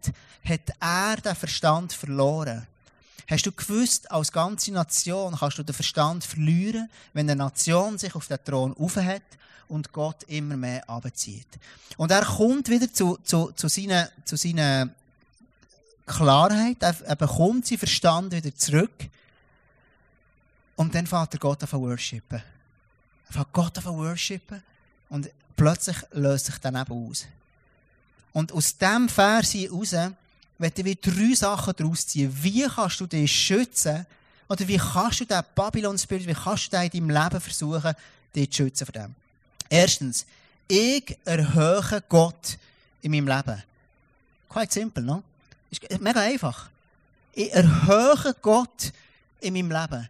hat 0.45 0.61
er 0.81 1.17
den 1.17 1.35
Verstand 1.35 1.93
verloren. 1.93 2.67
Hast 3.29 3.47
du 3.47 3.53
gewusst, 3.53 4.11
als 4.11 4.33
ganze 4.33 4.73
Nation 4.73 5.37
kannst 5.39 5.59
du 5.59 5.63
den 5.63 5.75
Verstand 5.75 6.25
verlieren, 6.25 6.91
wenn 7.13 7.31
eine 7.31 7.43
Nation 7.43 7.97
sich 7.99 8.15
auf 8.15 8.27
den 8.27 8.39
Thron 8.45 8.77
aufhat 8.77 9.23
und 9.69 9.93
Gott 9.93 10.23
immer 10.25 10.57
mehr 10.57 10.89
abzieht. 10.89 11.47
Und 11.97 12.11
er 12.11 12.25
kommt 12.25 12.69
wieder 12.69 12.93
zu, 12.93 13.19
zu, 13.25 13.53
zu, 13.53 13.69
seinen, 13.69 14.09
zu 14.25 14.37
seinen 14.37 14.95
Klarheit, 16.07 16.83
er, 16.83 17.17
bekommt 17.17 17.67
seinen 17.67 17.79
Verstand 17.79 18.33
wieder 18.33 18.55
zurück. 18.55 19.09
Und 20.77 20.95
dann 20.95 21.07
fährt 21.07 21.35
er 21.35 21.39
Gott 21.39 21.63
auf 21.63 21.73
worshipen. 21.73 22.43
Er 23.29 23.33
fährt 23.33 23.53
Gott 23.53 23.79
auf 23.79 23.85
worshipen 23.85 24.63
und 25.09 25.31
plötzlich 25.57 25.97
löst 26.13 26.47
sich 26.47 26.59
dann 26.59 26.77
eben 26.77 27.09
aus. 27.09 27.27
Und 28.33 28.53
aus 28.53 28.77
diesem 28.77 29.09
Vers 29.09 29.55
heraus 29.55 29.93
werden 29.93 30.85
wir 30.85 30.95
drei 30.97 31.35
Sachen 31.35 31.75
daraus 31.77 32.07
ziehen. 32.07 32.37
Wie 32.43 32.67
kannst 32.67 33.01
du 33.01 33.07
dich 33.07 33.31
schützen? 33.31 34.07
Oder 34.49 34.67
wie 34.67 34.79
kannst 34.79 35.21
du 35.21 35.25
den 35.25 35.43
Babylon-Spirit, 35.55 36.27
wie 36.27 36.35
kannst 36.35 36.67
du 36.67 36.77
den 36.77 36.91
in 36.91 37.09
deinem 37.09 37.11
Leben 37.11 37.41
versuchen, 37.41 37.95
dich 38.35 38.51
zu 38.51 38.65
schützen 38.65 38.87
von 38.87 38.93
dem? 38.93 39.15
Erstens, 39.69 40.27
ich 40.69 41.17
erhöhe 41.25 42.03
Gott 42.09 42.59
in 43.03 43.13
meinem 43.13 43.29
Leben. 43.29 43.63
Quite 44.49 44.73
simple, 44.73 45.03
no? 45.03 45.23
Ist 45.73 46.01
mega 46.01 46.21
einfach. 46.21 46.69
Ich 47.33 47.53
erhöhe 47.53 48.37
Gott 48.43 48.93
in 49.41 49.55
meinem 49.55 49.71
Leben. 49.73 50.09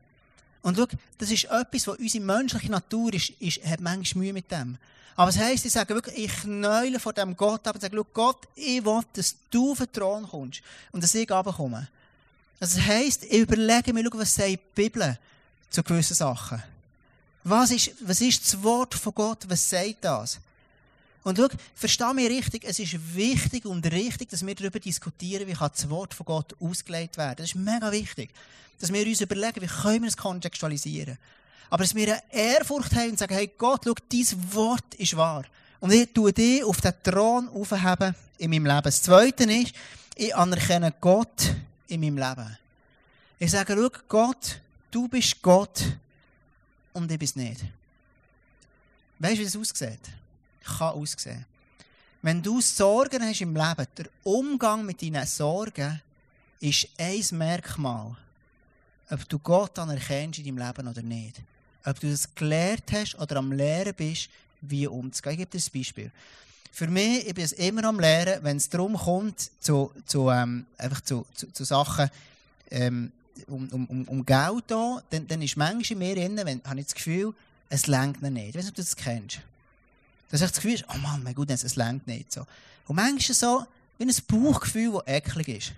Und 0.63 0.77
schau, 0.77 0.87
das 1.19 1.31
ist 1.31 1.45
etwas, 1.45 1.87
was 1.87 1.99
unsere 1.99 2.25
menschliche 2.25 2.71
Natur 2.71 3.15
ist, 3.15 3.31
ist 3.41 3.65
hat 3.65 3.81
manchmal 3.81 4.25
Mühe 4.25 4.33
mit 4.33 4.51
dem. 4.51 4.77
Aber 5.15 5.31
es 5.31 5.39
heisst, 5.39 5.65
ich 5.65 5.73
sage 5.73 5.95
wirklich, 5.95 6.19
ich 6.19 6.33
knäule 6.43 6.99
vor 6.99 7.13
dem 7.13 7.37
Gott 7.37 7.67
ab 7.67 7.77
und 7.77 7.81
sage, 7.81 8.05
Gott, 8.13 8.49
ich 8.55 8.85
will, 8.85 9.01
dass 9.13 9.37
du 9.51 9.73
auf 9.73 9.79
den 9.79 9.93
Thron 9.93 10.29
kommst 10.29 10.63
und 10.91 11.03
dass 11.03 11.15
ich 11.15 11.31
runterkomme. 11.31 11.89
Das 12.59 12.81
heisst, 12.81 13.25
ich 13.25 13.33
überlege 13.41 13.93
mir, 13.93 14.05
was 14.13 14.35
sagt 14.35 14.51
die 14.51 14.59
Bibel 14.75 15.19
zu 15.71 15.83
gewissen 15.83 16.15
Sachen. 16.15 16.63
Was 17.45 17.71
ist, 17.71 17.93
was 18.01 18.21
ist 18.21 18.45
das 18.45 18.63
Wort 18.63 18.95
von 18.95 19.15
Gott? 19.15 19.45
Was 19.49 19.69
sagt 19.69 19.97
das? 20.01 20.39
Und 21.25 21.39
schau, 21.39 21.49
versteh 21.75 22.13
mich 22.15 22.29
richtig, 22.29 22.65
es 22.65 22.79
ist 22.79 23.15
wichtig 23.15 23.65
und 23.65 23.85
richtig, 23.93 24.29
dass 24.31 24.45
wir 24.45 24.55
darüber 24.55 24.81
diskutieren, 24.81 25.47
wie 25.47 25.53
kann 25.53 25.71
das 25.73 25.89
Wort 25.89 26.15
von 26.15 26.27
Gott 26.27 26.57
ausgelegt 26.61 27.17
werden. 27.17 27.37
Das 27.39 27.47
ist 27.47 27.55
mega 27.55 27.93
wichtig. 27.93 28.31
Dass 28.81 28.93
wir 28.93 29.07
uns 29.07 29.21
überlegen, 29.21 29.63
wie 29.63 29.67
können 29.67 30.03
wir 30.03 30.09
es 30.09 30.17
kontextualisieren. 30.17 31.17
Aber 31.71 31.85
dass 31.85 31.95
wir 31.95 32.09
eine 32.09 32.23
Ehrfurcht 32.31 32.95
haben 32.95 33.11
und 33.11 33.19
sagen, 33.19 33.35
hey 33.35 33.51
Gott, 33.57 33.83
schau, 33.85 33.95
dein 34.11 34.55
Wort 34.55 34.95
ist 34.97 35.17
wahr. 35.17 35.45
Und 35.79 35.93
ich 35.93 36.13
tue 36.13 36.33
dich 36.33 36.65
auf 36.65 36.81
den 36.81 36.93
Thron 37.03 37.49
aufheben 37.49 38.15
in 38.39 38.51
meinem 38.51 38.67
Leben. 38.67 38.83
Das 38.83 39.03
Zweite 39.03 39.45
ist, 39.45 39.75
ich 40.17 40.35
anerkenne 40.35 40.93
Gott 41.01 41.55
in 41.87 42.01
meinem 42.01 42.19
Leben. 42.19 42.59
Ich 43.39 43.51
sage, 43.51 43.77
schau, 43.77 44.01
Gott, 44.09 44.61
du 44.91 45.09
bist 45.09 45.41
Gott 45.41 45.85
und 46.93 47.11
ich 47.11 47.19
bin 47.19 47.27
es 47.27 47.37
nicht. 47.37 47.61
Weißt 49.19 49.35
du, 49.35 49.39
wie 49.39 49.45
das 49.45 49.57
aussieht? 49.57 50.01
Kann 50.65 50.95
aussehen. 50.95 51.47
Wenn 52.23 52.43
du 52.43 52.61
Sorgen 52.61 53.23
hast 53.23 53.41
im 53.41 53.57
Leben, 53.57 53.87
der 53.97 54.07
Umgang 54.23 54.87
mit 54.87 55.03
deinen 55.03 55.27
Sorgen 55.27 56.01
ist 56.61 56.89
ein 56.97 57.25
Merkmal, 57.33 58.17
ob 59.11 59.29
du 59.29 59.39
Gott 59.39 59.79
anerkennst 59.79 60.39
in 60.39 60.45
deinem 60.45 60.67
Leben 60.67 60.89
oder 60.89 61.03
nicht. 61.03 61.43
Ob 61.85 61.99
du 61.99 62.09
das 62.09 62.33
gelernt 62.35 62.93
hast 62.93 63.19
oder 63.19 63.37
am 63.37 63.51
Lehren 63.51 63.95
bist, 63.95 64.31
wie 64.61 64.87
umzugehen. 64.87 65.33
Ich 65.33 65.39
gebe 65.39 65.51
dir 65.51 65.59
ein 65.59 65.79
Beispiel. 65.79 66.11
Für 66.71 66.87
mich, 66.87 67.27
ich 67.27 67.35
bin 67.35 67.45
es 67.45 67.53
immer 67.53 67.85
am 67.85 67.99
Lehren, 68.01 68.43
wenn 68.45 68.57
es 68.57 68.69
darum 68.69 68.97
kommt, 68.97 69.51
zu, 69.61 69.93
zu, 70.07 70.31
ähm, 70.31 70.65
einfach 70.79 71.01
zu, 71.03 71.27
zu, 71.35 71.53
zu 71.53 71.65
Sachen, 71.65 72.09
ähm, 72.71 73.13
um, 73.49 73.69
um, 73.69 74.05
um 74.09 74.25
Geld 74.25 74.65
da, 74.69 75.03
dann, 75.11 75.27
dann 75.27 75.43
ist 75.43 75.57
manchmal 75.57 75.93
in 75.93 75.99
mir 75.99 76.15
drin, 76.15 76.41
wenn, 76.45 76.63
habe 76.65 76.81
ich 76.81 76.87
das 76.87 76.95
Gefühl, 76.95 77.35
es 77.69 77.89
längt 77.89 78.23
nicht. 78.23 78.51
Ich 78.51 78.55
weiß 78.55 78.69
ob 78.69 78.75
du 78.75 78.83
das 78.83 78.97
kennst. 78.97 79.41
Dass 80.33 80.41
ich 80.41 80.51
das 80.51 80.61
Gefühl 80.61 80.83
habe, 80.89 80.99
oh 80.99 80.99
Mann, 80.99 81.23
mein 81.23 81.35
Gott, 81.35 81.51
es 81.51 81.77
längt 81.77 82.07
nicht 82.07 82.33
so. 82.33 82.47
Und 82.89 82.97
manchmal 82.97 83.37
so, 83.37 83.67
wie 83.99 84.05
ein 84.05 84.15
Bauchgefühl, 84.27 84.93
das 84.93 85.07
eklig 85.07 85.49
ist. 85.49 85.73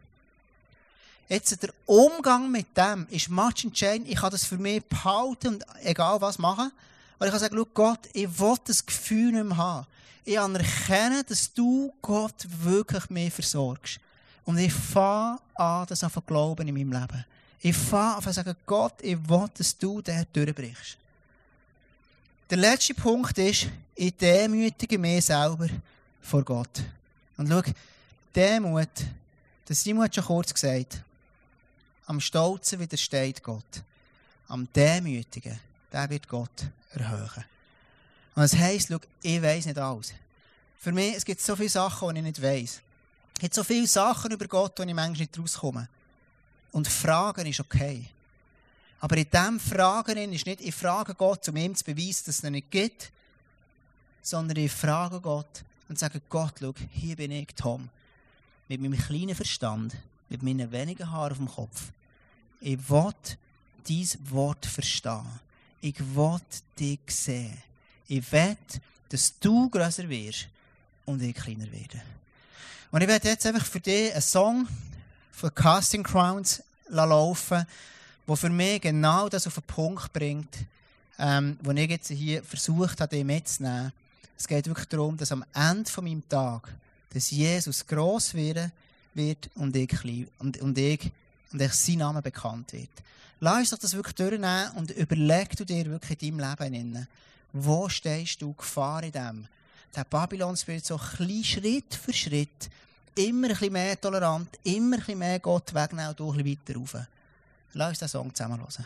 Jetzt, 1.29 1.61
der 1.61 1.71
Umgang 1.87 2.51
mit 2.51 2.77
dem 2.77 3.07
ist 3.11 3.29
much 3.29 3.65
entscheidend. 3.65 4.09
Ich 4.09 4.17
kann 4.17 4.31
das 4.31 4.45
für 4.45 4.57
mich 4.57 4.85
behalten 4.85 5.55
und 5.55 5.65
egal 5.83 6.21
was 6.21 6.39
machen. 6.39 6.71
Aber 7.17 7.27
ich 7.27 7.33
kann 7.33 7.41
sagen, 7.41 7.65
Gott, 7.75 7.99
ich 8.13 8.39
will 8.39 8.57
das 8.65 8.87
Gefühl 8.87 9.33
nicht 9.33 9.45
mehr 9.45 9.57
haben. 9.57 9.87
Ich 10.25 10.39
anerkenne, 10.39 11.25
dass 11.25 11.53
du, 11.53 11.93
Gott, 12.01 12.47
wirklich 12.63 13.11
mich 13.11 13.35
versorgst. 13.35 13.99
Und 14.45 14.59
ich 14.59 14.73
fange 14.73 15.41
an, 15.55 15.87
das 15.89 15.99
zu 15.99 16.09
glauben 16.21 16.69
in 16.69 16.75
meinem 16.75 16.93
Leben. 16.93 17.25
Ich 17.61 17.77
fange 17.77 18.17
an 18.17 18.23
zu 18.23 18.33
sagen, 18.33 18.55
Gott, 18.67 18.95
ich 19.03 19.19
will, 19.29 19.47
dass 19.57 19.77
du 19.77 20.01
der 20.01 20.27
durchbrichst. 20.27 20.99
Der 22.51 22.59
letzte 22.59 22.93
Punkt 22.93 23.39
ist, 23.39 23.69
ich 23.95 24.15
demütige 24.17 24.99
mich 24.99 25.25
selber 25.25 25.69
vor 26.21 26.45
Gott. 26.45 26.83
Und 27.39 27.49
schau, 27.49 27.63
Demut, 28.35 28.91
das 29.65 29.83
Simon 29.83 30.05
hat 30.05 30.15
schon 30.15 30.25
kurz 30.25 30.53
gesagt, 30.53 31.03
am 32.07 32.21
Stolzen 32.21 32.81
widersteht 32.81 33.43
Gott. 33.43 33.83
Am 34.49 34.69
Demütigen, 34.75 35.59
der 35.91 36.11
wird 36.11 36.29
Gott 36.29 36.67
erhöhen. 36.93 37.45
Und 38.35 38.43
das 38.43 38.55
heisst, 38.55 38.89
schau, 38.89 38.99
ich 39.23 39.41
weiss 39.41 39.65
nicht 39.65 39.79
alles. 39.79 40.13
Für 40.79 40.93
mich, 40.93 41.15
es 41.17 41.25
gibt 41.25 41.41
so 41.41 41.57
viele 41.57 41.71
Sachen, 41.71 42.15
die 42.15 42.19
ich 42.19 42.25
nicht 42.25 42.43
weiss. 42.43 42.83
Es 43.37 43.41
gibt 43.41 43.55
so 43.55 43.65
viele 43.65 43.87
Sachen 43.87 44.33
über 44.33 44.47
Gott, 44.47 44.79
die 44.79 44.83
ich 44.83 44.95
manchmal 44.95 45.21
nicht 45.21 45.39
rauskomme. 45.39 45.89
Und 46.73 46.89
Fragen 46.89 47.47
ist 47.47 47.61
okay. 47.61 48.05
Aber 49.05 49.19
in 49.19 49.29
diesem 49.31 49.61
Fragen 49.61 50.33
ist 50.33 50.47
nicht, 50.47 50.63
ich 50.63 50.75
frage 50.75 51.15
Gott, 51.15 51.47
um 51.51 51.57
ihm 51.57 51.75
zu 51.75 51.85
beweisen, 51.85 52.23
dass 52.25 52.39
es 52.39 52.45
ihn 52.45 52.53
nicht 52.53 52.71
gibt, 52.71 53.13
sondern 54.23 54.57
ich 54.57 54.73
frage 54.73 55.21
Gott 55.21 55.63
und 55.91 55.99
sage, 55.99 56.23
Gott, 56.31 56.55
schau, 56.59 56.73
hier 56.91 57.15
bin 57.15 57.31
ich, 57.31 57.49
Tom, 57.55 57.91
mit 58.67 58.81
meinem 58.81 58.99
kleinen 58.99 59.35
Verstand, 59.35 59.95
mit 60.31 60.43
meinen 60.43 60.73
wenigen 60.73 61.11
Haaren 61.11 61.33
auf 61.33 61.37
dem 61.37 61.49
Kopf. 61.49 61.83
Ich 62.63 62.79
will 62.89 63.13
dein 63.87 64.31
Wort 64.31 64.65
verstehen. 64.65 65.39
Ich 65.83 66.01
will 66.01 66.41
dich 66.79 67.01
sehen. 67.09 67.59
Ich 68.09 68.33
will, 68.33 68.57
dass 69.11 69.39
du 69.39 69.69
größer 69.69 70.09
wirst 70.09 70.49
und 71.05 71.23
ich 71.23 71.35
kleiner 71.35 71.71
werde. 71.71 72.01
Und 72.91 73.03
ich 73.03 73.09
werde 73.09 73.29
jetzt 73.29 73.45
einfach 73.45 73.67
für 73.67 73.81
dich 73.81 74.13
einen 74.13 74.23
Song 74.23 74.67
von 75.31 75.55
Casting 75.55 76.05
Crowns 76.05 76.63
laufen, 76.89 77.67
der 78.27 78.37
für 78.37 78.51
mich 78.51 78.81
genau 78.81 79.29
das 79.29 79.47
auf 79.47 79.55
den 79.55 79.63
Punkt 79.65 80.13
bringt, 80.13 80.57
ähm, 81.19 81.59
wo 81.63 81.71
ich 81.73 81.91
jetzt 81.91 82.09
hier 82.09 82.43
versucht 82.43 83.01
habe, 83.01 83.15
dich 83.15 83.25
mitzunehmen. 83.25 83.93
Es 84.37 84.49
geht 84.49 84.67
wirklich 84.67 84.89
darum, 84.89 85.17
dass 85.17 85.33
am 85.33 85.45
Ende 85.55 85.91
von 85.91 86.05
meinem 86.05 86.29
Tag, 86.29 86.69
dass 87.13 87.31
Jesus 87.31 87.87
gross 87.87 88.35
werden 88.35 88.73
wird 89.15 89.49
und 89.55 89.77
ich 89.77 89.89
klein, 89.89 90.29
und, 90.39 90.61
und 90.61 90.77
ich, 90.77 91.13
und 91.53 91.63
ich 91.63 91.73
sein 91.73 91.99
Name 91.99 92.21
bekannt 92.21 92.73
wird. 92.73 92.91
Lass 93.41 93.71
doch 93.71 93.79
das 93.79 93.95
wirklich 93.95 94.17
durchnehmen 94.17 94.71
und 94.77 94.91
überleg 94.91 95.57
du 95.57 95.65
dir 95.65 95.85
wirklich 95.87 96.23
in 96.23 96.37
deinem 96.39 96.51
Leben 96.51 96.75
innen, 96.75 97.09
wo 97.53 97.89
stehst 97.89 98.43
du 98.43 98.53
Gefahr 98.53 99.03
in 99.05 99.13
dem? 99.13 99.47
Der 99.95 100.05
Babylon 100.05 100.57
wird 100.67 100.85
so 100.85 100.97
klein 100.97 101.45
Schritt 101.45 101.95
für 101.95 102.13
Schritt 102.13 102.71
immer 103.15 103.47
ein 103.47 103.53
bisschen 103.53 103.73
mehr 103.73 104.01
tolerant, 104.01 104.49
immer 104.65 104.97
ein 104.97 105.01
bisschen 105.01 105.19
mehr 105.19 105.39
Gott 105.39 105.73
wegnehmen 105.73 106.09
und 106.09 106.19
du 106.19 106.33
ein 106.33 106.43
bisschen 106.43 106.59
weiter 106.67 106.81
rauf. 106.81 107.07
Lass 107.77 107.89
uns 107.89 107.99
den 107.99 108.09
Song 108.09 108.35
zusammen 108.35 108.61
hören. 108.61 108.85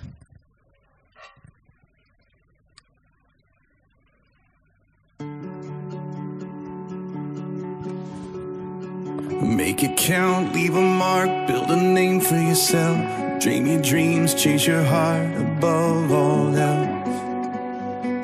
Make 9.56 9.82
it 9.82 9.96
count, 9.96 10.54
leave 10.54 10.74
a 10.74 10.80
mark, 10.80 11.46
build 11.46 11.70
a 11.70 11.76
name 11.76 12.20
for 12.20 12.36
yourself. 12.36 12.98
Dream 13.40 13.66
your 13.66 13.82
dreams, 13.82 14.34
chase 14.34 14.66
your 14.66 14.82
heart 14.82 15.36
above 15.36 16.10
all 16.10 16.56
else. 16.56 16.88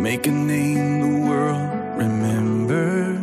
Make 0.01 0.27
a 0.27 0.33
name 0.33 1.01
the 1.03 1.29
world 1.29 1.71
remembers. 1.97 3.21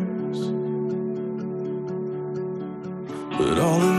But 3.37 3.59
all 3.59 3.90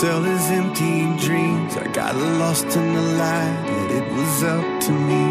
is 0.00 0.50
empty 0.50 1.04
dreams. 1.24 1.76
I 1.76 1.86
got 1.92 2.16
lost 2.16 2.64
in 2.64 2.94
the 2.94 3.02
light, 3.02 3.66
that 3.66 3.90
it 3.90 4.12
was 4.16 4.42
up 4.42 4.80
to 4.86 4.90
me 4.90 5.24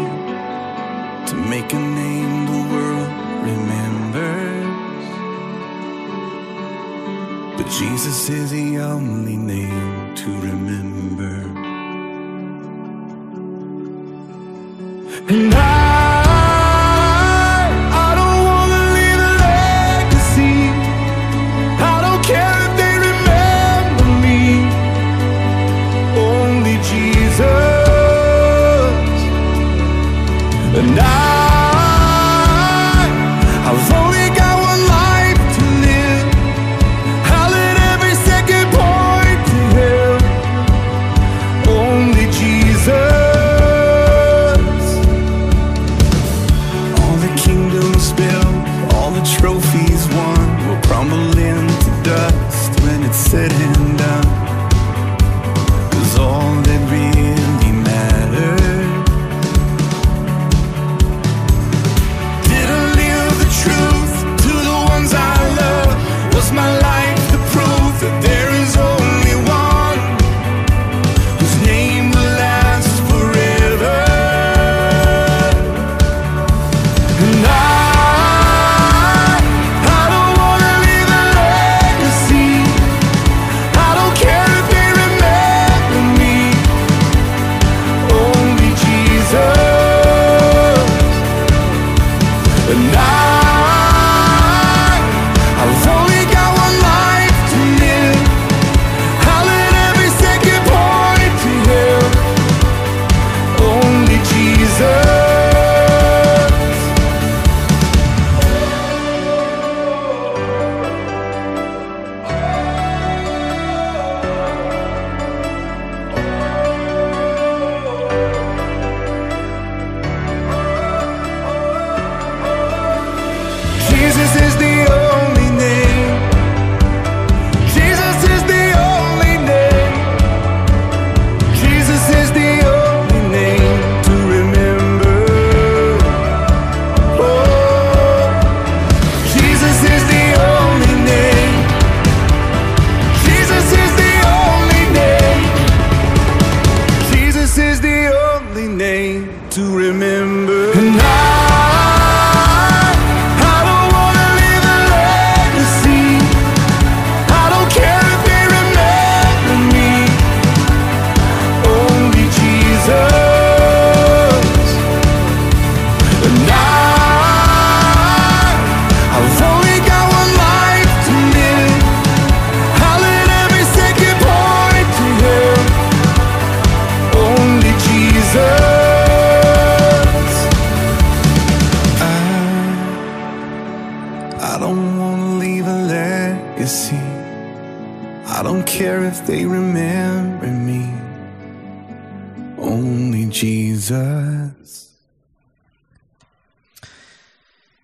to 1.26 1.34
make 1.50 1.72
a 1.72 1.78
name 1.78 2.46
the 2.46 2.62
world 2.72 3.10
remembers. 3.48 5.04
But 7.56 7.68
Jesus 7.70 8.28
is 8.30 8.50
the 8.52 8.78
only 8.78 9.36
name 9.36 10.14
to 10.14 10.30
remember. 10.40 11.34
And 15.28 15.54
I 15.54 16.11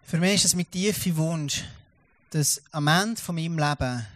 Für 0.08 0.16
mich 0.16 0.36
ist 0.36 0.46
es 0.46 0.54
mein 0.54 0.70
tiefer 0.70 1.14
Wunsch, 1.18 1.64
dass 2.30 2.62
am 2.72 2.88
Ende 2.88 3.20
von 3.20 3.34
meinem 3.34 3.58
Leben 3.58 4.06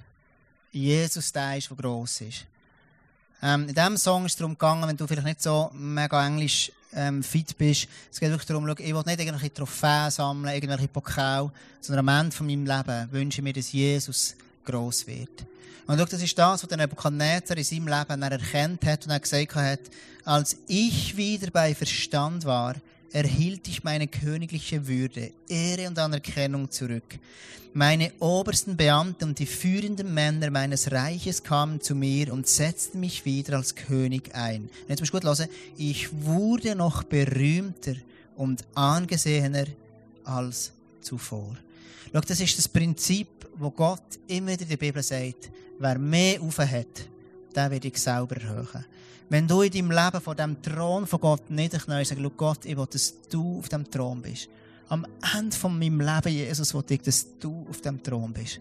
Jesus 0.72 1.30
der 1.30 1.58
ist, 1.58 1.68
der 1.68 1.76
gross 1.76 2.22
ist. 2.22 2.46
Ähm, 3.42 3.68
in 3.68 3.74
diesem 3.74 3.98
Song 3.98 4.24
ist 4.24 4.32
es 4.32 4.38
darum 4.38 4.54
gegangen, 4.54 4.88
wenn 4.88 4.96
du 4.96 5.06
vielleicht 5.06 5.26
nicht 5.26 5.42
so 5.42 5.70
mega 5.74 6.26
englisch 6.26 6.72
ähm, 6.94 7.22
fit 7.22 7.58
bist, 7.58 7.88
es 8.10 8.18
geht 8.18 8.30
wirklich 8.30 8.46
darum, 8.46 8.66
ich 8.70 8.78
will 8.78 9.02
nicht 9.04 9.20
irgendwelche 9.20 9.52
Trophäen 9.52 10.10
sammeln, 10.10 10.54
irgendwelche 10.54 10.88
Pokale, 10.88 11.52
sondern 11.82 12.08
am 12.08 12.20
Ende 12.20 12.34
von 12.34 12.46
meinem 12.46 12.64
Leben 12.64 13.12
wünsche 13.12 13.40
ich 13.40 13.44
mir, 13.44 13.52
dass 13.52 13.72
Jesus 13.72 14.34
gross 14.64 15.06
wird. 15.06 15.44
Und 15.86 15.98
schau, 15.98 16.06
das 16.06 16.22
ist 16.22 16.38
das, 16.38 16.62
was 16.62 16.68
der 16.70 16.78
Nebuchadnezzar 16.78 17.58
in 17.58 17.64
seinem 17.64 17.88
Leben 17.88 18.22
erkannt 18.22 18.86
hat 18.86 19.04
und 19.04 19.10
er 19.10 19.20
gesagt 19.20 19.54
hat, 19.56 19.80
als 20.24 20.56
ich 20.68 21.18
wieder 21.18 21.50
bei 21.50 21.74
Verstand 21.74 22.46
war, 22.46 22.76
erhielt 23.12 23.68
ich 23.68 23.84
meine 23.84 24.08
königliche 24.08 24.86
Würde, 24.86 25.32
Ehre 25.48 25.88
und 25.88 25.98
Anerkennung 25.98 26.70
zurück. 26.70 27.18
Meine 27.74 28.12
obersten 28.18 28.76
Beamten 28.76 29.24
und 29.24 29.38
die 29.38 29.46
führenden 29.46 30.12
Männer 30.12 30.50
meines 30.50 30.92
Reiches 30.92 31.42
kamen 31.42 31.80
zu 31.80 31.94
mir 31.94 32.32
und 32.32 32.46
setzten 32.46 33.00
mich 33.00 33.24
wieder 33.24 33.56
als 33.56 33.74
König 33.74 34.34
ein. 34.34 34.62
Und 34.64 34.88
jetzt 34.88 35.00
musst 35.00 35.14
du 35.14 35.18
gut 35.18 35.24
hören. 35.24 35.48
Ich 35.78 36.08
wurde 36.12 36.74
noch 36.74 37.02
berühmter 37.02 37.94
und 38.36 38.64
angesehener 38.74 39.64
als 40.24 40.72
zuvor. 41.00 41.56
Schau, 42.12 42.20
das 42.20 42.40
ist 42.40 42.58
das 42.58 42.68
Prinzip, 42.68 43.28
wo 43.56 43.70
Gott 43.70 44.02
immer 44.28 44.52
wieder 44.52 44.62
in 44.62 44.68
der 44.68 44.76
Bibel 44.76 45.02
sagt, 45.02 45.50
wer 45.78 45.98
mehr 45.98 46.42
auf 46.42 46.56
der 46.56 47.70
wird 47.70 47.84
dich 47.84 47.98
selber 47.98 48.36
erhöhen. 48.36 48.84
Wenn 49.32 49.48
du 49.48 49.62
in 49.62 49.70
deinem 49.70 49.90
Leben 49.90 50.20
vor 50.20 50.34
dem 50.34 50.60
Thron 50.60 51.06
von 51.06 51.18
Gott 51.18 51.48
niederknäust, 51.48 52.10
sagst, 52.10 52.22
schau 52.22 52.30
Gott, 52.36 52.66
ich 52.66 52.76
will, 52.76 52.84
dass 52.84 53.14
du 53.30 53.60
auf 53.60 53.68
dem 53.70 53.90
Thron 53.90 54.20
bist. 54.20 54.50
Am 54.90 55.06
Ende 55.34 55.56
von 55.56 55.78
meinem 55.78 56.02
Leben, 56.02 56.28
Jesus, 56.28 56.74
will 56.74 56.84
ich, 56.90 57.00
dass 57.00 57.38
du 57.38 57.64
auf 57.66 57.80
dem 57.80 58.02
Thron 58.02 58.30
bist. 58.34 58.60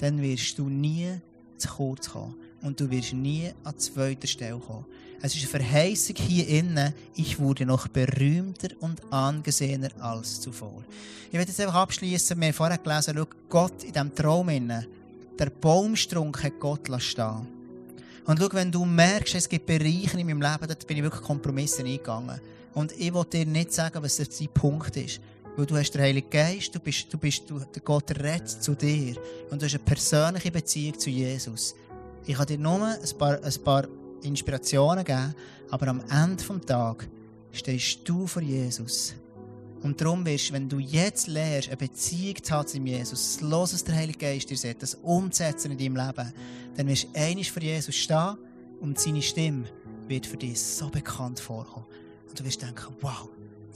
Dann 0.00 0.20
wirst 0.20 0.58
du 0.58 0.68
nie 0.68 1.12
zu 1.58 1.68
kurz 1.68 2.10
kommen. 2.10 2.34
Und 2.60 2.80
du 2.80 2.90
wirst 2.90 3.12
nie 3.12 3.52
an 3.62 3.78
zweiter 3.78 4.26
Stelle 4.26 4.58
kommen. 4.58 4.84
Es 5.22 5.36
ist 5.36 5.42
eine 5.42 5.64
Verheißung 5.64 6.16
hier 6.16 6.48
innen, 6.48 6.92
ich 7.14 7.38
wurde 7.38 7.64
noch 7.64 7.86
berühmter 7.86 8.70
und 8.80 9.00
angesehener 9.12 9.90
als 10.00 10.40
zuvor. 10.40 10.82
Ich 11.28 11.34
werde 11.34 11.52
jetzt 11.52 11.60
einfach 11.60 11.76
abschließen. 11.76 12.36
Wir 12.36 12.48
haben 12.48 12.54
vorher 12.54 12.78
gelesen, 12.78 13.26
Gott 13.48 13.84
in 13.84 13.92
diesem 13.92 14.12
Traum 14.12 14.48
innen, 14.48 14.88
der 15.38 15.50
Baumstrunk 15.50 16.42
hat 16.42 16.58
Gott 16.58 16.88
stehen 17.00 17.59
und 18.30 18.38
schau, 18.38 18.48
wenn 18.52 18.70
du 18.70 18.84
merkst, 18.84 19.34
es 19.34 19.48
gibt 19.48 19.66
Bereiche 19.66 20.16
in 20.16 20.24
meinem 20.24 20.40
Leben, 20.40 20.68
dort 20.68 20.86
bin 20.86 20.98
ich 20.98 21.02
wirklich 21.02 21.22
Kompromisse 21.22 21.82
eingegangen. 21.82 22.40
Und 22.74 22.92
ich 22.92 23.12
will 23.12 23.24
dir 23.24 23.44
nicht 23.44 23.72
sagen, 23.72 24.00
was 24.00 24.18
der 24.18 24.26
Punkt 24.54 24.96
ist. 24.96 25.20
Weil 25.56 25.66
du 25.66 25.76
hast 25.76 25.90
den 25.90 26.02
Heiligen 26.02 26.30
Geist, 26.30 26.72
du 26.72 26.78
bist, 26.78 27.12
du 27.12 27.18
bist, 27.18 27.50
du, 27.50 27.60
Gott 27.84 28.08
redet 28.12 28.48
zu 28.48 28.76
dir. 28.76 29.16
Und 29.50 29.60
du 29.60 29.66
hast 29.66 29.74
eine 29.74 29.82
persönliche 29.82 30.52
Beziehung 30.52 30.96
zu 30.96 31.10
Jesus. 31.10 31.74
Ich 32.24 32.36
kann 32.36 32.46
dir 32.46 32.58
nur 32.58 32.86
ein 32.86 33.18
paar, 33.18 33.42
ein 33.42 33.64
paar 33.64 33.88
Inspirationen 34.22 35.04
geben, 35.04 35.34
aber 35.68 35.88
am 35.88 36.00
Ende 36.08 36.36
des 36.36 36.66
Tages 36.66 37.08
stehst 37.50 38.08
du 38.08 38.28
vor 38.28 38.42
Jesus. 38.42 39.12
Und 39.82 40.00
darum 40.00 40.26
wirst, 40.26 40.52
wenn 40.52 40.68
du 40.68 40.78
jetzt 40.78 41.26
lernst, 41.26 41.68
eine 41.68 41.76
Beziehung 41.76 42.42
zu 42.42 42.52
haben 42.52 42.68
zu 42.68 42.78
Jesus, 42.78 43.40
Los, 43.40 43.72
was 43.72 43.84
der 43.84 43.94
Heilige 43.94 44.18
Geist 44.18 44.50
dir 44.50 44.56
sagt, 44.56 44.82
das 44.82 44.94
umzusetzen 44.96 45.72
in 45.72 45.78
deinem 45.78 46.06
Leben, 46.06 46.32
dann 46.76 46.86
wirst 46.86 47.04
du 47.04 47.08
einig 47.14 47.50
vor 47.50 47.62
Jesus 47.62 47.94
stehen 47.96 48.36
und 48.80 48.98
seine 48.98 49.22
Stimme 49.22 49.64
wird 50.06 50.26
für 50.26 50.36
dich 50.36 50.60
so 50.60 50.90
bekannt 50.90 51.40
vorkommen. 51.40 51.86
Und 52.28 52.38
du 52.38 52.44
wirst 52.44 52.60
denken, 52.60 52.94
wow, 53.00 53.28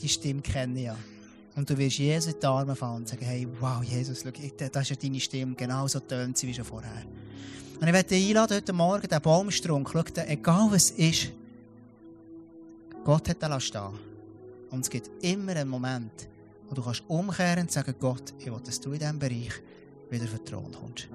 die 0.03 0.09
Stimme 0.09 0.43
kenne 0.43 0.79
ich 0.79 0.87
ja. 0.87 0.97
Und 1.57 1.71
du 1.71 1.79
wirst 1.79 1.99
Jesus 1.99 2.35
in 2.35 2.41
die 2.41 2.47
Arme 2.47 2.75
fallen 2.75 2.97
und 2.97 3.09
sagen, 3.09 3.25
hey, 3.25 3.47
wow, 3.61 3.83
Jesus, 3.83 4.23
schau, 4.23 4.31
das 4.31 4.83
ist 4.83 4.91
ja 4.91 4.97
deine 4.97 5.21
Stimme, 5.21 5.55
genauso 5.55 6.01
tönt 6.01 6.37
sie 6.37 6.49
wie 6.49 6.55
schon 6.55 6.65
vorher. 6.65 7.07
Und 7.81 7.87
ich 7.87 7.93
werde 7.93 8.09
dich 8.09 8.29
einladen, 8.29 8.57
heute 8.57 8.73
Morgen, 8.73 9.09
den 9.09 9.23
Baumstrunk, 9.23 9.89
schau, 9.91 10.03
egal 10.27 10.69
was 10.71 10.91
ist, 10.91 11.31
Gott 13.05 13.29
hat 13.29 13.43
den 13.43 13.61
stehen 13.61 14.04
und 14.75 14.81
es 14.81 14.91
gibt 14.91 15.09
immer 15.25 15.53
einen 15.53 15.71
Moment, 15.71 16.29
wo 16.69 16.75
du 16.75 16.83
kannst 16.83 17.05
umkehren 17.09 17.63
und 17.63 17.73
sagen, 17.73 17.95
Gott, 18.01 18.35
ich 18.39 18.47
will, 18.47 18.61
dass 18.65 18.81
du 18.81 18.93
in 18.93 18.99
diesem 18.99 19.19
Bereich 19.19 19.63
wieder 20.11 20.25
auf 20.25 20.35
den 20.35 20.45
kommst. 20.73 21.09